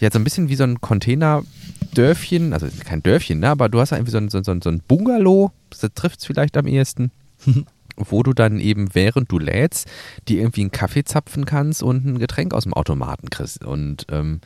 ja, 0.00 0.10
so 0.10 0.18
ein 0.18 0.24
bisschen 0.24 0.48
wie 0.48 0.56
so 0.56 0.64
ein 0.64 0.80
Containerdörfchen, 0.80 2.52
also 2.52 2.66
kein 2.84 3.02
Dörfchen, 3.02 3.40
ne, 3.40 3.48
aber 3.48 3.68
du 3.68 3.80
hast 3.80 3.92
da 3.92 3.96
irgendwie 3.96 4.12
so 4.12 4.18
ein, 4.18 4.28
so, 4.30 4.38
ein- 4.38 4.62
so 4.62 4.68
ein 4.70 4.80
Bungalow, 4.86 5.52
das 5.70 5.80
trifft 5.94 6.20
es 6.20 6.26
vielleicht 6.26 6.56
am 6.56 6.66
ehesten. 6.66 7.10
wo 7.96 8.22
du 8.22 8.32
dann 8.32 8.60
eben, 8.60 8.94
während 8.94 9.30
du 9.30 9.38
lädst, 9.38 9.86
dir 10.26 10.40
irgendwie 10.40 10.62
einen 10.62 10.70
Kaffee 10.70 11.04
zapfen 11.04 11.44
kannst 11.44 11.82
und 11.82 12.06
ein 12.06 12.18
Getränk 12.18 12.54
aus 12.54 12.62
dem 12.62 12.72
Automaten 12.72 13.28
kriegst. 13.28 13.62
Und 13.62 14.06
ähm, 14.10 14.40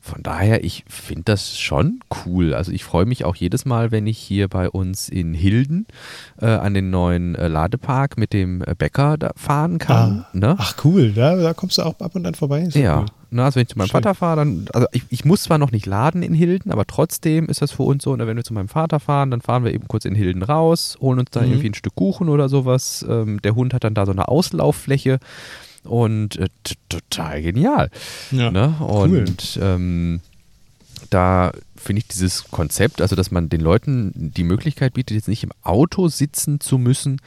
von 0.00 0.22
daher, 0.22 0.64
ich 0.64 0.82
finde 0.88 1.24
das 1.26 1.58
schon 1.58 2.00
cool. 2.24 2.54
Also 2.54 2.72
ich 2.72 2.84
freue 2.84 3.04
mich 3.04 3.26
auch 3.26 3.36
jedes 3.36 3.66
Mal, 3.66 3.90
wenn 3.90 4.06
ich 4.06 4.16
hier 4.16 4.48
bei 4.48 4.70
uns 4.70 5.10
in 5.10 5.34
Hilden 5.34 5.86
äh, 6.40 6.46
an 6.46 6.72
den 6.72 6.88
neuen 6.88 7.34
äh, 7.34 7.48
Ladepark 7.48 8.16
mit 8.16 8.32
dem 8.32 8.62
äh, 8.62 8.74
Bäcker 8.78 9.18
fahren 9.36 9.76
kann. 9.76 10.20
Ah, 10.20 10.28
ne? 10.32 10.54
Ach 10.58 10.76
cool, 10.84 11.12
da, 11.12 11.36
da, 11.36 11.52
kommst 11.52 11.76
du 11.76 11.82
auch 11.82 12.00
ab 12.00 12.14
und 12.14 12.24
an 12.24 12.34
vorbei. 12.34 12.66
ja, 12.72 13.00
cool. 13.00 13.06
Na, 13.30 13.46
also 13.46 13.56
wenn 13.56 13.62
ich 13.62 13.68
zu 13.68 13.78
meinem 13.78 13.88
Schön. 13.88 14.02
Vater 14.02 14.14
fahre, 14.14 14.36
dann, 14.36 14.66
also 14.72 14.86
ich, 14.92 15.02
ich, 15.10 15.24
muss 15.24 15.42
zwar 15.42 15.58
noch 15.58 15.72
nicht 15.72 15.86
laden 15.86 16.22
in 16.22 16.32
Hilden, 16.32 16.70
aber 16.70 16.86
trotzdem 16.86 17.46
ist 17.46 17.60
das 17.60 17.72
für 17.72 17.82
uns 17.82 18.04
so, 18.04 18.12
und 18.12 18.20
wenn 18.20 18.36
wir 18.36 18.44
zu 18.44 18.54
meinem 18.54 18.68
Vater 18.68 19.00
fahren, 19.00 19.30
dann 19.30 19.40
fahren 19.40 19.64
wir 19.64 19.74
eben 19.74 19.88
kurz 19.88 20.04
in 20.04 20.14
Hilden 20.14 20.42
raus, 20.42 20.96
holen 21.00 21.18
uns 21.18 21.30
da 21.30 21.40
mhm. 21.40 21.48
irgendwie 21.48 21.70
ein 21.70 21.74
Stück 21.74 21.94
Kuchen 21.96 22.28
oder 22.28 22.48
sowas. 22.48 23.04
Ähm, 23.08 23.42
der 23.42 23.54
Hund 23.54 23.74
hat 23.74 23.84
dann 23.84 23.94
da 23.94 24.06
so 24.06 24.12
eine 24.12 24.28
Auslauffläche 24.28 25.18
und 25.82 26.36
äh, 26.36 26.48
total 26.88 27.42
genial. 27.42 27.90
Ja, 28.30 28.50
ne? 28.50 28.74
Und 28.80 29.56
cool. 29.56 29.62
ähm, 29.62 30.20
da 31.10 31.52
finde 31.76 32.00
ich 32.00 32.08
dieses 32.08 32.50
Konzept, 32.50 33.00
also 33.00 33.16
dass 33.16 33.30
man 33.30 33.48
den 33.48 33.60
Leuten 33.60 34.12
die 34.14 34.44
Möglichkeit 34.44 34.94
bietet, 34.94 35.14
jetzt 35.14 35.28
nicht 35.28 35.44
im 35.44 35.52
Auto 35.62 36.08
sitzen 36.08 36.60
zu 36.60 36.78
müssen 36.78 37.20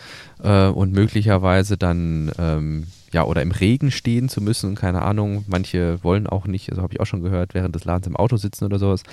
äh, 0.44 0.68
und 0.68 0.92
möglicherweise 0.92 1.78
dann 1.78 2.32
ähm, 2.38 2.88
ja 3.12 3.24
oder 3.24 3.42
im 3.42 3.52
Regen 3.52 3.92
stehen 3.92 4.30
zu 4.30 4.42
müssen, 4.42 4.76
keine 4.76 5.02
Ahnung, 5.02 5.46
manche 5.48 6.04
wollen 6.04 6.28
auch 6.28 6.46
nicht, 6.46 6.70
also 6.70 6.82
habe 6.82 6.94
ich 6.94 7.00
auch 7.00 7.06
schon 7.06 7.22
gehört, 7.22 7.54
während 7.54 7.76
des 7.76 7.86
Ladens 7.86 8.08
im 8.08 8.16
Auto 8.16 8.38
sitzen 8.38 8.66
oder 8.66 8.80
sowas. 8.80 9.04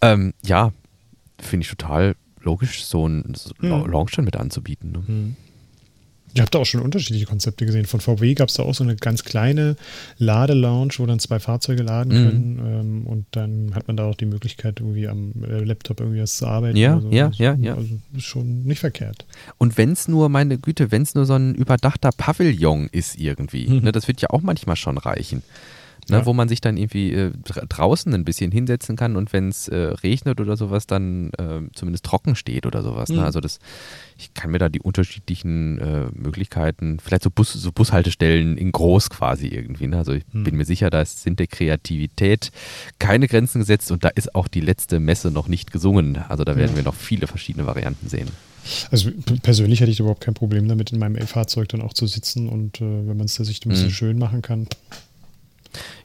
Ähm, 0.00 0.34
ja, 0.44 0.72
finde 1.40 1.64
ich 1.64 1.70
total 1.70 2.14
logisch, 2.40 2.84
so 2.84 3.06
ein 3.06 3.34
so 3.34 3.52
mhm. 3.60 3.86
Longstand 3.86 4.26
mit 4.26 4.36
anzubieten. 4.36 4.92
Ne? 4.92 5.02
Mhm. 5.06 5.36
Ihr 6.34 6.42
habt 6.42 6.54
da 6.54 6.58
auch 6.58 6.66
schon 6.66 6.80
unterschiedliche 6.80 7.26
Konzepte 7.26 7.66
gesehen. 7.66 7.86
Von 7.86 8.00
VW 8.00 8.34
gab 8.34 8.48
es 8.48 8.54
da 8.54 8.62
auch 8.62 8.74
so 8.74 8.84
eine 8.84 8.96
ganz 8.96 9.24
kleine 9.24 9.76
Ladelounge, 10.18 10.92
wo 10.98 11.06
dann 11.06 11.18
zwei 11.18 11.38
Fahrzeuge 11.38 11.82
laden 11.82 12.12
mhm. 12.12 12.28
können. 12.28 12.58
Ähm, 12.58 13.06
und 13.06 13.26
dann 13.32 13.74
hat 13.74 13.86
man 13.88 13.96
da 13.96 14.04
auch 14.04 14.14
die 14.14 14.26
Möglichkeit, 14.26 14.80
irgendwie 14.80 15.08
am 15.08 15.32
äh, 15.42 15.64
Laptop 15.64 16.00
irgendwie 16.00 16.20
was 16.20 16.36
zu 16.36 16.46
arbeiten. 16.46 16.76
Ja, 16.76 17.00
so. 17.00 17.10
ja, 17.10 17.26
also, 17.26 17.42
ja, 17.42 17.54
ja. 17.54 17.74
Also 17.74 17.98
ist 18.16 18.24
schon 18.24 18.64
nicht 18.64 18.80
verkehrt. 18.80 19.26
Und 19.56 19.78
wenn 19.78 19.92
es 19.92 20.08
nur, 20.08 20.28
meine 20.28 20.58
Güte, 20.58 20.90
wenn 20.90 21.02
es 21.02 21.14
nur 21.14 21.26
so 21.26 21.34
ein 21.34 21.54
überdachter 21.54 22.10
Pavillon 22.16 22.88
ist 22.92 23.18
irgendwie, 23.18 23.68
mhm. 23.68 23.78
ne, 23.84 23.92
das 23.92 24.08
wird 24.08 24.20
ja 24.20 24.30
auch 24.30 24.42
manchmal 24.42 24.76
schon 24.76 24.98
reichen 24.98 25.42
ne, 26.08 26.18
ja. 26.18 26.26
wo 26.26 26.32
man 26.32 26.48
sich 26.48 26.60
dann 26.60 26.76
irgendwie 26.76 27.12
äh, 27.12 27.32
draußen 27.42 28.12
ein 28.14 28.24
bisschen 28.24 28.50
hinsetzen 28.50 28.96
kann 28.96 29.16
und 29.16 29.32
wenn 29.32 29.48
es 29.48 29.68
äh, 29.68 29.76
regnet 29.76 30.40
oder 30.40 30.56
sowas, 30.56 30.86
dann 30.86 31.30
äh, 31.38 31.60
zumindest 31.74 32.04
trocken 32.04 32.34
steht 32.34 32.66
oder 32.66 32.82
sowas. 32.82 33.08
Ne? 33.08 33.16
Mhm. 33.16 33.20
Ne? 33.20 33.26
Also 33.26 33.40
das, 33.40 33.58
ich 34.16 34.34
kann 34.34 34.50
mir 34.50 34.58
da 34.58 34.68
die 34.68 34.80
unterschiedlichen 34.80 35.78
äh, 35.78 36.06
Möglichkeiten, 36.14 36.98
vielleicht 37.00 37.22
so, 37.22 37.30
Bus, 37.30 37.52
so 37.52 37.72
Bushaltestellen 37.72 38.56
in 38.56 38.72
groß 38.72 39.10
quasi 39.10 39.48
irgendwie. 39.48 39.86
Ne? 39.86 39.98
Also 39.98 40.12
ich 40.12 40.24
mhm. 40.32 40.44
bin 40.44 40.56
mir 40.56 40.64
sicher, 40.64 40.90
da 40.90 41.04
sind 41.04 41.38
der 41.38 41.46
Kreativität 41.46 42.50
keine 42.98 43.28
Grenzen 43.28 43.60
gesetzt 43.60 43.90
und 43.90 44.04
da 44.04 44.08
ist 44.08 44.34
auch 44.34 44.48
die 44.48 44.60
letzte 44.60 45.00
Messe 45.00 45.30
noch 45.30 45.48
nicht 45.48 45.72
gesungen. 45.72 46.18
Also 46.28 46.44
da 46.44 46.56
werden 46.56 46.70
ja. 46.70 46.76
wir 46.76 46.82
noch 46.84 46.94
viele 46.94 47.26
verschiedene 47.26 47.66
Varianten 47.66 48.08
sehen. 48.08 48.28
Also 48.90 49.10
persönlich 49.42 49.80
hätte 49.80 49.90
ich 49.90 50.00
überhaupt 50.00 50.22
kein 50.22 50.34
Problem 50.34 50.68
damit, 50.68 50.92
in 50.92 50.98
meinem 50.98 51.16
L-Fahrzeug 51.16 51.68
dann 51.68 51.80
auch 51.80 51.94
zu 51.94 52.06
sitzen 52.06 52.48
und 52.48 52.80
äh, 52.80 52.84
wenn 52.84 53.16
man 53.16 53.26
es 53.26 53.34
sich 53.34 53.64
ein 53.64 53.70
bisschen 53.70 53.86
mhm. 53.86 53.92
schön 53.92 54.18
machen 54.18 54.42
kann, 54.42 54.66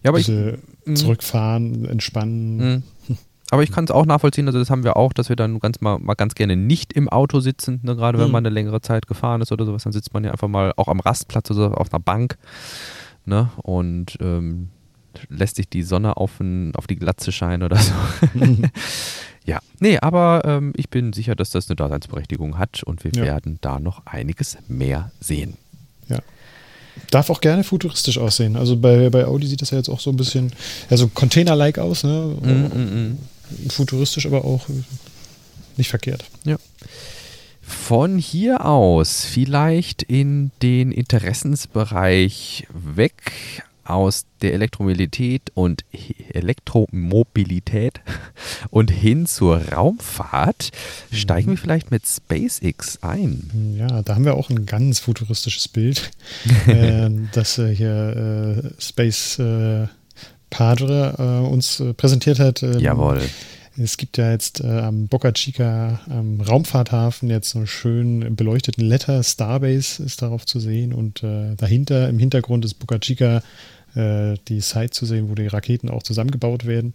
ja, 0.03 0.09
aber 0.09 0.17
Diese 0.17 0.59
ich, 0.81 0.87
mhm. 0.87 0.95
zurückfahren, 0.95 1.85
entspannen. 1.85 2.57
Mhm. 2.57 2.83
Aber 3.51 3.61
ich 3.61 3.71
kann 3.71 3.83
es 3.83 3.91
auch 3.91 4.07
nachvollziehen, 4.07 4.47
also 4.47 4.57
das 4.57 4.71
haben 4.71 4.83
wir 4.83 4.97
auch, 4.97 5.13
dass 5.13 5.29
wir 5.29 5.35
dann 5.35 5.59
ganz 5.59 5.79
mal, 5.79 5.99
mal 5.99 6.15
ganz 6.15 6.33
gerne 6.33 6.55
nicht 6.55 6.91
im 6.93 7.07
Auto 7.07 7.39
sitzen, 7.39 7.81
ne? 7.83 7.95
gerade 7.95 8.17
wenn 8.17 8.27
mhm. 8.27 8.31
man 8.31 8.45
eine 8.45 8.53
längere 8.53 8.81
Zeit 8.81 9.05
gefahren 9.05 9.41
ist 9.41 9.51
oder 9.51 9.65
sowas, 9.65 9.83
dann 9.83 9.93
sitzt 9.93 10.11
man 10.11 10.23
ja 10.23 10.31
einfach 10.31 10.47
mal 10.47 10.73
auch 10.75 10.87
am 10.87 10.99
Rastplatz 10.99 11.51
oder 11.51 11.79
auf 11.79 11.93
einer 11.93 11.99
Bank 11.99 12.39
ne? 13.25 13.51
und 13.61 14.17
ähm, 14.21 14.69
lässt 15.29 15.57
sich 15.57 15.69
die 15.69 15.83
Sonne 15.83 16.17
auf, 16.17 16.39
ein, 16.39 16.73
auf 16.75 16.87
die 16.87 16.95
Glatze 16.95 17.31
scheinen 17.31 17.61
oder 17.61 17.77
so. 17.77 17.93
Mhm. 18.33 18.71
ja, 19.45 19.59
nee, 19.79 19.99
aber 19.99 20.41
ähm, 20.45 20.73
ich 20.75 20.89
bin 20.89 21.13
sicher, 21.13 21.35
dass 21.35 21.51
das 21.51 21.69
eine 21.69 21.75
Daseinsberechtigung 21.75 22.57
hat 22.57 22.81
und 22.81 23.03
wir 23.03 23.11
ja. 23.13 23.23
werden 23.23 23.59
da 23.61 23.79
noch 23.79 24.05
einiges 24.07 24.57
mehr 24.67 25.11
sehen. 25.19 25.57
Ja. 26.07 26.19
Darf 27.09 27.29
auch 27.29 27.41
gerne 27.41 27.63
futuristisch 27.63 28.17
aussehen. 28.17 28.55
Also 28.55 28.77
bei, 28.77 29.09
bei 29.09 29.25
Audi 29.25 29.47
sieht 29.47 29.61
das 29.61 29.71
ja 29.71 29.77
jetzt 29.77 29.89
auch 29.89 29.99
so 29.99 30.09
ein 30.09 30.17
bisschen, 30.17 30.51
ja, 30.89 30.97
so 30.97 31.07
Container-like 31.07 31.79
aus, 31.79 32.03
ne? 32.03 32.35
Mm, 32.41 32.49
mm, 32.49 33.17
mm. 33.65 33.69
Futuristisch, 33.69 34.25
aber 34.25 34.45
auch 34.45 34.67
nicht 35.77 35.89
verkehrt. 35.89 36.25
Ja. 36.43 36.57
Von 37.61 38.17
hier 38.17 38.65
aus 38.65 39.25
vielleicht 39.25 40.03
in 40.03 40.51
den 40.61 40.91
Interessensbereich 40.91 42.67
weg 42.73 43.63
aus 43.85 44.25
der 44.41 44.53
Elektromobilität 44.53 45.51
und 45.53 45.83
Elektromobilität 46.33 48.01
und 48.73 48.89
hin 48.89 49.27
zur 49.27 49.69
Raumfahrt 49.71 50.71
steigen 51.11 51.49
wir 51.49 51.53
mhm. 51.53 51.57
vielleicht 51.57 51.91
mit 51.91 52.07
SpaceX 52.07 53.03
ein. 53.03 53.75
Ja, 53.77 54.01
da 54.01 54.15
haben 54.15 54.25
wir 54.25 54.33
auch 54.33 54.49
ein 54.49 54.65
ganz 54.65 54.97
futuristisches 54.97 55.67
Bild, 55.67 56.09
äh, 56.67 57.07
das 57.33 57.59
äh, 57.59 57.73
hier 57.73 58.73
äh, 58.79 58.81
Space 58.81 59.37
äh, 59.37 59.85
Padre 60.49 61.13
äh, 61.19 61.47
uns 61.47 61.81
äh, 61.81 61.93
präsentiert 61.93 62.39
hat. 62.39 62.63
Ähm, 62.63 62.79
Jawohl. 62.79 63.21
Es 63.77 63.97
gibt 63.97 64.17
ja 64.17 64.31
jetzt 64.31 64.63
am 64.63 65.07
Boca 65.07 65.31
Chica 65.31 65.99
am 66.07 66.41
Raumfahrthafen 66.41 67.31
jetzt 67.31 67.49
so 67.49 67.57
einen 67.57 67.67
schön 67.67 68.35
beleuchteten 68.35 68.85
Letter 68.85 69.23
Starbase 69.23 70.03
ist 70.03 70.21
darauf 70.21 70.45
zu 70.45 70.59
sehen 70.59 70.93
und 70.93 71.23
dahinter 71.23 72.07
im 72.07 72.19
Hintergrund 72.19 72.65
ist 72.65 72.75
Boca 72.75 72.99
Chica 72.99 73.37
äh, 73.37 73.41
die 73.95 74.61
Site 74.61 74.89
zu 74.89 75.05
sehen, 75.05 75.29
wo 75.29 75.35
die 75.35 75.47
Raketen 75.47 75.89
auch 75.89 76.03
zusammengebaut 76.03 76.65
werden. 76.65 76.93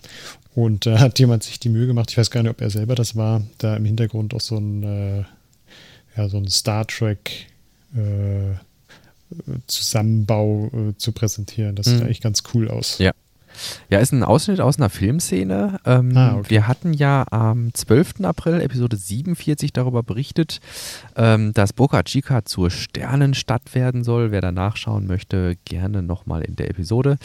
Und 0.55 0.87
da 0.87 0.97
äh, 0.97 0.99
hat 0.99 1.19
jemand 1.19 1.45
sich 1.45 1.61
die 1.61 1.69
Mühe 1.69 1.87
gemacht, 1.87 2.11
ich 2.11 2.19
weiß 2.19 2.31
gar 2.31 2.43
nicht, 2.43 2.51
ob 2.51 2.61
er 2.61 2.71
selber 2.71 2.95
das 2.95 3.15
war, 3.15 3.43
da 3.59 3.77
im 3.77 3.85
Hintergrund 3.85 4.35
auch 4.35 4.41
so 4.41 4.57
ein, 4.57 4.83
äh, 4.83 5.25
ja, 6.17 6.29
so 6.29 6.37
ein 6.37 6.49
Star 6.49 6.87
Trek 6.87 7.47
äh, 7.95 8.57
Zusammenbau 9.67 10.71
äh, 10.73 10.97
zu 10.97 11.13
präsentieren. 11.13 11.77
Das 11.77 11.87
sieht 11.87 11.97
mhm. 11.97 12.07
eigentlich 12.07 12.21
ganz 12.21 12.43
cool 12.55 12.69
aus. 12.69 12.99
Ja. 12.99 13.13
Ja, 13.91 13.99
ist 13.99 14.13
ein 14.13 14.23
Ausschnitt 14.23 14.61
aus 14.61 14.79
einer 14.79 14.91
Filmszene. 14.91 15.81
Ähm, 15.85 16.17
ah, 16.17 16.37
okay. 16.37 16.51
Wir 16.51 16.69
hatten 16.69 16.93
ja 16.93 17.25
am 17.31 17.73
12. 17.75 18.25
April, 18.25 18.61
Episode 18.61 18.97
47, 18.97 19.73
darüber 19.73 20.03
berichtet, 20.03 20.61
ähm, 21.17 21.53
dass 21.55 21.73
Boca 21.73 22.03
Chica 22.03 22.45
zur 22.45 22.71
Sternenstadt 22.71 23.75
werden 23.75 24.05
soll. 24.05 24.31
Wer 24.31 24.41
da 24.41 24.53
nachschauen 24.53 25.07
möchte, 25.07 25.57
gerne 25.65 26.03
nochmal 26.03 26.43
in 26.43 26.57
der 26.57 26.71
Episode. 26.71 27.19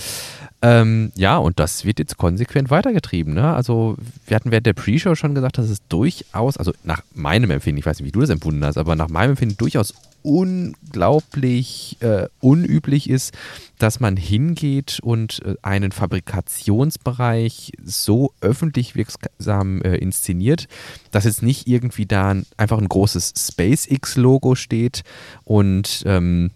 Ähm, 0.62 1.12
ja, 1.16 1.38
und 1.38 1.60
das 1.60 1.86
wird 1.86 2.00
jetzt 2.00 2.18
konsequent 2.18 2.70
weitergetrieben. 2.70 3.34
Ne? 3.34 3.54
Also, 3.54 3.98
wir 4.26 4.36
hatten 4.36 4.52
während 4.52 4.66
der 4.66 4.74
Pre-Show 4.74 5.16
schon 5.16 5.36
gesagt, 5.36 5.58
dass 5.58 5.70
es 5.70 5.86
durchaus, 5.88 6.58
also 6.58 6.74
nach 6.84 7.02
meinem 7.14 7.52
Empfinden, 7.52 7.80
ich 7.80 7.86
weiß 7.86 8.00
nicht, 8.00 8.08
wie 8.08 8.12
du 8.12 8.22
das 8.22 8.30
empfunden 8.30 8.64
hast, 8.64 8.78
aber 8.78 8.96
nach 8.96 9.10
meinem 9.10 9.32
Empfinden 9.32 9.58
durchaus 9.58 9.94
unglaublich 10.24 11.98
äh, 12.00 12.28
unüblich 12.40 13.10
ist, 13.10 13.34
dass 13.78 14.00
man 14.00 14.18
hingeht 14.18 15.00
und 15.04 15.42
äh, 15.46 15.56
einen 15.62 15.92
Fabrikationsbereich 15.92 17.74
so 17.84 18.34
öffentlich 18.42 18.96
wirksam 18.96 19.82
äh, 19.82 19.98
inszeniert, 19.98 20.68
dass 21.12 21.26
jetzt 21.26 21.44
nicht 21.44 21.68
irgendwie 21.68 22.06
da 22.06 22.36
einfach 22.58 22.80
ein 22.80 22.90
großes 22.90 23.34
SpaceX-Logo 23.38 24.56
steht 24.56 25.04
und 25.44 26.04
ähm, 26.06 26.52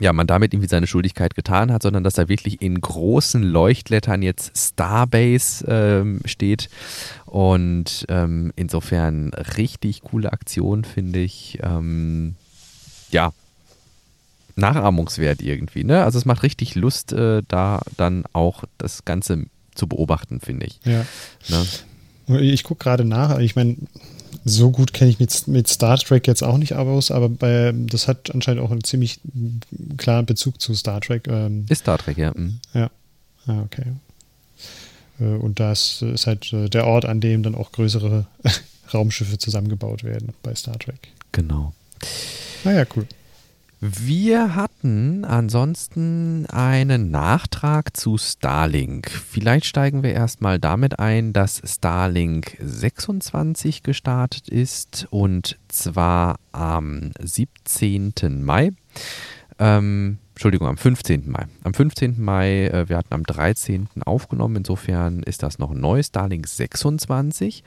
ja, 0.00 0.12
man 0.12 0.26
damit 0.26 0.54
irgendwie 0.54 0.68
seine 0.68 0.86
Schuldigkeit 0.86 1.34
getan 1.34 1.72
hat, 1.72 1.82
sondern 1.82 2.04
dass 2.04 2.14
da 2.14 2.28
wirklich 2.28 2.62
in 2.62 2.80
großen 2.80 3.42
Leuchtlettern 3.42 4.22
jetzt 4.22 4.56
Starbase 4.56 5.64
ähm, 5.68 6.20
steht. 6.24 6.68
Und 7.26 8.06
ähm, 8.08 8.52
insofern 8.56 9.32
richtig 9.56 10.02
coole 10.02 10.32
Aktion, 10.32 10.84
finde 10.84 11.20
ich. 11.20 11.58
Ähm, 11.62 12.36
ja, 13.12 13.32
Nachahmungswert 14.56 15.40
irgendwie. 15.40 15.84
Ne? 15.84 16.04
Also 16.04 16.18
es 16.18 16.24
macht 16.24 16.42
richtig 16.42 16.74
Lust, 16.74 17.12
äh, 17.12 17.42
da 17.48 17.80
dann 17.96 18.24
auch 18.32 18.64
das 18.78 19.04
Ganze 19.04 19.44
zu 19.74 19.86
beobachten, 19.86 20.40
finde 20.40 20.66
ich. 20.66 20.80
Ja. 20.84 21.06
Ne? 21.48 22.40
Ich 22.40 22.64
gucke 22.64 22.84
gerade 22.84 23.04
nach, 23.04 23.38
ich 23.38 23.56
meine, 23.56 23.76
so 24.44 24.70
gut 24.70 24.92
kenne 24.92 25.10
ich 25.10 25.18
mit, 25.18 25.48
mit 25.48 25.68
Star 25.68 25.98
Trek 25.98 26.26
jetzt 26.26 26.42
auch 26.42 26.58
nicht 26.58 26.74
aus, 26.74 27.10
aber 27.10 27.28
bei, 27.28 27.72
das 27.74 28.08
hat 28.08 28.30
anscheinend 28.32 28.62
auch 28.62 28.70
einen 28.70 28.84
ziemlich 28.84 29.20
klaren 29.96 30.26
Bezug 30.26 30.60
zu 30.60 30.74
Star 30.74 31.00
Trek. 31.00 31.28
Ähm, 31.28 31.66
ist 31.68 31.80
Star 31.80 31.98
Trek, 31.98 32.18
ja. 32.18 32.32
Mhm. 32.34 32.58
Ja. 32.74 32.90
Ah, 33.46 33.62
okay. 33.62 33.84
Äh, 35.20 35.24
und 35.24 35.60
das 35.60 36.02
ist 36.02 36.26
halt 36.26 36.52
äh, 36.52 36.68
der 36.68 36.86
Ort, 36.86 37.04
an 37.04 37.20
dem 37.20 37.42
dann 37.42 37.54
auch 37.54 37.72
größere 37.72 38.26
Raumschiffe 38.94 39.38
zusammengebaut 39.38 40.04
werden 40.04 40.32
bei 40.42 40.54
Star 40.54 40.78
Trek. 40.78 41.08
Genau. 41.32 41.72
Naja, 42.64 42.84
cool. 42.96 43.06
Wir 43.84 44.54
hatten 44.54 45.24
ansonsten 45.24 46.46
einen 46.46 47.10
Nachtrag 47.10 47.96
zu 47.96 48.16
Starlink. 48.16 49.10
Vielleicht 49.10 49.66
steigen 49.66 50.04
wir 50.04 50.12
erstmal 50.12 50.60
damit 50.60 51.00
ein, 51.00 51.32
dass 51.32 51.60
Starlink 51.64 52.56
26 52.60 53.82
gestartet 53.82 54.48
ist 54.48 55.08
und 55.10 55.58
zwar 55.66 56.36
am 56.52 57.10
17. 57.20 58.12
Mai. 58.44 58.70
Ähm, 59.58 60.18
Entschuldigung, 60.34 60.68
am 60.68 60.76
15. 60.76 61.28
Mai. 61.28 61.46
Am 61.64 61.74
15. 61.74 62.22
Mai, 62.22 62.66
äh, 62.66 62.88
wir 62.88 62.96
hatten 62.96 63.14
am 63.14 63.24
13. 63.24 63.88
aufgenommen, 64.04 64.56
insofern 64.56 65.24
ist 65.24 65.42
das 65.42 65.58
noch 65.58 65.74
neu, 65.74 66.04
Starlink 66.04 66.46
26. 66.46 67.64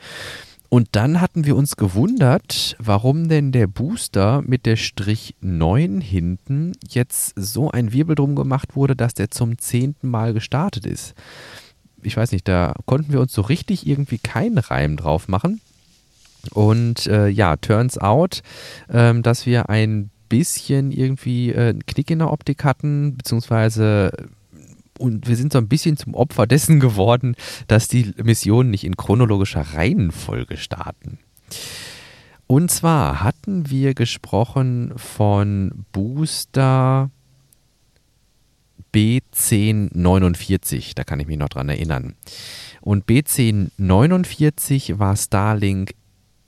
Und 0.69 0.89
dann 0.93 1.21
hatten 1.21 1.45
wir 1.45 1.55
uns 1.55 1.77
gewundert, 1.77 2.75
warum 2.79 3.29
denn 3.29 3.51
der 3.51 3.67
Booster 3.67 4.41
mit 4.45 4.65
der 4.65 4.75
Strich 4.75 5.35
9 5.41 6.01
hinten 6.01 6.73
jetzt 6.87 7.33
so 7.35 7.71
ein 7.71 7.93
Wirbel 7.93 8.15
drum 8.15 8.35
gemacht 8.35 8.75
wurde, 8.75 8.95
dass 8.95 9.13
der 9.13 9.31
zum 9.31 9.57
zehnten 9.57 10.09
Mal 10.09 10.33
gestartet 10.33 10.85
ist. 10.85 11.13
Ich 12.01 12.17
weiß 12.17 12.31
nicht, 12.31 12.47
da 12.47 12.73
konnten 12.85 13.11
wir 13.11 13.21
uns 13.21 13.33
so 13.33 13.41
richtig 13.41 13.87
irgendwie 13.87 14.17
keinen 14.17 14.57
Reim 14.57 14.97
drauf 14.97 15.27
machen. 15.27 15.61
Und 16.51 17.07
äh, 17.07 17.27
ja, 17.27 17.55
turns 17.57 17.97
out, 17.97 18.43
ähm, 18.91 19.23
dass 19.23 19.45
wir 19.45 19.69
ein 19.69 20.11
bisschen 20.29 20.91
irgendwie 20.91 21.51
äh, 21.51 21.69
einen 21.69 21.85
Knick 21.85 22.11
in 22.11 22.19
der 22.19 22.31
Optik 22.31 22.63
hatten, 22.63 23.17
beziehungsweise 23.17 24.11
und 24.99 25.27
wir 25.27 25.35
sind 25.35 25.53
so 25.53 25.59
ein 25.59 25.67
bisschen 25.67 25.97
zum 25.97 26.13
Opfer 26.13 26.47
dessen 26.47 26.79
geworden, 26.79 27.35
dass 27.67 27.87
die 27.87 28.13
Missionen 28.23 28.69
nicht 28.69 28.83
in 28.83 28.97
chronologischer 28.97 29.61
Reihenfolge 29.61 30.57
starten. 30.57 31.19
Und 32.47 32.69
zwar 32.69 33.23
hatten 33.23 33.69
wir 33.69 33.93
gesprochen 33.93 34.93
von 34.97 35.85
Booster 35.91 37.09
B1049, 38.93 40.93
da 40.95 41.03
kann 41.03 41.19
ich 41.19 41.27
mich 41.27 41.37
noch 41.37 41.49
dran 41.49 41.67
erinnern. 41.67 42.15
Und 42.81 43.07
B1049 43.07 44.99
war 44.99 45.17
Starlink 45.17 45.95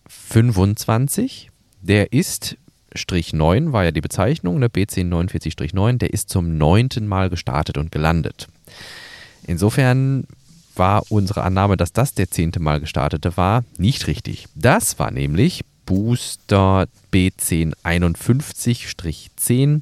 25. 0.07 1.49
Der 1.81 2.13
ist 2.13 2.57
9 3.33 3.73
war 3.73 3.83
ja 3.83 3.91
die 3.91 4.01
Bezeichnung, 4.01 4.59
ne, 4.59 4.67
B1049-9, 4.67 5.97
der 5.97 6.13
ist 6.13 6.29
zum 6.29 6.57
neunten 6.57 7.07
Mal 7.07 7.29
gestartet 7.29 7.77
und 7.77 7.91
gelandet. 7.91 8.47
Insofern 9.45 10.25
war 10.75 11.03
unsere 11.09 11.43
Annahme, 11.43 11.77
dass 11.77 11.93
das 11.93 12.13
der 12.13 12.29
zehnte 12.29 12.59
Mal 12.59 12.79
gestartete 12.79 13.37
war, 13.37 13.63
nicht 13.77 14.07
richtig. 14.07 14.47
Das 14.55 14.99
war 14.99 15.11
nämlich 15.11 15.63
Booster 15.87 16.85
B1051-10. 17.11 19.81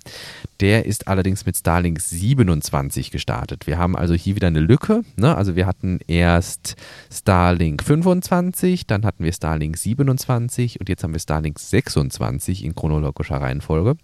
Der 0.62 0.86
ist 0.86 1.10
allerdings 1.10 1.46
mit 1.46 1.58
Starlink 1.58 2.00
27 2.00 3.12
gestartet. 3.12 3.68
Wir 3.68 3.78
haben 3.78 3.98
also 3.98 4.14
hier 4.14 4.36
wieder 4.36 4.48
eine 4.48 4.62
Lücke. 4.62 5.02
Ne? 5.18 5.36
Also 5.36 5.58
wir 5.58 5.66
hatten 5.66 6.00
erst 6.08 6.78
Starlink 7.12 7.84
25, 7.84 8.88
dann 8.88 9.04
hatten 9.04 9.26
wir 9.26 9.34
Starlink 9.34 9.76
27 9.76 10.80
und 10.80 10.88
jetzt 10.88 11.04
haben 11.04 11.12
wir 11.12 11.20
Starlink 11.20 11.60
26 11.60 12.64
in 12.64 12.76
chronologischer 12.76 13.42
Reihenfolge. 13.42 13.98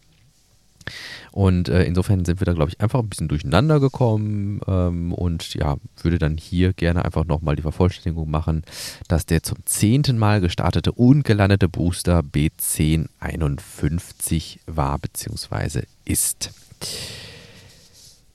Und 1.32 1.70
äh, 1.70 1.84
insofern 1.84 2.26
sind 2.26 2.42
wir 2.42 2.46
da, 2.46 2.54
glaube 2.54 2.70
ich, 2.70 2.82
einfach 2.82 3.00
ein 3.00 3.10
bisschen 3.10 3.28
durcheinander 3.28 3.80
gekommen 3.80 4.62
ähm, 4.68 5.14
und 5.14 5.54
ja, 5.56 5.78
würde 6.02 6.18
dann 6.20 6.38
hier 6.38 6.74
gerne 6.74 7.06
einfach 7.06 7.26
nochmal 7.26 7.56
die 7.56 7.62
Vervollständigung 7.62 8.30
machen, 8.30 8.64
dass 9.08 9.26
der 9.26 9.44
zum 9.44 9.60
zehnten 9.66 10.18
Mal 10.18 10.42
gestartete 10.42 10.92
und 10.92 11.24
gelandete 11.24 11.70
Booster 11.70 12.22
B1051 12.22 14.58
war 14.68 15.00
bzw. 15.00 15.84
ist. 16.06 16.52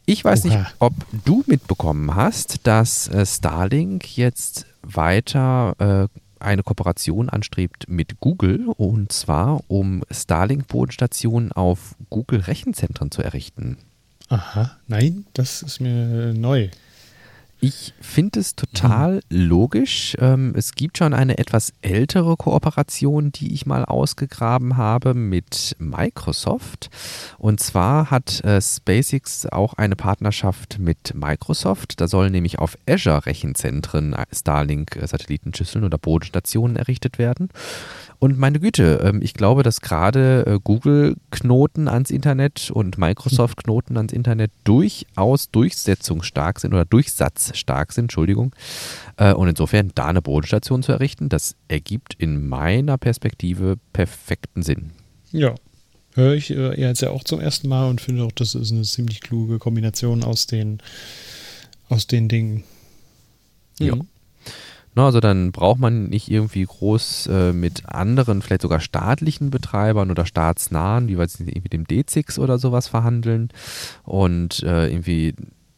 Ich 0.08 0.24
weiß 0.24 0.44
Oha. 0.44 0.56
nicht, 0.56 0.74
ob 0.78 0.94
du 1.24 1.42
mitbekommen 1.46 2.14
hast, 2.14 2.66
dass 2.66 3.08
äh, 3.08 3.26
Starlink 3.26 4.16
jetzt 4.16 4.66
weiter 4.82 5.74
äh, 5.78 6.08
eine 6.40 6.62
Kooperation 6.62 7.28
anstrebt 7.28 7.88
mit 7.88 8.20
Google 8.20 8.68
und 8.68 9.12
zwar 9.12 9.60
um 9.68 10.02
Starlink-Bodenstationen 10.10 11.52
auf 11.52 11.96
Google-Rechenzentren 12.10 13.10
zu 13.10 13.22
errichten. 13.22 13.78
Aha, 14.28 14.76
nein, 14.88 15.26
das 15.34 15.62
ist 15.62 15.80
mir 15.80 16.34
neu. 16.34 16.68
Ich 17.58 17.94
finde 18.00 18.40
es 18.40 18.54
total 18.54 19.20
logisch. 19.30 20.14
Ähm, 20.20 20.52
es 20.56 20.74
gibt 20.74 20.98
schon 20.98 21.14
eine 21.14 21.38
etwas 21.38 21.72
ältere 21.80 22.36
Kooperation, 22.36 23.32
die 23.32 23.54
ich 23.54 23.64
mal 23.64 23.86
ausgegraben 23.86 24.76
habe 24.76 25.14
mit 25.14 25.74
Microsoft. 25.78 26.90
Und 27.38 27.60
zwar 27.60 28.10
hat 28.10 28.44
äh, 28.44 28.60
SpaceX 28.60 29.46
auch 29.46 29.72
eine 29.74 29.96
Partnerschaft 29.96 30.78
mit 30.78 31.14
Microsoft. 31.14 32.00
Da 32.00 32.08
sollen 32.08 32.32
nämlich 32.32 32.58
auf 32.58 32.76
Azure 32.86 33.24
Rechenzentren 33.24 34.12
äh, 34.12 34.26
Starlink-Satellitenschüsseln 34.34 35.84
oder 35.84 35.96
Bodenstationen 35.96 36.76
errichtet 36.76 37.18
werden. 37.18 37.48
Und 38.18 38.38
meine 38.38 38.60
Güte, 38.60 39.00
ähm, 39.02 39.20
ich 39.22 39.34
glaube, 39.34 39.62
dass 39.62 39.80
gerade 39.80 40.44
äh, 40.46 40.58
Google-Knoten 40.62 41.88
ans 41.88 42.10
Internet 42.10 42.70
und 42.70 42.98
Microsoft-Knoten 42.98 43.96
ans 43.96 44.12
Internet 44.12 44.50
durchaus 44.64 45.50
durchsetzungsstark 45.50 46.60
sind 46.60 46.72
oder 46.72 46.84
durchsatzstark 46.84 47.92
sind, 47.92 48.04
Entschuldigung. 48.04 48.54
Äh, 49.16 49.34
und 49.34 49.48
insofern 49.48 49.92
da 49.94 50.06
eine 50.06 50.22
Bodenstation 50.22 50.82
zu 50.82 50.92
errichten, 50.92 51.28
das 51.28 51.56
ergibt 51.68 52.14
in 52.14 52.48
meiner 52.48 52.98
Perspektive 52.98 53.76
perfekten 53.92 54.62
Sinn. 54.62 54.92
Ja, 55.32 55.54
höre 56.14 56.34
ich 56.34 56.50
äh, 56.50 56.80
jetzt 56.80 57.02
ja 57.02 57.10
auch 57.10 57.24
zum 57.24 57.40
ersten 57.40 57.68
Mal 57.68 57.88
und 57.88 58.00
finde 58.00 58.24
auch, 58.24 58.32
das 58.32 58.54
ist 58.54 58.72
eine 58.72 58.82
ziemlich 58.82 59.20
kluge 59.20 59.58
Kombination 59.58 60.24
aus 60.24 60.46
den, 60.46 60.80
aus 61.88 62.06
den 62.06 62.28
Dingen. 62.28 62.64
Mhm. 63.78 63.86
Ja. 63.86 63.94
Ne, 64.96 65.04
also 65.04 65.20
dann 65.20 65.52
braucht 65.52 65.78
man 65.78 66.08
nicht 66.08 66.30
irgendwie 66.30 66.64
groß 66.64 67.26
äh, 67.26 67.52
mit 67.52 67.86
anderen, 67.86 68.40
vielleicht 68.40 68.62
sogar 68.62 68.80
staatlichen 68.80 69.50
Betreibern 69.50 70.10
oder 70.10 70.24
staatsnahen, 70.24 71.08
wie 71.08 71.18
weiß 71.18 71.38
ich 71.40 71.48
irgendwie 71.48 71.68
dem 71.68 71.84
D6 71.84 72.38
oder 72.40 72.58
sowas 72.58 72.88
verhandeln 72.88 73.50
und 74.04 74.62
äh, 74.62 74.88
irgendwie 74.88 75.34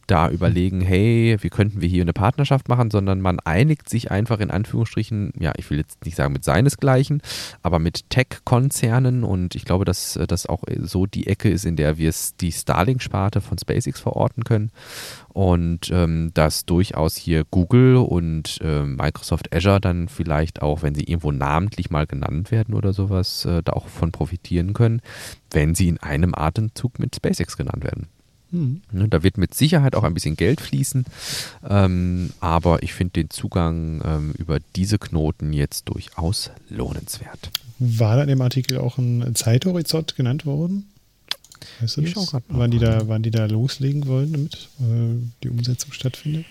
da 0.09 0.29
überlegen, 0.29 0.81
hey, 0.81 1.37
wie 1.41 1.49
könnten 1.49 1.81
wir 1.81 1.89
hier 1.89 2.01
eine 2.01 2.13
Partnerschaft 2.13 2.67
machen, 2.67 2.91
sondern 2.91 3.21
man 3.21 3.39
einigt 3.39 3.89
sich 3.89 4.11
einfach 4.11 4.39
in 4.39 4.51
Anführungsstrichen, 4.51 5.33
ja, 5.39 5.53
ich 5.57 5.69
will 5.69 5.77
jetzt 5.77 6.05
nicht 6.05 6.15
sagen 6.15 6.33
mit 6.33 6.43
seinesgleichen, 6.43 7.21
aber 7.61 7.79
mit 7.79 8.09
Tech-Konzernen 8.09 9.23
und 9.23 9.55
ich 9.55 9.65
glaube, 9.65 9.85
dass 9.85 10.19
das 10.27 10.45
auch 10.45 10.63
so 10.81 11.05
die 11.05 11.27
Ecke 11.27 11.49
ist, 11.49 11.65
in 11.65 11.75
der 11.75 11.97
wir 11.97 12.13
die 12.41 12.51
Starlink-Sparte 12.51 13.41
von 13.41 13.57
SpaceX 13.57 13.99
verorten 13.99 14.43
können 14.43 14.71
und 15.29 15.89
ähm, 15.91 16.31
dass 16.33 16.65
durchaus 16.65 17.15
hier 17.15 17.43
Google 17.49 17.97
und 17.97 18.59
äh, 18.61 18.83
Microsoft 18.83 19.55
Azure 19.55 19.79
dann 19.79 20.07
vielleicht 20.07 20.61
auch, 20.61 20.81
wenn 20.81 20.95
sie 20.95 21.03
irgendwo 21.03 21.31
namentlich 21.31 21.89
mal 21.89 22.07
genannt 22.07 22.51
werden 22.51 22.73
oder 22.73 22.93
sowas, 22.93 23.45
äh, 23.45 23.61
da 23.63 23.73
auch 23.73 23.87
von 23.87 24.11
profitieren 24.11 24.73
können, 24.73 25.01
wenn 25.51 25.75
sie 25.75 25.87
in 25.87 25.97
einem 25.99 26.33
Atemzug 26.35 26.99
mit 26.99 27.15
SpaceX 27.15 27.57
genannt 27.57 27.83
werden. 27.83 28.07
Mhm. 28.51 28.81
Da 28.91 29.23
wird 29.23 29.37
mit 29.37 29.53
Sicherheit 29.53 29.95
auch 29.95 30.03
ein 30.03 30.13
bisschen 30.13 30.35
Geld 30.35 30.61
fließen, 30.61 31.05
ähm, 31.69 32.31
aber 32.39 32.81
ich 32.83 32.93
finde 32.93 33.13
den 33.13 33.29
Zugang 33.29 34.01
ähm, 34.03 34.33
über 34.37 34.59
diese 34.75 34.97
Knoten 34.97 35.53
jetzt 35.53 35.89
durchaus 35.89 36.51
lohnenswert. 36.69 37.51
War 37.79 38.17
da 38.17 38.23
in 38.23 38.29
dem 38.29 38.41
Artikel 38.41 38.79
auch 38.79 38.97
ein 38.97 39.35
Zeithorizont 39.35 40.15
genannt 40.15 40.45
worden? 40.45 40.89
Weißt 41.79 41.97
du 41.97 42.01
ich 42.01 42.13
das? 42.13 42.35
Wann 42.47 42.71
die, 42.71 42.79
da, 42.79 43.07
wann 43.07 43.23
die 43.23 43.31
da 43.31 43.45
loslegen 43.45 44.07
wollen, 44.07 44.31
damit 44.31 44.69
äh, 44.79 45.15
die 45.43 45.49
Umsetzung 45.49 45.91
stattfindet? 45.91 46.45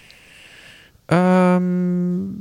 Ähm, 1.10 2.38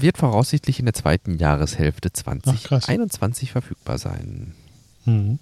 wird 0.00 0.18
voraussichtlich 0.18 0.78
in 0.78 0.84
der 0.84 0.94
zweiten 0.94 1.38
Jahreshälfte 1.38 2.12
2021 2.12 3.52
verfügbar 3.52 3.98
sein. 3.98 4.52
Mhm. 5.06 5.38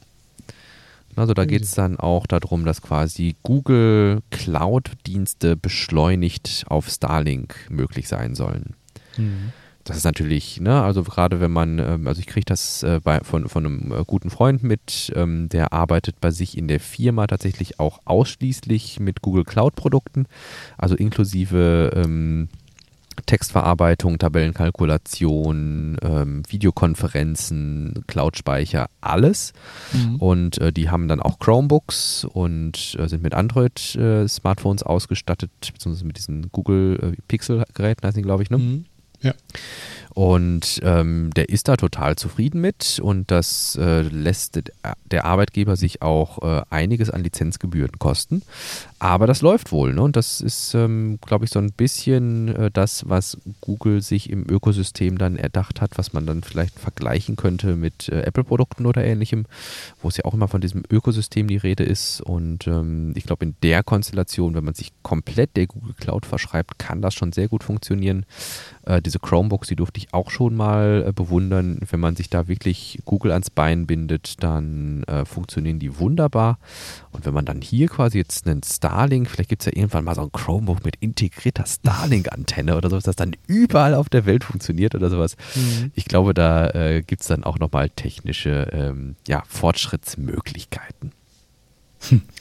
Also 1.17 1.35
da 1.35 1.45
geht 1.45 1.63
es 1.63 1.73
dann 1.73 1.99
auch 1.99 2.27
darum, 2.27 2.65
dass 2.65 2.83
quasi 2.83 3.37
Google 3.43 4.23
Cloud-Dienste 4.31 5.57
beschleunigt 5.57 6.65
auf 6.69 6.89
Starlink 6.89 7.55
möglich 7.71 8.09
sein 8.09 8.35
sollen. 8.35 8.75
Mhm. 9.17 9.53
Das 9.85 9.99
ist 9.99 10.05
natürlich, 10.05 10.61
ne, 10.61 10.83
also 10.83 11.03
gerade 11.03 11.41
wenn 11.41 11.51
man, 11.51 11.79
ähm, 11.79 12.07
also 12.07 12.19
ich 12.19 12.27
kriege 12.27 12.47
das 12.47 12.83
äh, 12.83 13.01
bei, 13.05 13.21
von, 13.21 13.49
von 13.49 13.67
einem 13.67 13.93
äh, 13.93 14.05
guten 14.07 14.31
Freund 14.31 14.63
mit, 14.63 15.13
ähm, 15.15 15.51
der 15.51 15.75
arbeitet 15.75 16.21
bei 16.23 16.31
sich 16.31 16.57
in 16.57 16.69
der 16.69 16.81
Firma 16.81 17.27
tatsächlich 17.27 17.79
auch 17.79 18.01
ausschließlich 18.07 18.99
mit 18.99 19.21
Google 19.21 19.45
Cloud-Produkten, 19.45 20.27
also 20.79 20.95
inklusive 20.95 21.93
ähm, 21.95 22.49
Textverarbeitung, 23.27 24.19
Tabellenkalkulation, 24.19 25.97
ähm, 26.03 26.43
Videokonferenzen, 26.49 28.05
Cloud-Speicher, 28.07 28.89
alles. 29.01 29.53
Mhm. 29.93 30.17
Und 30.17 30.59
äh, 30.59 30.73
die 30.73 30.91
haben 30.91 31.09
dann 31.09 31.21
auch 31.21 31.39
Chromebooks 31.39 32.25
und 32.25 32.97
äh, 32.99 33.09
sind 33.09 33.23
mit 33.23 33.35
Android-Smartphones 33.35 34.83
äh, 34.83 34.87
ausgestattet, 34.87 35.51
beziehungsweise 35.61 36.07
mit 36.07 36.19
diesen 36.19 36.51
Google 36.53 36.99
äh, 37.03 37.23
Pixel-Geräten, 37.29 38.07
heißen 38.07 38.21
die, 38.21 38.27
glaube 38.27 38.43
ich, 38.43 38.51
ne? 38.51 38.59
Mhm. 38.59 38.85
Ja. 39.21 39.33
Und 40.15 40.81
ähm, 40.85 41.31
der 41.35 41.49
ist 41.49 41.67
da 41.67 41.77
total 41.77 42.15
zufrieden 42.15 42.61
mit 42.61 43.01
und 43.03 43.33
das 43.33 43.77
äh, 43.81 44.03
lässt 44.03 44.61
der 45.11 45.25
Arbeitgeber 45.25 45.75
sich 45.75 46.03
auch 46.03 46.41
äh, 46.41 46.63
einiges 46.71 47.11
an 47.11 47.25
Lizenzgebühren 47.25 47.99
kosten. 47.99 48.43
Aber 49.01 49.27
das 49.27 49.43
läuft 49.43 49.73
wohl. 49.73 49.93
Ne? 49.93 50.01
Und 50.01 50.15
das 50.15 50.41
ist, 50.41 50.73
ähm, 50.75 51.19
glaube 51.21 51.45
ich, 51.45 51.51
so 51.51 51.59
ein 51.59 51.73
bisschen 51.73 52.55
äh, 52.55 52.71
das, 52.71 53.09
was 53.09 53.39
Google 53.61 54.03
sich 54.03 54.31
im 54.31 54.49
Ökosystem 54.49 55.19
dann 55.19 55.37
erdacht 55.37 55.81
hat, 55.81 55.99
was 55.99 56.13
man 56.13 56.27
dann 56.27 56.45
vielleicht 56.45 56.79
vergleichen 56.79 57.35
könnte 57.35 57.75
mit 57.75 58.09
äh, 58.09 58.23
Apple-Produkten 58.23 58.87
oder 58.87 59.05
ähnlichem, 59.05 59.47
wo 60.01 60.09
es 60.09 60.17
ja 60.17 60.25
auch 60.27 60.35
immer 60.35 60.49
von 60.49 60.61
diesem 60.61 60.85
Ökosystem 60.89 61.49
die 61.49 61.57
Rede 61.57 61.83
ist. 61.83 62.21
Und 62.21 62.69
ähm, 62.69 63.13
ich 63.17 63.25
glaube, 63.25 63.45
in 63.45 63.57
der 63.65 63.83
Konstellation, 63.83 64.55
wenn 64.55 64.65
man 64.65 64.75
sich 64.75 64.93
komplett 65.03 65.57
der 65.57 65.67
Google 65.67 65.95
Cloud 65.99 66.25
verschreibt, 66.25 66.79
kann 66.79 67.03
das 67.03 67.15
schon 67.15 67.33
sehr 67.33 67.49
gut 67.49 67.65
funktionieren. 67.65 68.25
Äh, 68.87 69.03
diese 69.03 69.19
Chromebooks, 69.19 69.69
die 69.69 69.77
durfte 69.77 69.99
ich 69.99 70.04
auch 70.13 70.31
schon 70.31 70.55
mal 70.55 71.05
äh, 71.09 71.13
bewundern. 71.13 71.79
Wenn 71.89 72.01
man 72.01 72.17
sich 72.17 72.29
da 72.29 72.49
wirklich 72.49 72.99
Google 73.05 73.33
ans 73.33 73.51
Bein 73.51 73.87
bindet, 73.87 74.43
dann 74.43 75.05
äh, 75.05 75.25
funktionieren 75.25 75.79
die 75.79 75.99
wunderbar. 75.99 76.59
Und 77.13 77.25
wenn 77.27 77.35
man 77.35 77.45
dann 77.45 77.61
hier 77.61 77.89
quasi 77.89 78.19
jetzt 78.19 78.47
einen 78.47 78.63
Starlink, 78.63 79.31
vielleicht 79.31 79.51
gibt 79.51 79.63
es 79.63 79.67
ja 79.67 79.73
irgendwann 79.75 80.05
mal 80.05 80.15
so 80.15 80.23
ein 80.23 80.33
Chromebook 80.33 80.85
mit 80.85 80.97
integrierter 81.01 81.65
Starlink-Antenne 81.67 82.77
oder 82.77 82.91
sowas, 82.91 83.05
das 83.05 83.17
dann 83.17 83.37
überall 83.47 83.95
auf 83.95 84.09
der 84.09 84.27
Welt 84.27 84.45
funktioniert 84.45 84.95
oder 84.95 85.11
sowas. 85.11 85.37
Mhm. 85.55 85.93
Ich 85.95 86.05
glaube, 86.05 86.35
da 86.35 86.69
äh, 86.71 87.03
gibt 87.03 87.23
es 87.23 87.29
dann 87.29 87.45
auch 87.45 87.59
nochmal 87.59 87.91
technische 87.91 88.69
ähm, 88.73 89.17
ja, 89.27 89.43
Fortschrittsmöglichkeiten. 89.49 91.13
Hm. 92.09 92.23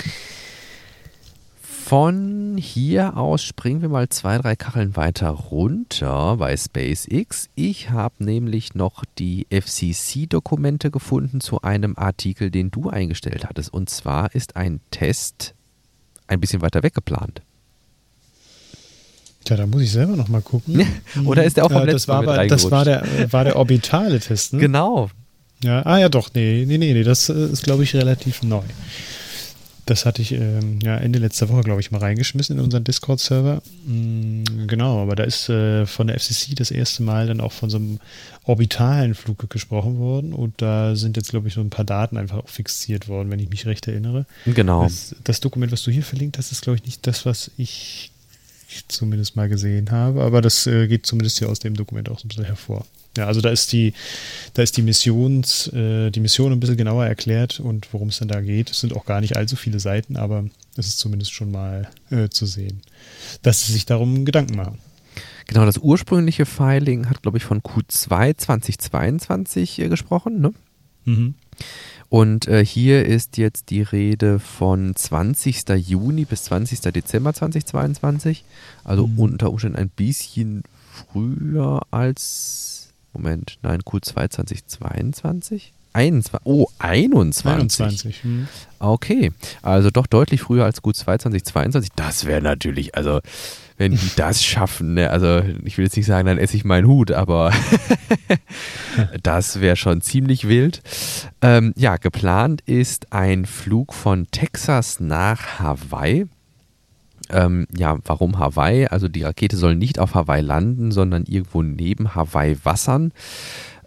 Von 1.86 2.58
hier 2.58 3.18
aus 3.18 3.44
springen 3.44 3.82
wir 3.82 3.90
mal 3.90 4.08
zwei, 4.08 4.38
drei 4.38 4.56
Kacheln 4.56 4.96
weiter 4.96 5.30
runter 5.30 6.38
bei 6.38 6.56
SpaceX. 6.56 7.50
Ich 7.56 7.90
habe 7.90 8.24
nämlich 8.24 8.74
noch 8.74 9.04
die 9.20 9.48
FCC-Dokumente 9.52 10.92
gefunden 10.92 11.42
zu 11.42 11.62
einem 11.62 11.98
Artikel, 11.98 12.52
den 12.52 12.72
du 12.72 12.90
eingestellt 12.90 13.46
hattest. 13.46 13.72
Und 13.74 13.90
zwar 13.90 14.34
ist 14.34 14.56
ein 14.56 14.80
Test 14.92 15.56
ein 16.26 16.40
bisschen 16.40 16.62
weiter 16.62 16.84
weg 16.84 16.94
geplant. 16.94 17.42
Tja, 19.44 19.58
da 19.58 19.68
muss 19.68 19.82
ich 19.82 19.92
selber 19.92 20.16
noch 20.16 20.30
mal 20.30 20.42
gucken. 20.42 20.88
Oder 21.26 21.44
ist 21.44 21.58
der 21.58 21.66
auch 21.66 21.72
vom 21.72 21.80
ja, 21.80 21.84
letzten 21.84 22.12
das 22.12 22.26
war, 22.26 22.46
das 22.46 22.72
war 22.72 22.86
der, 22.86 23.34
war 23.34 23.44
der 23.44 23.58
orbitale 23.58 24.22
Test, 24.22 24.54
ne? 24.54 24.60
Genau. 24.62 25.10
Ja, 25.62 25.86
ah 25.86 25.98
ja, 25.98 26.08
doch, 26.08 26.30
nee, 26.34 26.64
nee, 26.66 26.78
nee, 26.78 26.94
nee 26.94 27.04
das 27.04 27.28
äh, 27.28 27.34
ist, 27.34 27.64
glaube 27.64 27.84
ich, 27.84 27.94
relativ 27.94 28.42
neu. 28.42 28.64
Das 29.86 30.06
hatte 30.06 30.22
ich 30.22 30.32
ähm, 30.32 30.80
ja 30.82 30.96
Ende 30.96 31.20
letzter 31.20 31.50
Woche, 31.50 31.62
glaube 31.62 31.82
ich, 31.82 31.92
mal 31.92 31.98
reingeschmissen 31.98 32.58
in 32.58 32.64
unseren 32.64 32.86
Discord-Server. 32.86 33.62
Mm, 33.86 34.68
genau, 34.68 35.02
aber 35.02 35.16
da 35.16 35.24
ist 35.24 35.50
äh, 35.50 35.86
von 35.86 36.08
der 36.08 36.18
FCC 36.20 36.56
das 36.56 36.72
erste 36.72 37.04
Mal 37.04 37.28
dann 37.28 37.42
auch 37.42 37.52
von 37.52 37.70
so 37.70 37.78
einem 37.78 38.00
orbitalen 38.46 39.14
Flug 39.14 39.50
gesprochen 39.50 39.98
worden 40.00 40.34
und 40.34 40.62
da 40.62 40.96
sind 40.96 41.18
jetzt, 41.18 41.32
glaube 41.32 41.50
ich, 41.50 41.54
so 41.54 41.62
ein 41.62 41.70
paar 41.70 41.86
Daten 41.86 42.18
einfach 42.18 42.38
auch 42.38 42.50
fixiert 42.50 43.10
worden, 43.10 43.30
wenn 43.30 43.40
ich 43.40 43.50
mich 43.50 43.66
recht 43.66 43.88
erinnere. 43.88 44.26
Genau. 44.46 44.84
Das, 44.84 45.16
das 45.24 45.42
Dokument, 45.42 45.72
was 45.72 45.84
du 45.84 45.92
hier 45.92 46.04
verlinkt 46.04 46.38
hast, 46.38 46.52
ist, 46.52 46.62
glaube 46.62 46.78
ich, 46.78 46.86
nicht 46.86 47.06
das, 47.06 47.26
was 47.26 47.52
ich 47.58 48.12
zumindest 48.88 49.36
mal 49.36 49.50
gesehen 49.50 49.92
habe, 49.92 50.24
aber 50.24 50.42
das 50.42 50.66
äh, 50.66 50.88
geht 50.88 51.06
zumindest 51.06 51.40
hier 51.40 51.50
aus 51.50 51.60
dem 51.60 51.76
Dokument 51.76 52.10
auch 52.10 52.20
so 52.20 52.26
ein 52.26 52.30
bisschen 52.30 52.46
hervor. 52.46 52.86
Ja, 53.18 53.28
also 53.28 53.42
da 53.42 53.50
ist 53.50 53.72
die, 53.72 53.94
da 54.54 54.64
ist 54.64 54.76
die 54.76 54.82
Missions, 54.82 55.68
äh, 55.68 56.10
die 56.10 56.20
Mission 56.20 56.52
ein 56.52 56.60
bisschen 56.60 56.78
genauer 56.78 57.06
erklärt 57.06 57.60
und 57.60 57.94
worum 57.94 58.10
es 58.10 58.20
denn 58.20 58.28
da 58.28 58.42
geht. 58.42 58.72
Es 58.72 58.80
sind 58.80 58.96
auch 58.96 59.06
gar 59.06 59.22
nicht 59.22 59.38
allzu 59.38 59.56
viele 59.56 59.80
Seiten, 59.80 60.18
aber 60.18 60.46
es 60.78 60.88
ist 60.88 60.98
zumindest 60.98 61.34
schon 61.34 61.52
mal 61.52 61.90
äh, 62.10 62.30
zu 62.30 62.46
sehen, 62.46 62.82
dass 63.44 63.66
sie 63.66 63.74
sich 63.74 63.86
darum 63.86 64.26
Gedanken 64.26 64.56
machen. 64.56 64.80
Genau, 65.48 65.66
das 65.66 65.78
ursprüngliche 65.78 66.46
Filing 66.46 67.10
hat, 67.10 67.22
glaube 67.22 67.38
ich, 67.38 67.44
von 67.44 67.62
Q2 67.62 68.38
2022 68.38 69.80
äh, 69.80 69.90
gesprochen, 69.90 70.42
ne? 70.42 70.54
Mhm. 71.06 71.36
Und 72.10 72.48
äh, 72.48 72.64
hier 72.64 73.06
ist 73.06 73.38
jetzt 73.38 73.70
die 73.70 73.82
Rede 73.82 74.40
von 74.40 74.96
20. 74.96 75.68
Juni 75.70 76.26
bis 76.26 76.44
20. 76.44 76.80
Dezember 76.92 77.34
2022. 77.34 78.44
Also 78.84 79.08
mhm. 79.08 79.20
unter 79.20 79.50
Umständen 79.50 79.78
ein 79.78 79.90
bisschen 79.90 80.64
früher 80.92 81.82
als 81.90 82.73
Moment, 83.14 83.58
nein, 83.62 83.82
Q2 83.82 84.30
2022? 84.30 85.74
21, 85.94 86.40
oh, 86.46 86.68
21. 86.80 87.82
21. 87.82 88.24
Hm. 88.24 88.48
Okay, 88.80 89.32
also 89.62 89.92
doch 89.92 90.08
deutlich 90.08 90.42
früher 90.42 90.66
als 90.66 90.84
Q2 90.84 91.20
2022. 91.20 91.92
Das 91.96 92.26
wäre 92.26 92.42
natürlich, 92.42 92.96
also 92.96 93.22
wenn 93.78 93.92
die 93.92 94.10
das 94.16 94.44
schaffen, 94.44 94.96
ne, 94.96 95.10
also 95.10 95.42
ich 95.64 95.78
will 95.78 95.86
jetzt 95.86 95.96
nicht 95.96 96.06
sagen, 96.06 96.28
dann 96.28 96.38
esse 96.38 96.58
ich 96.58 96.66
meinen 96.66 96.88
Hut, 96.88 97.12
aber 97.12 97.52
das 99.24 99.62
wäre 99.62 99.76
schon 99.76 100.02
ziemlich 100.02 100.48
wild. 100.48 100.82
Ähm, 101.42 101.74
ja, 101.78 101.98
geplant 101.98 102.62
ist 102.62 103.14
ein 103.14 103.46
Flug 103.46 103.94
von 103.94 104.28
Texas 104.32 105.00
nach 105.00 105.60
Hawaii. 105.60 106.26
Ähm, 107.30 107.68
ja, 107.76 107.98
warum 108.06 108.38
Hawaii? 108.40 108.88
Also 108.88 109.08
die 109.08 109.24
Rakete 109.24 109.58
soll 109.58 109.76
nicht 109.76 110.00
auf 110.00 110.16
Hawaii 110.16 110.42
landen, 110.42 110.92
sondern 110.92 111.24
irgendwo 111.26 111.62
neben 111.62 112.16
Hawaii 112.16 112.58
wassern. 112.64 113.12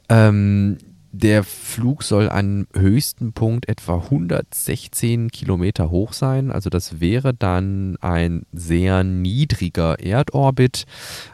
Ähm, 0.08 0.78
der 1.12 1.44
Flug 1.44 2.02
soll 2.02 2.28
am 2.28 2.66
höchsten 2.74 3.32
Punkt 3.32 3.68
etwa 3.68 4.02
116 4.02 5.30
Kilometer 5.30 5.90
hoch 5.90 6.12
sein. 6.12 6.50
Also 6.52 6.68
das 6.68 7.00
wäre 7.00 7.32
dann 7.32 7.96
ein 8.02 8.44
sehr 8.52 9.02
niedriger 9.02 9.98
Erdorbit. 9.98 10.84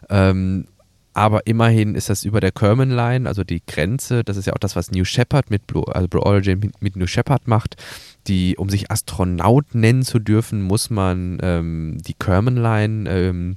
Ähm, 0.09 0.67
aber 1.15 1.47
immerhin 1.47 1.95
ist 1.95 2.09
das 2.09 2.25
über 2.25 2.41
der 2.41 2.53
Kerman 2.53 2.91
Line, 2.91 3.29
also 3.29 3.45
die 3.45 3.63
Grenze. 3.67 4.25
Das 4.25 4.37
ist 4.37 4.47
ja 4.47 4.55
auch 4.55 4.59
das, 4.59 4.77
was 4.77 4.93
New 4.93 5.05
Shepard 5.05 5.51
mit 5.51 5.67
Blue, 5.67 5.85
also 5.95 6.09
Blue 6.09 6.25
Origin 6.25 6.61
mit, 6.61 6.81
mit 6.81 6.97
New 6.97 7.07
Shepard 7.07 7.49
macht 7.49 7.77
die, 8.27 8.57
um 8.57 8.69
sich 8.69 8.91
Astronaut 8.91 9.75
nennen 9.75 10.03
zu 10.03 10.19
dürfen, 10.19 10.63
muss 10.63 10.91
man 10.91 11.39
ähm, 11.43 11.99
die 12.01 12.15
Kerman-Line 12.15 13.11
ähm, 13.11 13.57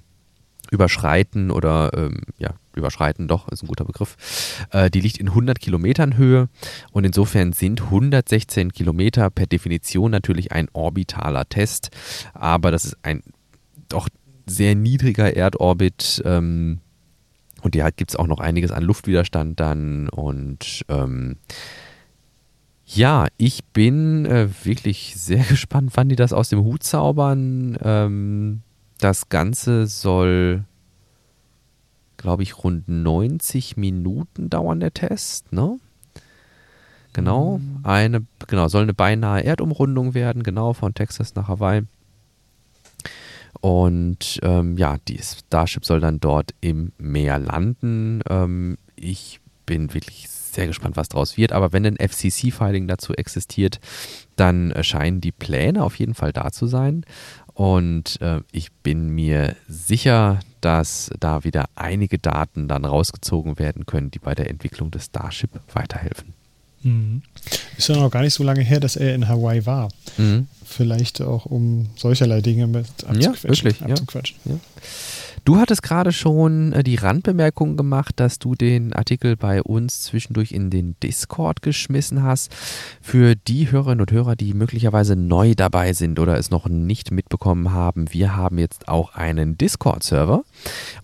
überschreiten 0.72 1.52
oder 1.52 1.92
ähm, 1.96 2.22
ja, 2.38 2.56
überschreiten, 2.76 3.28
doch, 3.28 3.48
ist 3.50 3.64
ein 3.64 3.68
guter 3.68 3.86
Begriff. 3.86 4.18
Äh, 4.72 4.90
die 4.90 5.02
liegt 5.02 5.18
in 5.18 5.30
100 5.30 5.60
Kilometern 5.60 6.18
Höhe 6.18 6.50
und 6.92 7.04
insofern 7.06 7.54
sind 7.54 7.84
116 7.84 8.72
Kilometer 8.72 9.30
per 9.30 9.46
Definition 9.46 10.12
natürlich 10.12 10.52
ein 10.52 10.68
orbitaler 10.74 11.48
Test, 11.48 11.90
aber 12.34 12.72
das 12.72 12.86
ist 12.86 12.98
ein 13.04 13.22
doch 13.90 14.10
sehr 14.48 14.76
niedriger 14.76 15.36
Erdorbit 15.36 16.22
ähm, 16.26 16.80
und 17.62 17.76
hier 17.76 17.92
gibt 17.92 18.12
es 18.12 18.16
auch 18.16 18.28
noch 18.28 18.40
einiges 18.40 18.72
an 18.72 18.84
Luftwiderstand 18.84 19.60
dann 19.60 20.10
und 20.10 20.86
ähm, 20.88 21.38
ja, 22.86 23.28
ich 23.38 23.66
bin 23.66 24.26
äh, 24.26 24.48
wirklich 24.64 25.16
sehr 25.16 25.44
gespannt, 25.50 25.92
wann 25.96 26.10
die 26.10 26.16
das 26.16 26.34
aus 26.34 26.50
dem 26.50 26.64
Hut 26.64 26.84
zaubern. 26.84 27.78
Ähm, 27.82 28.62
das 29.00 29.30
Ganze 29.30 29.88
soll, 29.88 30.64
glaube 32.18 32.44
ich, 32.44 32.64
rund 32.64 32.88
90 32.88 33.76
Minuten 33.78 34.50
dauern, 34.50 34.80
der 34.80 34.94
Test, 34.94 35.52
ne? 35.52 35.80
Genau, 37.14 37.60
mhm. 37.60 37.80
eine, 37.84 38.26
genau, 38.48 38.68
soll 38.68 38.84
eine 38.84 38.94
beinahe 38.94 39.44
Erdumrundung 39.44 40.14
werden, 40.14 40.44
genau, 40.44 40.74
von 40.74 40.94
Texas 40.94 41.34
nach 41.36 41.48
Hawaii. 41.48 41.84
Und 43.62 44.40
ähm, 44.44 44.78
ja, 44.78 44.98
die 45.08 45.18
Starship 45.18 45.86
soll 45.86 46.02
dann 46.02 46.20
dort 46.20 46.54
im 46.60 46.92
Meer 46.98 47.40
landen. 47.40 48.22
Ähm, 48.30 48.78
ich 48.98 49.40
bin 49.66 49.94
wirklich 49.94 50.30
sehr 50.56 50.68
gespannt, 50.68 50.98
was 50.98 51.10
daraus 51.10 51.38
wird. 51.38 51.52
Aber 51.52 51.74
wenn 51.74 51.86
ein 51.86 51.98
FCC-Filing 51.98 52.88
dazu 52.88 53.14
existiert, 53.14 53.80
dann 54.36 54.74
scheinen 54.82 55.22
die 55.22 55.32
Pläne 55.32 55.84
auf 55.84 55.98
jeden 55.98 56.14
Fall 56.14 56.34
da 56.34 56.52
zu 56.52 56.68
sein. 56.68 57.06
Und 57.54 58.20
äh, 58.22 58.42
ich 58.52 58.72
bin 58.72 59.10
mir 59.10 59.56
sicher, 59.68 60.40
dass 60.60 61.10
da 61.20 61.44
wieder 61.44 61.66
einige 61.76 62.20
Daten 62.20 62.68
dann 62.68 62.84
rausgezogen 62.84 63.60
werden 63.60 63.86
können, 63.86 64.12
die 64.12 64.20
bei 64.20 64.36
der 64.36 64.50
Entwicklung 64.50 64.92
des 64.92 65.06
Starship 65.06 65.52
weiterhelfen. 65.74 66.34
Mhm. 66.84 67.22
Ist 67.78 67.88
ja 67.90 67.96
noch 67.96 68.12
gar 68.12 68.22
nicht 68.22 68.34
so 68.34 68.44
lange 68.44 68.62
her, 68.62 68.80
dass 68.80 68.96
er 68.96 69.16
in 69.16 69.28
Hawaii 69.28 69.66
war. 69.66 69.90
Mhm. 70.18 70.48
Vielleicht 70.66 71.22
auch 71.22 71.46
um 71.46 71.90
solcherlei 71.96 72.42
Dinge 72.42 72.68
mit 72.68 72.88
abzuquatschen. 73.06 73.22
Ja, 73.22 73.44
wirklich. 73.44 73.82
Abzuquatschen. 73.82 74.38
Ja. 74.46 74.52
Ja. 74.52 74.60
Du 75.46 75.58
hattest 75.58 75.84
gerade 75.84 76.12
schon 76.12 76.74
äh, 76.74 76.84
die 76.84 76.96
Randbemerkung 76.96 77.78
gemacht, 77.78 78.14
dass 78.16 78.40
du 78.40 78.56
den 78.56 78.94
Artikel 78.94 79.38
bei 79.38 79.62
uns 79.62 80.02
zwischendurch 80.02 80.52
in 80.52 80.72
den 80.72 80.96
Discord 81.04 81.62
geschmissen 81.62 82.24
hast. 82.24 82.52
Für 83.00 83.36
die 83.36 83.70
Hörerinnen 83.70 84.02
und 84.02 84.12
Hörer, 84.12 84.36
die 84.36 84.56
möglicherweise 84.56 85.16
neu 85.16 85.54
dabei 85.56 85.94
sind 85.94 86.18
oder 86.20 86.36
es 86.40 86.50
noch 86.50 86.68
nicht 86.68 87.12
mitbekommen 87.12 87.72
haben, 87.72 88.12
wir 88.12 88.36
haben 88.36 88.58
jetzt 88.58 88.88
auch 88.88 89.14
einen 89.14 89.56
Discord-Server. 89.56 90.44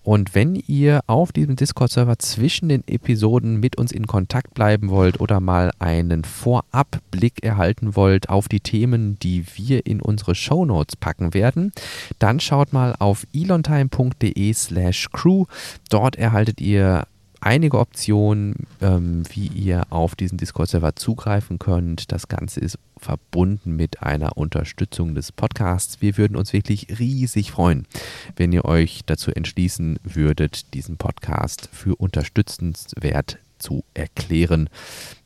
Und 0.02 0.34
wenn 0.34 0.54
ihr 0.54 1.00
auf 1.06 1.32
diesem 1.32 1.56
Discord-Server 1.56 2.18
zwischen 2.18 2.68
den 2.68 2.86
Episoden 2.86 3.60
mit 3.60 3.76
uns 3.78 3.92
in 3.92 4.06
Kontakt 4.06 4.54
bleiben 4.54 4.90
wollt 4.90 5.20
oder 5.20 5.40
mal 5.40 5.70
einen 5.78 6.24
Vorabblick 6.24 7.44
erhalten 7.44 7.94
wollt 7.94 8.28
auf 8.28 8.48
die 8.48 8.60
Themen, 8.60 9.18
die 9.20 9.44
wir 9.54 9.86
in 9.86 10.00
unsere 10.00 10.34
Shownotes 10.34 10.96
packen 10.96 11.34
werden, 11.34 11.72
dann 12.18 12.40
schaut 12.40 12.72
mal 12.72 12.94
auf 12.98 13.26
elontime.de 13.32 14.52
slash 14.52 15.08
crew. 15.12 15.44
Dort 15.88 16.16
erhaltet 16.16 16.60
ihr 16.60 17.04
einige 17.42 17.78
Optionen, 17.78 18.66
ähm, 18.80 19.24
wie 19.30 19.48
ihr 19.48 19.82
auf 19.90 20.14
diesen 20.14 20.38
Discord-Server 20.38 20.96
zugreifen 20.96 21.58
könnt. 21.58 22.12
Das 22.12 22.28
Ganze 22.28 22.60
ist 22.60 22.78
verbunden 22.96 23.76
mit 23.76 24.02
einer 24.02 24.36
Unterstützung 24.36 25.14
des 25.14 25.32
Podcasts. 25.32 26.00
Wir 26.00 26.16
würden 26.16 26.36
uns 26.36 26.52
wirklich 26.52 26.98
riesig 26.98 27.50
freuen, 27.50 27.86
wenn 28.36 28.52
ihr 28.52 28.64
euch 28.64 29.02
dazu 29.04 29.32
entschließen 29.32 29.98
würdet, 30.04 30.72
diesen 30.72 30.96
Podcast 30.96 31.68
für 31.72 31.96
unterstützenswert 31.96 33.38
zu 33.58 33.84
erklären 33.94 34.70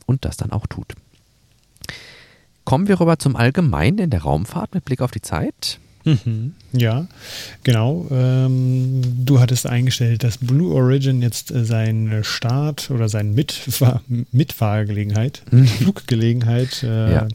und 0.06 0.24
das 0.24 0.36
dann 0.36 0.52
auch 0.52 0.66
tut. 0.66 0.94
Kommen 2.64 2.88
wir 2.88 2.98
rüber 2.98 3.18
zum 3.18 3.36
Allgemeinen 3.36 3.98
in 3.98 4.10
der 4.10 4.22
Raumfahrt 4.22 4.74
mit 4.74 4.84
Blick 4.84 5.00
auf 5.02 5.10
die 5.10 5.22
Zeit. 5.22 5.78
Mhm. 6.06 6.54
Ja, 6.72 7.08
genau. 7.64 8.06
Ähm, 8.12 9.02
du 9.24 9.40
hattest 9.40 9.66
eingestellt, 9.66 10.22
dass 10.22 10.38
Blue 10.38 10.72
Origin 10.72 11.20
jetzt 11.20 11.50
äh, 11.50 11.64
seinen 11.64 12.22
Start 12.22 12.90
oder 12.90 13.08
seine 13.08 13.30
Mitfahr 13.30 14.02
Mitfahrgelegenheit, 14.30 15.42
mhm. 15.50 15.66
Fluggelegenheit 15.66 16.84
äh, 16.84 17.12
ja. 17.12 17.28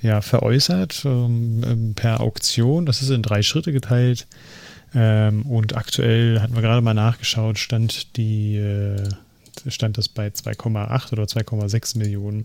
ja. 0.00 0.20
veräußert 0.20 1.02
ähm, 1.04 1.62
ähm, 1.66 1.94
per 1.94 2.20
Auktion. 2.20 2.86
Das 2.86 3.02
ist 3.02 3.10
in 3.10 3.22
drei 3.22 3.42
Schritte 3.42 3.72
geteilt. 3.72 4.28
Ähm, 4.94 5.42
und 5.42 5.76
aktuell 5.76 6.40
hatten 6.40 6.54
wir 6.54 6.62
gerade 6.62 6.82
mal 6.82 6.94
nachgeschaut, 6.94 7.58
stand 7.58 8.16
die 8.16 8.58
äh, 8.58 9.08
stand 9.66 9.98
das 9.98 10.08
bei 10.08 10.28
2,8 10.28 11.12
oder 11.12 11.24
2,6 11.24 11.98
Millionen 11.98 12.44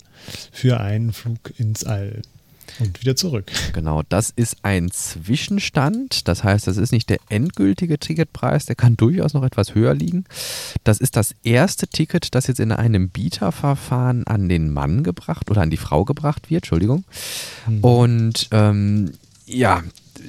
für 0.52 0.80
einen 0.80 1.14
Flug 1.14 1.54
ins 1.58 1.84
All. 1.84 2.24
Und 2.80 3.02
wieder 3.02 3.16
zurück. 3.16 3.52
Genau, 3.74 4.04
das 4.10 4.30
ist 4.30 4.58
ein 4.64 4.92
Zwischenstand. 4.92 6.28
Das 6.28 6.44
heißt, 6.44 6.68
das 6.68 6.78
ist 6.78 6.92
nicht 6.92 7.10
der 7.10 7.20
endgültige 7.30 7.98
Ticketpreis, 8.00 8.66
der 8.66 8.76
kann 8.76 8.98
durchaus 8.98 9.34
noch 9.34 9.44
etwas 9.44 9.76
höher 9.76 9.94
liegen. 9.94 10.26
Das 10.84 11.00
ist 11.00 11.16
das 11.16 11.36
erste 11.44 11.88
Ticket, 11.88 12.36
das 12.36 12.48
jetzt 12.48 12.60
in 12.60 12.72
einem 12.72 13.10
Bieterverfahren 13.10 14.28
an 14.28 14.50
den 14.50 14.72
Mann 14.72 15.04
gebracht 15.04 15.50
oder 15.50 15.62
an 15.62 15.70
die 15.70 15.78
Frau 15.78 16.06
gebracht 16.06 16.50
wird, 16.50 16.64
Entschuldigung. 16.64 17.04
Mhm. 17.68 17.80
Und 17.84 18.48
ähm, 18.52 19.12
ja, 19.46 19.84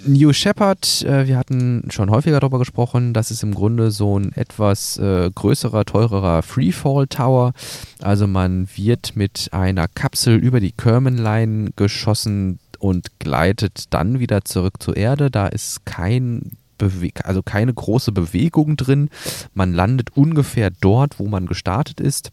New 0.06 0.32
Shepard, 0.32 1.02
äh, 1.02 1.26
wir 1.26 1.36
hatten 1.36 1.88
schon 1.90 2.10
häufiger 2.10 2.40
darüber 2.40 2.58
gesprochen, 2.58 3.12
das 3.12 3.30
ist 3.30 3.42
im 3.42 3.54
Grunde 3.54 3.90
so 3.90 4.18
ein 4.18 4.32
etwas 4.32 4.96
äh, 4.98 5.30
größerer, 5.34 5.84
teurerer 5.84 6.42
Freefall 6.42 7.06
Tower. 7.06 7.52
Also 8.00 8.26
man 8.26 8.68
wird 8.74 9.16
mit 9.16 9.48
einer 9.52 9.88
Kapsel 9.88 10.36
über 10.36 10.60
die 10.60 10.72
Kerman-Line 10.72 11.70
geschossen 11.76 12.58
und 12.78 13.18
gleitet 13.18 13.84
dann 13.90 14.20
wieder 14.20 14.44
zurück 14.44 14.82
zur 14.82 14.96
Erde. 14.96 15.30
Da 15.30 15.46
ist 15.46 15.84
kein 15.84 16.52
Bewe 16.78 17.10
also 17.24 17.42
keine 17.42 17.74
große 17.74 18.10
Bewegung 18.10 18.76
drin. 18.76 19.10
Man 19.52 19.74
landet 19.74 20.16
ungefähr 20.16 20.70
dort, 20.70 21.18
wo 21.18 21.28
man 21.28 21.46
gestartet 21.46 22.00
ist 22.00 22.30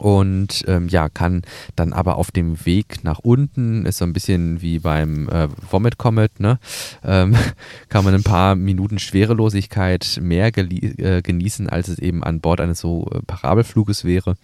und 0.00 0.64
ähm, 0.66 0.88
ja, 0.88 1.10
kann 1.10 1.42
dann 1.76 1.92
aber 1.92 2.16
auf 2.16 2.30
dem 2.30 2.64
Weg 2.64 3.04
nach 3.04 3.18
unten, 3.18 3.84
ist 3.84 3.98
so 3.98 4.06
ein 4.06 4.14
bisschen 4.14 4.62
wie 4.62 4.78
beim 4.78 5.28
äh, 5.28 5.48
Vomit 5.70 5.98
Comet, 5.98 6.40
ne? 6.40 6.58
Ähm, 7.04 7.36
kann 7.90 8.04
man 8.04 8.14
ein 8.14 8.22
paar 8.22 8.54
Minuten 8.54 8.98
Schwerelosigkeit 8.98 10.18
mehr 10.22 10.56
äh, 10.56 11.20
genießen, 11.20 11.68
als 11.68 11.88
es 11.88 11.98
eben 11.98 12.24
an 12.24 12.40
Bord 12.40 12.62
eines 12.62 12.80
so 12.80 13.10
äh, 13.12 13.20
Parabelfluges 13.26 14.06
wäre. 14.06 14.36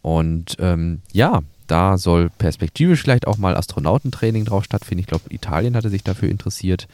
Und 0.00 0.56
ähm, 0.60 1.02
ja, 1.12 1.42
da 1.66 1.98
soll 1.98 2.30
perspektivisch 2.30 3.02
vielleicht 3.02 3.26
auch 3.26 3.36
mal 3.36 3.54
Astronautentraining 3.54 4.46
drauf 4.46 4.64
stattfinden. 4.64 5.00
Ich 5.00 5.08
glaube, 5.08 5.24
Italien 5.28 5.76
hatte 5.76 5.90
sich 5.90 6.04
dafür 6.04 6.30
interessiert, 6.30 6.88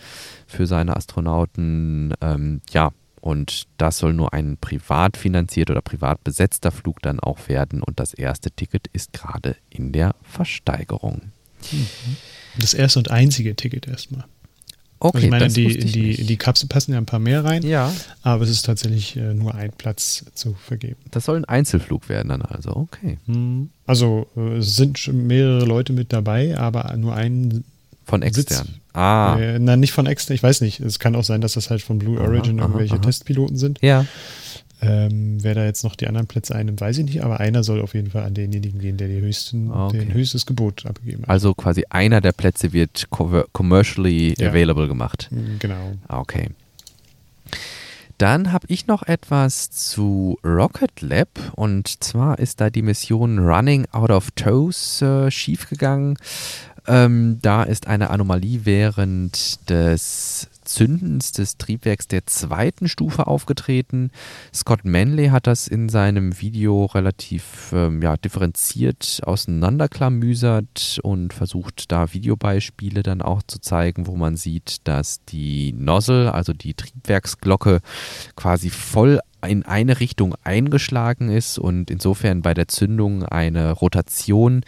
für 0.48 0.66
seine 0.66 0.96
Astronauten. 0.96 2.14
Ähm, 2.20 2.62
ja, 2.70 2.90
und 3.22 3.68
das 3.78 3.98
soll 3.98 4.12
nur 4.12 4.32
ein 4.34 4.58
privat 4.60 5.16
finanziert 5.16 5.70
oder 5.70 5.80
privat 5.80 6.24
besetzter 6.24 6.72
Flug 6.72 7.00
dann 7.02 7.20
auch 7.20 7.48
werden. 7.48 7.80
Und 7.80 8.00
das 8.00 8.14
erste 8.14 8.50
Ticket 8.50 8.88
ist 8.92 9.12
gerade 9.12 9.54
in 9.70 9.92
der 9.92 10.16
Versteigerung. 10.22 11.22
Mhm. 11.70 11.86
Das 12.58 12.74
erste 12.74 12.98
und 12.98 13.12
einzige 13.12 13.54
Ticket 13.54 13.86
erstmal. 13.86 14.24
Okay, 14.98 15.16
also 15.16 15.24
ich 15.26 15.30
meine, 15.30 15.48
die, 15.48 15.74
in 15.74 15.92
die, 15.92 16.24
die 16.24 16.36
Kapsel 16.36 16.68
passen 16.68 16.92
ja 16.92 16.98
ein 16.98 17.06
paar 17.06 17.20
mehr 17.20 17.44
rein. 17.44 17.62
Ja. 17.62 17.92
Aber 18.22 18.42
es 18.42 18.50
ist 18.50 18.62
tatsächlich 18.62 19.16
äh, 19.16 19.34
nur 19.34 19.54
ein 19.54 19.70
Platz 19.70 20.24
zu 20.34 20.54
vergeben. 20.54 20.96
Das 21.12 21.24
soll 21.24 21.36
ein 21.36 21.44
Einzelflug 21.44 22.08
werden 22.08 22.28
dann 22.28 22.42
also, 22.42 22.74
okay. 22.74 23.18
Mhm. 23.26 23.70
Also 23.86 24.26
äh, 24.36 24.58
es 24.58 24.74
sind 24.74 25.08
mehrere 25.12 25.64
Leute 25.64 25.92
mit 25.92 26.12
dabei, 26.12 26.58
aber 26.58 26.96
nur 26.96 27.14
ein 27.14 27.62
von 28.04 28.22
extern. 28.22 28.66
Sitz, 28.66 28.74
ah. 28.92 29.36
Äh, 29.38 29.58
nein, 29.58 29.80
nicht 29.80 29.92
von 29.92 30.06
extern. 30.06 30.34
Ich 30.34 30.42
weiß 30.42 30.60
nicht. 30.60 30.80
Es 30.80 30.98
kann 30.98 31.14
auch 31.16 31.24
sein, 31.24 31.40
dass 31.40 31.54
das 31.54 31.70
halt 31.70 31.82
von 31.82 31.98
Blue 31.98 32.20
Origin 32.20 32.58
aha, 32.58 32.66
irgendwelche 32.66 32.94
aha. 32.94 33.02
Testpiloten 33.02 33.56
sind. 33.56 33.78
Ja. 33.82 34.06
Ähm, 34.80 35.38
wer 35.40 35.54
da 35.54 35.64
jetzt 35.64 35.84
noch 35.84 35.94
die 35.94 36.08
anderen 36.08 36.26
Plätze 36.26 36.56
einnimmt, 36.56 36.80
weiß 36.80 36.98
ich 36.98 37.04
nicht, 37.04 37.22
aber 37.22 37.38
einer 37.38 37.62
soll 37.62 37.80
auf 37.80 37.94
jeden 37.94 38.10
Fall 38.10 38.24
an 38.24 38.34
denjenigen 38.34 38.80
gehen, 38.80 38.96
der 38.96 39.06
die 39.06 39.20
höchsten, 39.20 39.70
okay. 39.70 40.00
den 40.00 40.12
höchstes 40.12 40.44
Gebot 40.44 40.84
abgegeben 40.86 41.22
hat. 41.22 41.30
Also 41.30 41.54
quasi 41.54 41.84
einer 41.88 42.20
der 42.20 42.32
Plätze 42.32 42.72
wird 42.72 43.06
commercially 43.52 44.34
ja. 44.36 44.48
available 44.48 44.88
gemacht. 44.88 45.28
Mm, 45.30 45.58
genau. 45.60 45.92
Ah, 46.08 46.18
okay. 46.18 46.48
Dann 48.18 48.52
habe 48.52 48.66
ich 48.68 48.88
noch 48.88 49.04
etwas 49.04 49.70
zu 49.70 50.38
Rocket 50.44 51.00
Lab 51.00 51.28
und 51.54 52.02
zwar 52.02 52.40
ist 52.40 52.60
da 52.60 52.68
die 52.68 52.82
Mission 52.82 53.38
Running 53.38 53.86
Out 53.92 54.10
of 54.10 54.30
Toes 54.32 55.00
äh, 55.02 55.30
schiefgegangen. 55.30 56.16
Ähm, 56.86 57.38
da 57.42 57.62
ist 57.62 57.86
eine 57.86 58.10
Anomalie 58.10 58.64
während 58.64 59.68
des 59.70 60.48
Zündens 60.64 61.32
des 61.32 61.58
Triebwerks 61.58 62.08
der 62.08 62.26
zweiten 62.26 62.88
Stufe 62.88 63.26
aufgetreten. 63.26 64.10
Scott 64.54 64.84
Manley 64.84 65.28
hat 65.28 65.46
das 65.46 65.68
in 65.68 65.88
seinem 65.88 66.40
Video 66.40 66.86
relativ 66.86 67.72
ähm, 67.72 68.00
ja, 68.00 68.16
differenziert 68.16 69.20
auseinanderklamüsert 69.24 71.00
und 71.02 71.32
versucht 71.32 71.90
da 71.92 72.12
Videobeispiele 72.12 73.02
dann 73.02 73.22
auch 73.22 73.42
zu 73.46 73.60
zeigen, 73.60 74.06
wo 74.06 74.16
man 74.16 74.36
sieht, 74.36 74.86
dass 74.88 75.24
die 75.24 75.72
Nozzle, 75.72 76.32
also 76.32 76.52
die 76.52 76.74
Triebwerksglocke, 76.74 77.80
quasi 78.36 78.70
voll 78.70 79.20
in 79.46 79.64
eine 79.64 80.00
Richtung 80.00 80.34
eingeschlagen 80.44 81.28
ist 81.28 81.58
und 81.58 81.90
insofern 81.90 82.42
bei 82.42 82.54
der 82.54 82.68
Zündung 82.68 83.24
eine 83.24 83.72
Rotation 83.72 84.62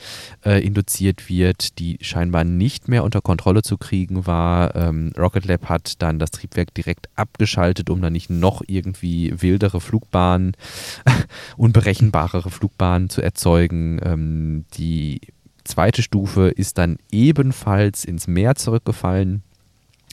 äh, 0.45 0.65
induziert 0.65 1.29
wird, 1.29 1.79
die 1.79 1.99
scheinbar 2.01 2.45
nicht 2.45 2.89
mehr 2.89 3.05
unter 3.05 3.21
Kontrolle 3.21 3.63
zu 3.63 3.79
kriegen 3.79 4.27
war. 4.27 4.75
Ähm, 4.75 5.13
Rocket 5.17 5.45
Lab 5.47 5.69
hat 5.69 6.03
dann 6.03 6.19
das 6.19 6.31
Triebwerk 6.31 6.75
direkt 6.75 7.09
abgeschaltet, 7.17 7.91
um 7.91 8.01
dann 8.01 8.13
nicht 8.13 8.31
noch 8.31 8.63
irgendwie 8.67 9.33
wildere 9.41 9.81
Flugbahnen, 9.81 10.57
unberechenbarere 11.57 12.51
Flugbahnen 12.51 13.11
zu 13.11 13.23
erzeugen. 13.23 14.01
Ähm, 14.03 14.65
die 14.75 15.21
zweite 15.65 16.03
Stufe 16.03 16.49
ist 16.49 16.79
dann 16.79 16.99
ebenfalls 17.11 18.05
ins 18.05 18.27
Meer 18.27 18.55
zurückgefallen 18.57 19.43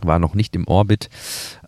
war 0.06 0.20
noch 0.20 0.34
nicht 0.34 0.56
im 0.56 0.68
Orbit. 0.68 1.10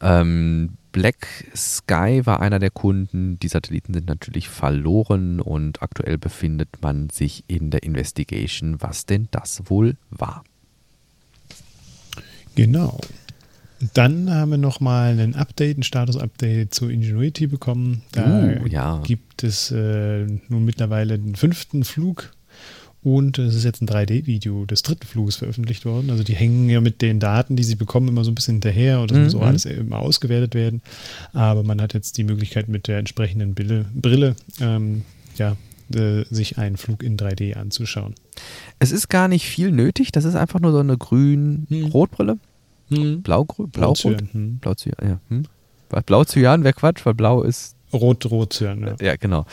Ähm, 0.02 0.78
Black 0.94 1.50
Sky 1.56 2.22
war 2.24 2.39
einer 2.39 2.60
der 2.60 2.70
Kunden. 2.70 3.38
Die 3.39 3.48
Satelliten 3.50 3.94
sind 3.94 4.08
natürlich 4.08 4.48
verloren 4.48 5.41
und 5.41 5.82
aktuell 5.82 6.18
befindet 6.18 6.70
man 6.82 7.10
sich 7.10 7.44
in 7.48 7.72
der 7.72 7.84
Investigation, 7.84 8.78
was 8.80 9.06
denn 9.06 9.28
das 9.32 9.64
wohl 9.66 9.98
war. 10.12 10.44
Genau. 12.56 13.02
Dann 13.94 14.30
haben 14.32 14.52
wir 14.52 14.58
nochmal 14.60 15.20
ein 15.20 15.36
Update, 15.36 15.80
ein 15.80 15.84
Status-Update 15.84 16.74
zu 16.74 16.88
Ingenuity 16.88 17.48
bekommen. 17.48 18.04
Da 18.12 18.60
uh, 18.62 18.68
ja. 18.68 19.02
gibt 19.04 19.44
es 19.44 19.72
äh, 19.72 20.26
nun 20.48 20.64
mittlerweile 20.64 21.18
den 21.20 21.36
fünften 21.36 21.84
Flug 21.84 22.32
und 23.04 23.38
es 23.38 23.56
ist 23.56 23.64
jetzt 23.64 23.82
ein 23.82 23.88
3D-Video 23.88 24.66
des 24.66 24.82
dritten 24.82 25.06
Fluges 25.06 25.36
veröffentlicht 25.36 25.86
worden. 25.86 26.10
Also 26.10 26.24
die 26.24 26.36
hängen 26.36 26.70
ja 26.70 26.82
mit 26.82 27.01
den 27.01 27.20
Daten, 27.20 27.56
die 27.56 27.64
sie 27.64 27.76
bekommen, 27.76 28.08
immer 28.08 28.24
so 28.24 28.32
ein 28.32 28.36
bisschen 28.36 28.56
hinterher 28.56 29.01
und 29.01 29.12
das 29.12 29.18
mhm. 29.18 29.24
muss 29.26 29.36
auch 29.36 29.41
alles 29.41 29.66
immer 29.66 29.99
ausgewertet 29.99 30.56
werden. 30.56 30.82
Aber 31.34 31.64
man 31.64 31.82
hat 31.82 31.93
jetzt 31.93 32.18
die 32.18 32.24
Möglichkeit 32.24 32.70
mit 32.70 32.88
der 32.88 32.99
entsprechenden 32.99 33.54
Brille, 33.56 33.86
Brille 33.93 34.36
ähm, 34.62 35.04
ja, 35.38 35.58
äh, 35.93 36.24
sich 36.30 36.58
einen 36.58 36.78
Flug 36.78 37.04
in 37.04 37.18
3D 37.18 37.56
anzuschauen. 37.56 38.16
Es 38.80 38.91
ist 38.91 39.10
gar 39.10 39.28
nicht 39.28 39.47
viel 39.47 39.72
nötig. 39.72 40.12
Das 40.12 40.24
ist 40.24 40.36
einfach 40.36 40.60
nur 40.60 40.72
so 40.72 40.80
eine 40.80 40.97
grün-rot-Brille. 40.97 42.38
Hm. 42.89 43.22
Blau-rot? 43.22 43.72
Blau, 43.72 43.93
Blau, 43.93 44.18
hm. 44.32 44.58
Blau, 44.60 44.74
ja. 44.86 45.20
Hm. 45.30 45.43
Blau 46.06 46.24
Cyan 46.24 46.64
wäre 46.64 46.74
Quatsch, 46.74 47.06
weil 47.06 47.14
Blau 47.14 47.43
ist 47.43 47.73
Rot-Rot-Zyan, 47.94 48.82
ja. 48.82 48.96
Ja, 49.02 49.16
genau. 49.16 49.46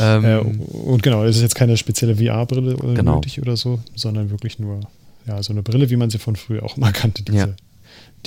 Ähm, 0.00 0.24
äh, 0.24 0.38
und 0.38 1.02
genau, 1.02 1.24
es 1.24 1.36
ist 1.36 1.42
jetzt 1.42 1.54
keine 1.54 1.76
spezielle 1.76 2.16
VR-Brille 2.16 2.76
genau. 2.94 3.16
nötig 3.16 3.40
oder 3.40 3.56
so, 3.56 3.80
sondern 3.94 4.30
wirklich 4.30 4.58
nur 4.58 4.80
ja, 5.26 5.42
so 5.42 5.52
eine 5.52 5.62
Brille, 5.62 5.90
wie 5.90 5.96
man 5.96 6.10
sie 6.10 6.18
von 6.18 6.36
früher 6.36 6.62
auch 6.62 6.76
mal 6.76 6.92
kannte, 6.92 7.22
diese, 7.22 7.38
ja. 7.38 7.48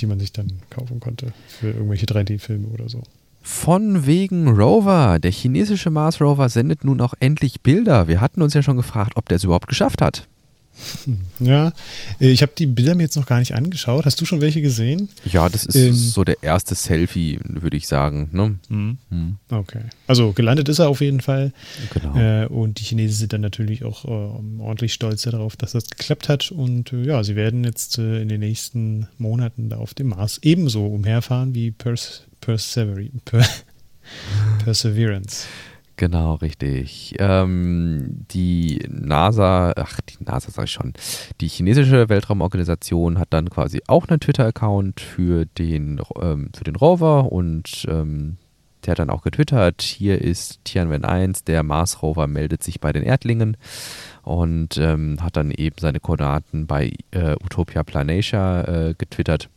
die 0.00 0.06
man 0.06 0.20
sich 0.20 0.32
dann 0.32 0.60
kaufen 0.68 1.00
konnte 1.00 1.32
für 1.48 1.68
irgendwelche 1.68 2.06
3D-Filme 2.06 2.68
oder 2.68 2.88
so. 2.88 3.02
Von 3.42 4.06
wegen 4.06 4.48
Rover. 4.48 5.18
Der 5.18 5.30
chinesische 5.30 5.90
Mars 5.90 6.20
Rover 6.20 6.48
sendet 6.50 6.84
nun 6.84 7.00
auch 7.00 7.14
endlich 7.20 7.62
Bilder. 7.62 8.06
Wir 8.06 8.20
hatten 8.20 8.42
uns 8.42 8.52
ja 8.52 8.62
schon 8.62 8.76
gefragt, 8.76 9.12
ob 9.16 9.28
der 9.28 9.36
es 9.36 9.44
überhaupt 9.44 9.66
geschafft 9.66 10.02
hat. 10.02 10.28
Ja, 11.40 11.72
äh, 12.20 12.28
ich 12.30 12.42
habe 12.42 12.52
die 12.56 12.66
Bilder 12.66 12.94
mir 12.94 13.04
jetzt 13.04 13.16
noch 13.16 13.26
gar 13.26 13.38
nicht 13.38 13.54
angeschaut. 13.54 14.04
Hast 14.04 14.20
du 14.20 14.24
schon 14.24 14.40
welche 14.40 14.60
gesehen? 14.60 15.08
Ja, 15.24 15.48
das 15.48 15.64
ist 15.64 15.74
ähm, 15.74 15.94
so 15.94 16.22
der 16.22 16.42
erste 16.42 16.74
Selfie, 16.74 17.40
würde 17.42 17.76
ich 17.76 17.86
sagen. 17.86 18.28
Ne? 18.32 18.58
Mhm. 18.68 18.98
Mhm. 19.08 19.36
Okay. 19.50 19.84
Also 20.06 20.32
gelandet 20.32 20.68
ist 20.68 20.78
er 20.78 20.88
auf 20.88 21.00
jeden 21.00 21.20
Fall. 21.20 21.52
Genau. 21.94 22.16
Äh, 22.16 22.46
und 22.46 22.78
die 22.78 22.84
Chinesen 22.84 23.16
sind 23.16 23.32
dann 23.32 23.40
natürlich 23.40 23.84
auch 23.84 24.04
äh, 24.04 24.08
ordentlich 24.08 24.92
stolz 24.92 25.22
darauf, 25.22 25.56
dass 25.56 25.72
das 25.72 25.88
geklappt 25.88 26.28
hat. 26.28 26.50
Und 26.50 26.92
äh, 26.92 27.04
ja, 27.04 27.24
sie 27.24 27.36
werden 27.36 27.64
jetzt 27.64 27.98
äh, 27.98 28.20
in 28.20 28.28
den 28.28 28.40
nächsten 28.40 29.08
Monaten 29.18 29.70
da 29.70 29.78
auf 29.78 29.94
dem 29.94 30.08
Mars 30.08 30.38
ebenso 30.42 30.86
umherfahren 30.86 31.54
wie 31.54 31.70
Pers 31.70 32.24
Perseverance. 32.40 33.10
Perseverance. 34.64 35.46
Genau, 36.00 36.36
richtig. 36.36 37.14
Ähm, 37.18 38.24
die 38.30 38.82
NASA, 38.88 39.74
ach, 39.76 40.00
die 40.00 40.24
NASA 40.24 40.50
sag 40.50 40.64
ich 40.64 40.70
schon, 40.70 40.94
die 41.42 41.48
chinesische 41.48 42.08
Weltraumorganisation 42.08 43.18
hat 43.18 43.34
dann 43.34 43.50
quasi 43.50 43.82
auch 43.86 44.08
einen 44.08 44.18
Twitter-Account 44.18 44.98
für 44.98 45.44
den, 45.44 46.00
ähm, 46.18 46.52
für 46.56 46.64
den 46.64 46.76
Rover 46.76 47.30
und 47.30 47.84
ähm, 47.86 48.38
der 48.86 48.92
hat 48.92 48.98
dann 48.98 49.10
auch 49.10 49.20
getwittert, 49.20 49.82
hier 49.82 50.22
ist 50.22 50.64
Tianwen 50.64 51.04
1, 51.04 51.44
der 51.44 51.62
Mars-Rover 51.62 52.26
meldet 52.28 52.62
sich 52.62 52.80
bei 52.80 52.94
den 52.94 53.02
Erdlingen 53.02 53.58
und 54.22 54.78
ähm, 54.78 55.18
hat 55.20 55.36
dann 55.36 55.50
eben 55.50 55.76
seine 55.78 56.00
Koordinaten 56.00 56.66
bei 56.66 56.94
äh, 57.10 57.36
Utopia 57.44 57.82
Planasia 57.82 58.62
äh, 58.62 58.94
getwittert 58.96 59.50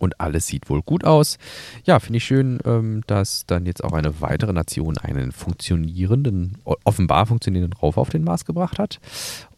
und 0.00 0.20
alles 0.20 0.46
sieht 0.46 0.68
wohl 0.68 0.82
gut 0.82 1.04
aus. 1.04 1.38
Ja, 1.84 2.00
finde 2.00 2.16
ich 2.16 2.24
schön, 2.24 2.58
ähm, 2.64 3.02
dass 3.06 3.44
dann 3.46 3.66
jetzt 3.66 3.84
auch 3.84 3.92
eine 3.92 4.20
weitere 4.20 4.52
Nation 4.52 4.98
einen 4.98 5.30
funktionierenden, 5.30 6.58
offenbar 6.64 7.26
funktionierenden 7.26 7.78
Rover 7.78 8.00
auf 8.00 8.10
den 8.10 8.24
Mars 8.24 8.44
gebracht 8.44 8.78
hat. 8.78 8.98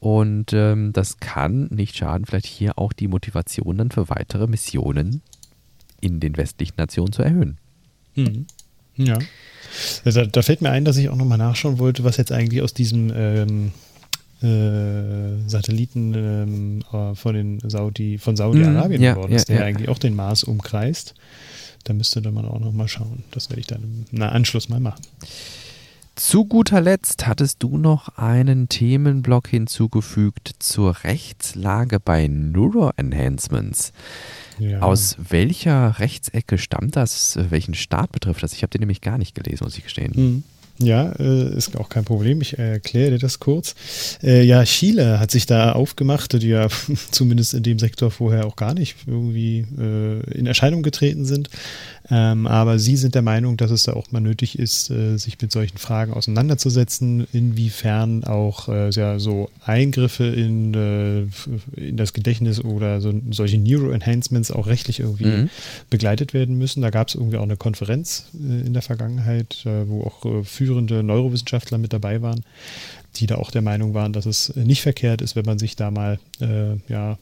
Und 0.00 0.52
ähm, 0.52 0.92
das 0.92 1.18
kann 1.18 1.68
nicht 1.70 1.96
schaden, 1.96 2.26
vielleicht 2.26 2.46
hier 2.46 2.76
auch 2.76 2.92
die 2.92 3.08
Motivation 3.08 3.78
dann 3.78 3.90
für 3.90 4.08
weitere 4.08 4.48
Missionen 4.48 5.22
in 6.00 6.18
den 6.18 6.36
westlichen 6.36 6.74
Nationen 6.76 7.12
zu 7.12 7.22
erhöhen. 7.22 7.58
Mhm. 8.16 8.46
Ja. 8.96 9.18
Da, 10.04 10.26
da, 10.26 10.42
fällt 10.42 10.60
mir 10.60 10.70
ein, 10.70 10.84
dass 10.84 10.96
ich 10.96 11.08
auch 11.08 11.16
nochmal 11.16 11.38
nachschauen 11.38 11.78
wollte, 11.78 12.04
was 12.04 12.16
jetzt 12.16 12.32
eigentlich 12.32 12.62
aus 12.62 12.74
diesem 12.74 13.10
ähm, 13.14 13.72
äh, 14.42 15.48
Satelliten 15.48 16.14
ähm, 16.14 16.84
äh, 16.92 17.14
von, 17.14 17.34
den 17.34 17.60
Saudi, 17.68 18.18
von 18.18 18.36
Saudi-Arabien 18.36 19.00
mhm, 19.00 19.04
ja, 19.04 19.14
geworden 19.14 19.32
ist, 19.32 19.48
ja, 19.48 19.56
der 19.56 19.62
ja. 19.62 19.68
eigentlich 19.68 19.88
auch 19.88 19.98
den 19.98 20.14
Mars 20.14 20.44
umkreist. 20.44 21.14
Da 21.84 21.92
müsste 21.92 22.20
man 22.30 22.44
auch 22.44 22.60
noch 22.60 22.72
mal 22.72 22.88
schauen. 22.88 23.24
Das 23.32 23.50
werde 23.50 23.60
ich 23.60 23.66
dann 23.66 24.06
im 24.10 24.22
Anschluss 24.22 24.68
mal 24.68 24.80
machen. 24.80 25.02
Zu 26.14 26.44
guter 26.44 26.80
Letzt 26.80 27.26
hattest 27.26 27.62
du 27.62 27.78
noch 27.78 28.18
einen 28.18 28.68
Themenblock 28.68 29.48
hinzugefügt 29.48 30.52
zur 30.58 31.04
Rechtslage 31.04 31.98
bei 31.98 32.28
Neuroenhancements. 32.28 33.92
Ja. 34.58 34.80
Aus 34.80 35.16
welcher 35.30 35.98
Rechtsecke 35.98 36.58
stammt 36.58 36.96
das? 36.96 37.38
Welchen 37.48 37.74
Staat 37.74 38.12
betrifft 38.12 38.42
das? 38.42 38.52
Ich 38.52 38.62
habe 38.62 38.70
den 38.70 38.80
nämlich 38.80 39.00
gar 39.00 39.16
nicht 39.16 39.34
gelesen, 39.34 39.64
muss 39.64 39.78
ich 39.78 39.84
gestehen. 39.84 40.44
Ja, 40.84 41.12
äh, 41.18 41.56
ist 41.56 41.76
auch 41.76 41.88
kein 41.88 42.04
Problem. 42.04 42.40
Ich 42.40 42.58
erkläre 42.58 43.12
dir 43.12 43.18
das 43.18 43.40
kurz. 43.40 43.74
Äh, 44.22 44.42
ja, 44.42 44.64
Chile 44.64 45.20
hat 45.20 45.30
sich 45.30 45.46
da 45.46 45.72
aufgemacht, 45.72 46.40
die 46.40 46.48
ja 46.48 46.68
zumindest 47.10 47.54
in 47.54 47.62
dem 47.62 47.78
Sektor 47.78 48.10
vorher 48.10 48.46
auch 48.46 48.56
gar 48.56 48.74
nicht 48.74 48.96
irgendwie 49.06 49.66
äh, 49.78 50.38
in 50.38 50.46
Erscheinung 50.46 50.82
getreten 50.82 51.24
sind. 51.24 51.48
Ähm, 52.14 52.46
aber 52.46 52.78
sie 52.78 52.98
sind 52.98 53.14
der 53.14 53.22
Meinung, 53.22 53.56
dass 53.56 53.70
es 53.70 53.84
da 53.84 53.94
auch 53.94 54.12
mal 54.12 54.20
nötig 54.20 54.58
ist, 54.58 54.90
äh, 54.90 55.16
sich 55.16 55.40
mit 55.40 55.50
solchen 55.50 55.78
Fragen 55.78 56.12
auseinanderzusetzen, 56.12 57.26
inwiefern 57.32 58.24
auch 58.24 58.68
äh, 58.68 58.90
ja, 58.90 59.18
so 59.18 59.48
Eingriffe 59.64 60.24
in, 60.24 60.74
äh, 60.74 61.22
in 61.80 61.96
das 61.96 62.12
Gedächtnis 62.12 62.62
oder 62.62 63.00
so, 63.00 63.14
solche 63.30 63.56
Neuroenhancements 63.56 64.50
auch 64.50 64.66
rechtlich 64.66 65.00
irgendwie 65.00 65.24
mhm. 65.24 65.50
begleitet 65.88 66.34
werden 66.34 66.58
müssen. 66.58 66.82
Da 66.82 66.90
gab 66.90 67.08
es 67.08 67.14
irgendwie 67.14 67.38
auch 67.38 67.44
eine 67.44 67.56
Konferenz 67.56 68.26
äh, 68.34 68.60
in 68.66 68.74
der 68.74 68.82
Vergangenheit, 68.82 69.64
äh, 69.64 69.88
wo 69.88 70.02
auch 70.02 70.26
äh, 70.26 70.44
führende 70.44 71.02
Neurowissenschaftler 71.02 71.78
mit 71.78 71.94
dabei 71.94 72.20
waren, 72.20 72.44
die 73.16 73.26
da 73.26 73.36
auch 73.36 73.50
der 73.50 73.62
Meinung 73.62 73.94
waren, 73.94 74.12
dass 74.12 74.26
es 74.26 74.54
nicht 74.54 74.82
verkehrt 74.82 75.22
ist, 75.22 75.34
wenn 75.34 75.46
man 75.46 75.58
sich 75.58 75.76
da 75.76 75.90
mal 75.90 76.18
ja, 76.88 77.18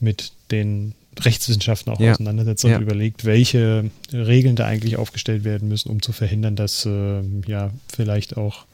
mit 0.00 0.32
den 0.50 0.94
Rechtswissenschaften 1.20 1.92
auch 1.92 2.00
ja. 2.00 2.12
auseinandersetzt 2.12 2.64
und 2.64 2.70
ja. 2.70 2.80
überlegt, 2.80 3.24
welche 3.24 3.90
Regeln 4.12 4.56
da 4.56 4.66
eigentlich 4.66 4.96
aufgestellt 4.96 5.44
werden 5.44 5.68
müssen, 5.68 5.90
um 5.90 6.00
zu 6.00 6.12
verhindern, 6.12 6.56
dass 6.56 6.86
äh, 6.86 7.22
ja 7.46 7.70
vielleicht 7.88 8.36
auch 8.36 8.66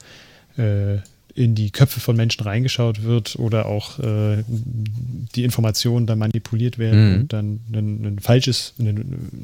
äh, 0.56 0.98
in 1.34 1.54
die 1.54 1.70
Köpfe 1.70 2.00
von 2.00 2.16
Menschen 2.16 2.42
reingeschaut 2.42 3.02
wird 3.04 3.36
oder 3.36 3.66
auch 3.66 3.98
äh, 4.00 4.42
die 4.48 5.44
Informationen 5.44 6.06
dann 6.06 6.18
manipuliert 6.18 6.78
werden 6.78 7.12
mhm. 7.12 7.20
und 7.20 7.32
dann 7.32 7.60
ein, 7.72 8.04
ein 8.04 8.18
falsches, 8.18 8.74
ein, 8.78 9.38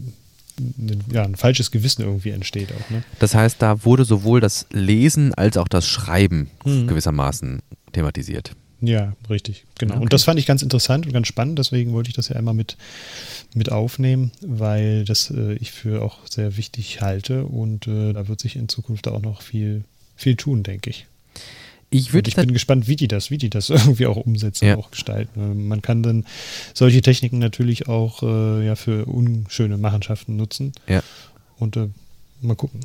ein, 0.58 1.04
ja, 1.12 1.22
ein 1.22 1.36
falsches 1.36 1.70
Gewissen 1.70 2.02
irgendwie 2.02 2.30
entsteht 2.30 2.70
auch. 2.72 2.90
Ne? 2.90 3.04
Das 3.20 3.34
heißt, 3.34 3.62
da 3.62 3.84
wurde 3.84 4.04
sowohl 4.04 4.40
das 4.40 4.66
Lesen 4.72 5.34
als 5.34 5.56
auch 5.56 5.68
das 5.68 5.86
Schreiben 5.86 6.50
mhm. 6.64 6.88
gewissermaßen 6.88 7.60
thematisiert. 7.92 8.56
Ja, 8.86 9.14
richtig, 9.30 9.64
genau. 9.78 9.94
Okay. 9.94 10.02
Und 10.02 10.12
das 10.12 10.24
fand 10.24 10.38
ich 10.38 10.46
ganz 10.46 10.62
interessant 10.62 11.06
und 11.06 11.12
ganz 11.12 11.26
spannend, 11.26 11.58
deswegen 11.58 11.92
wollte 11.92 12.10
ich 12.10 12.16
das 12.16 12.28
ja 12.28 12.36
einmal 12.36 12.54
mit, 12.54 12.76
mit 13.54 13.72
aufnehmen, 13.72 14.32
weil 14.40 15.04
das 15.04 15.30
äh, 15.30 15.54
ich 15.54 15.72
für 15.72 16.02
auch 16.02 16.18
sehr 16.28 16.56
wichtig 16.56 17.00
halte 17.00 17.44
und 17.44 17.86
äh, 17.86 18.12
da 18.12 18.28
wird 18.28 18.40
sich 18.40 18.56
in 18.56 18.68
Zukunft 18.68 19.08
auch 19.08 19.22
noch 19.22 19.42
viel, 19.42 19.84
viel 20.16 20.36
tun, 20.36 20.62
denke 20.62 20.90
ich. 20.90 21.06
Ich, 21.90 22.12
ich 22.12 22.34
bin 22.34 22.52
gespannt, 22.52 22.88
wie 22.88 22.96
die 22.96 23.06
das, 23.06 23.30
wie 23.30 23.38
die 23.38 23.50
das 23.50 23.70
irgendwie 23.70 24.06
auch 24.06 24.16
umsetzen, 24.16 24.66
ja. 24.66 24.76
auch 24.76 24.90
gestalten. 24.90 25.68
Man 25.68 25.80
kann 25.80 26.02
dann 26.02 26.24
solche 26.72 27.02
Techniken 27.02 27.38
natürlich 27.38 27.86
auch 27.86 28.22
äh, 28.22 28.66
ja 28.66 28.74
für 28.74 29.06
unschöne 29.06 29.78
Machenschaften 29.78 30.36
nutzen. 30.36 30.72
Ja. 30.88 31.02
Und 31.56 31.76
äh, 31.76 31.88
mal 32.40 32.56
gucken. 32.56 32.80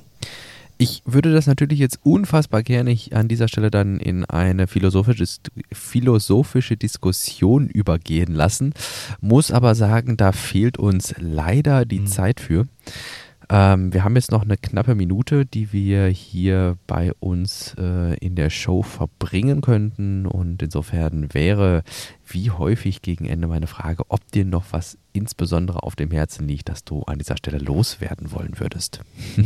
Ich 0.82 1.02
würde 1.06 1.34
das 1.34 1.46
natürlich 1.46 1.78
jetzt 1.78 2.00
unfassbar 2.04 2.64
gerne 2.64 2.98
an 3.12 3.28
dieser 3.28 3.50
Stelle 3.50 3.70
dann 3.70 4.00
in 4.00 4.24
eine 4.24 4.66
philosophische, 4.66 5.26
philosophische 5.74 6.78
Diskussion 6.78 7.68
übergehen 7.68 8.34
lassen, 8.34 8.74
muss 9.20 9.52
aber 9.52 9.76
sagen, 9.76 10.16
da 10.16 10.32
fehlt 10.32 10.78
uns 10.78 11.16
leider 11.20 11.84
die 11.84 12.00
mhm. 12.00 12.08
Zeit 12.08 12.40
für. 12.40 12.66
Ähm, 13.52 13.92
wir 13.94 14.04
haben 14.04 14.16
jetzt 14.16 14.32
noch 14.32 14.44
eine 14.44 14.58
knappe 14.58 14.94
Minute, 14.94 15.46
die 15.46 15.74
wir 15.74 16.08
hier 16.08 16.78
bei 16.86 17.12
uns 17.20 17.76
äh, 17.80 18.16
in 18.18 18.36
der 18.36 18.52
Show 18.52 18.84
verbringen 18.84 19.62
könnten. 19.62 20.28
Und 20.28 20.62
insofern 20.62 21.34
wäre 21.34 21.84
wie 22.28 22.52
häufig 22.52 23.02
gegen 23.02 23.26
Ende 23.26 23.48
meine 23.48 23.66
Frage, 23.66 24.04
ob 24.10 24.32
dir 24.32 24.46
noch 24.46 24.66
was 24.70 25.00
insbesondere 25.14 25.82
auf 25.82 25.96
dem 25.96 26.12
Herzen 26.12 26.48
liegt, 26.48 26.70
das 26.70 26.84
du 26.84 27.02
an 27.04 27.18
dieser 27.18 27.38
Stelle 27.38 27.58
loswerden 27.58 28.32
wollen 28.32 28.60
würdest. 28.60 29.02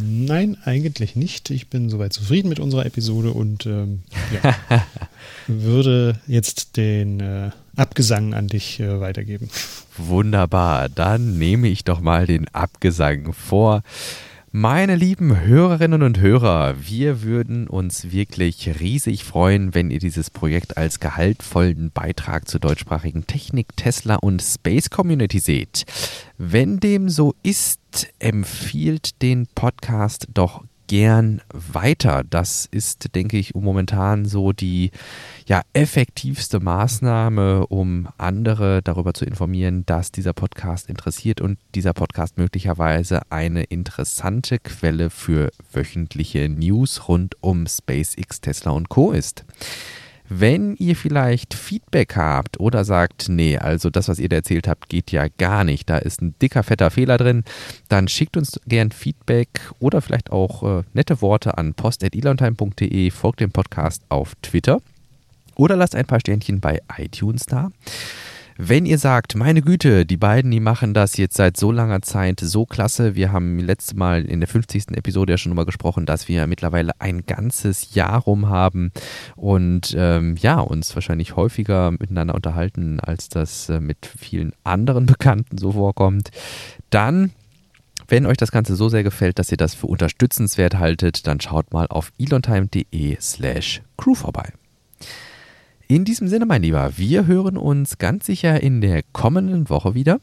Nein, 0.00 0.56
eigentlich 0.64 1.14
nicht. 1.14 1.50
Ich 1.50 1.70
bin 1.70 1.88
soweit 1.88 2.12
zufrieden 2.12 2.48
mit 2.48 2.58
unserer 2.58 2.86
Episode 2.86 3.30
und 3.30 3.66
ähm, 3.66 4.02
ja, 4.42 4.56
würde 5.46 6.18
jetzt 6.26 6.76
den 6.76 7.20
äh, 7.20 7.50
Abgesang 7.76 8.34
an 8.34 8.48
dich 8.48 8.80
äh, 8.80 9.00
weitergeben. 9.00 9.48
Wunderbar, 9.96 10.88
dann 10.88 11.38
nehme 11.38 11.68
ich 11.68 11.84
doch 11.84 12.00
mal 12.00 12.26
den 12.26 12.48
Abgesang 12.48 13.32
vor. 13.32 13.82
Meine 14.58 14.96
lieben 14.96 15.38
Hörerinnen 15.40 16.02
und 16.02 16.18
Hörer, 16.18 16.76
wir 16.80 17.20
würden 17.20 17.68
uns 17.68 18.10
wirklich 18.10 18.80
riesig 18.80 19.24
freuen, 19.24 19.74
wenn 19.74 19.90
ihr 19.90 19.98
dieses 19.98 20.30
Projekt 20.30 20.78
als 20.78 20.98
gehaltvollen 20.98 21.90
Beitrag 21.90 22.48
zur 22.48 22.60
deutschsprachigen 22.60 23.26
Technik, 23.26 23.76
Tesla 23.76 24.14
und 24.14 24.40
Space 24.40 24.88
Community 24.88 25.40
seht. 25.40 25.84
Wenn 26.38 26.80
dem 26.80 27.10
so 27.10 27.34
ist, 27.42 27.80
empfiehlt 28.18 29.20
den 29.20 29.46
Podcast 29.54 30.28
doch 30.32 30.64
gern 30.86 31.40
weiter. 31.52 32.24
Das 32.28 32.66
ist, 32.70 33.14
denke 33.14 33.36
ich, 33.36 33.54
momentan 33.54 34.26
so 34.26 34.52
die 34.52 34.90
ja, 35.46 35.62
effektivste 35.72 36.60
Maßnahme, 36.60 37.66
um 37.66 38.08
andere 38.18 38.82
darüber 38.82 39.14
zu 39.14 39.24
informieren, 39.24 39.84
dass 39.86 40.12
dieser 40.12 40.32
Podcast 40.32 40.88
interessiert 40.88 41.40
und 41.40 41.58
dieser 41.74 41.92
Podcast 41.92 42.38
möglicherweise 42.38 43.20
eine 43.30 43.64
interessante 43.64 44.58
Quelle 44.58 45.10
für 45.10 45.50
wöchentliche 45.72 46.48
News 46.48 47.08
rund 47.08 47.36
um 47.40 47.66
SpaceX, 47.66 48.40
Tesla 48.40 48.72
und 48.72 48.88
Co. 48.88 49.12
ist. 49.12 49.44
Wenn 50.28 50.76
ihr 50.76 50.96
vielleicht 50.96 51.54
Feedback 51.54 52.16
habt 52.16 52.58
oder 52.58 52.84
sagt, 52.84 53.28
nee, 53.28 53.56
also 53.58 53.90
das, 53.90 54.08
was 54.08 54.18
ihr 54.18 54.28
da 54.28 54.36
erzählt 54.36 54.66
habt, 54.66 54.88
geht 54.88 55.12
ja 55.12 55.26
gar 55.38 55.64
nicht, 55.64 55.88
da 55.88 55.98
ist 55.98 56.20
ein 56.20 56.34
dicker, 56.42 56.62
fetter 56.62 56.90
Fehler 56.90 57.16
drin, 57.16 57.44
dann 57.88 58.08
schickt 58.08 58.36
uns 58.36 58.60
gern 58.66 58.90
Feedback 58.90 59.48
oder 59.78 60.02
vielleicht 60.02 60.32
auch 60.32 60.80
äh, 60.80 60.82
nette 60.94 61.22
Worte 61.22 61.56
an 61.58 61.74
post.elontime.de, 61.74 63.10
folgt 63.10 63.40
dem 63.40 63.52
Podcast 63.52 64.02
auf 64.08 64.34
Twitter 64.42 64.80
oder 65.54 65.76
lasst 65.76 65.94
ein 65.94 66.06
paar 66.06 66.20
Sternchen 66.20 66.60
bei 66.60 66.80
iTunes 66.98 67.46
da. 67.46 67.70
Wenn 68.58 68.86
ihr 68.86 68.98
sagt, 68.98 69.34
meine 69.34 69.60
Güte, 69.60 70.06
die 70.06 70.16
beiden, 70.16 70.50
die 70.50 70.60
machen 70.60 70.94
das 70.94 71.18
jetzt 71.18 71.36
seit 71.36 71.58
so 71.58 71.70
langer 71.70 72.00
Zeit 72.00 72.40
so 72.40 72.64
klasse. 72.64 73.14
Wir 73.14 73.30
haben 73.30 73.58
letztes 73.58 73.94
Mal 73.94 74.24
in 74.24 74.40
der 74.40 74.48
50. 74.48 74.96
Episode 74.96 75.34
ja 75.34 75.38
schon 75.38 75.50
drüber 75.50 75.66
gesprochen, 75.66 76.06
dass 76.06 76.26
wir 76.26 76.46
mittlerweile 76.46 76.92
ein 76.98 77.26
ganzes 77.26 77.94
Jahr 77.94 78.20
rum 78.20 78.48
haben 78.48 78.92
und 79.36 79.94
ähm, 79.98 80.36
ja, 80.38 80.58
uns 80.58 80.94
wahrscheinlich 80.94 81.36
häufiger 81.36 81.90
miteinander 81.90 82.34
unterhalten, 82.34 82.98
als 82.98 83.28
das 83.28 83.68
äh, 83.68 83.78
mit 83.78 84.10
vielen 84.18 84.52
anderen 84.64 85.04
Bekannten 85.16 85.58
so 85.58 85.72
vorkommt. 85.72 86.30
Dann 86.90 87.32
wenn 88.08 88.24
euch 88.24 88.36
das 88.36 88.52
Ganze 88.52 88.76
so 88.76 88.88
sehr 88.88 89.02
gefällt, 89.02 89.40
dass 89.40 89.50
ihr 89.50 89.56
das 89.56 89.74
für 89.74 89.88
unterstützenswert 89.88 90.78
haltet, 90.78 91.26
dann 91.26 91.40
schaut 91.40 91.72
mal 91.72 91.86
auf 91.88 92.12
elontime.de 92.18 93.16
slash 93.20 93.82
crew 93.96 94.14
vorbei. 94.14 94.52
In 95.88 96.04
diesem 96.04 96.26
Sinne, 96.26 96.46
mein 96.46 96.62
Lieber, 96.62 96.96
wir 96.96 97.26
hören 97.26 97.56
uns 97.56 97.98
ganz 97.98 98.26
sicher 98.26 98.60
in 98.60 98.80
der 98.80 99.02
kommenden 99.12 99.68
Woche 99.68 99.94
wieder. 99.94 100.20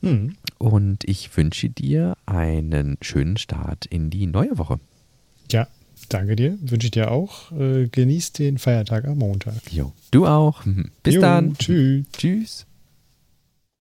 Mhm. 0.00 0.36
Und 0.56 1.04
ich 1.04 1.36
wünsche 1.36 1.68
dir 1.68 2.16
einen 2.24 2.96
schönen 3.02 3.36
Start 3.36 3.84
in 3.84 4.08
die 4.08 4.26
neue 4.26 4.56
Woche. 4.56 4.80
Ja, 5.50 5.68
danke 6.08 6.36
dir. 6.36 6.56
Wünsche 6.62 6.86
ich 6.86 6.90
dir 6.92 7.10
auch. 7.10 7.52
Äh, 7.52 7.88
genießt 7.88 8.38
den 8.38 8.56
Feiertag 8.56 9.06
am 9.06 9.18
Montag. 9.18 9.54
Jo, 9.70 9.92
du 10.10 10.26
auch. 10.26 10.62
Bis 11.02 11.16
jo, 11.16 11.20
dann. 11.20 11.54
Tschüss. 11.58 12.06
Tschüss. 12.12 12.66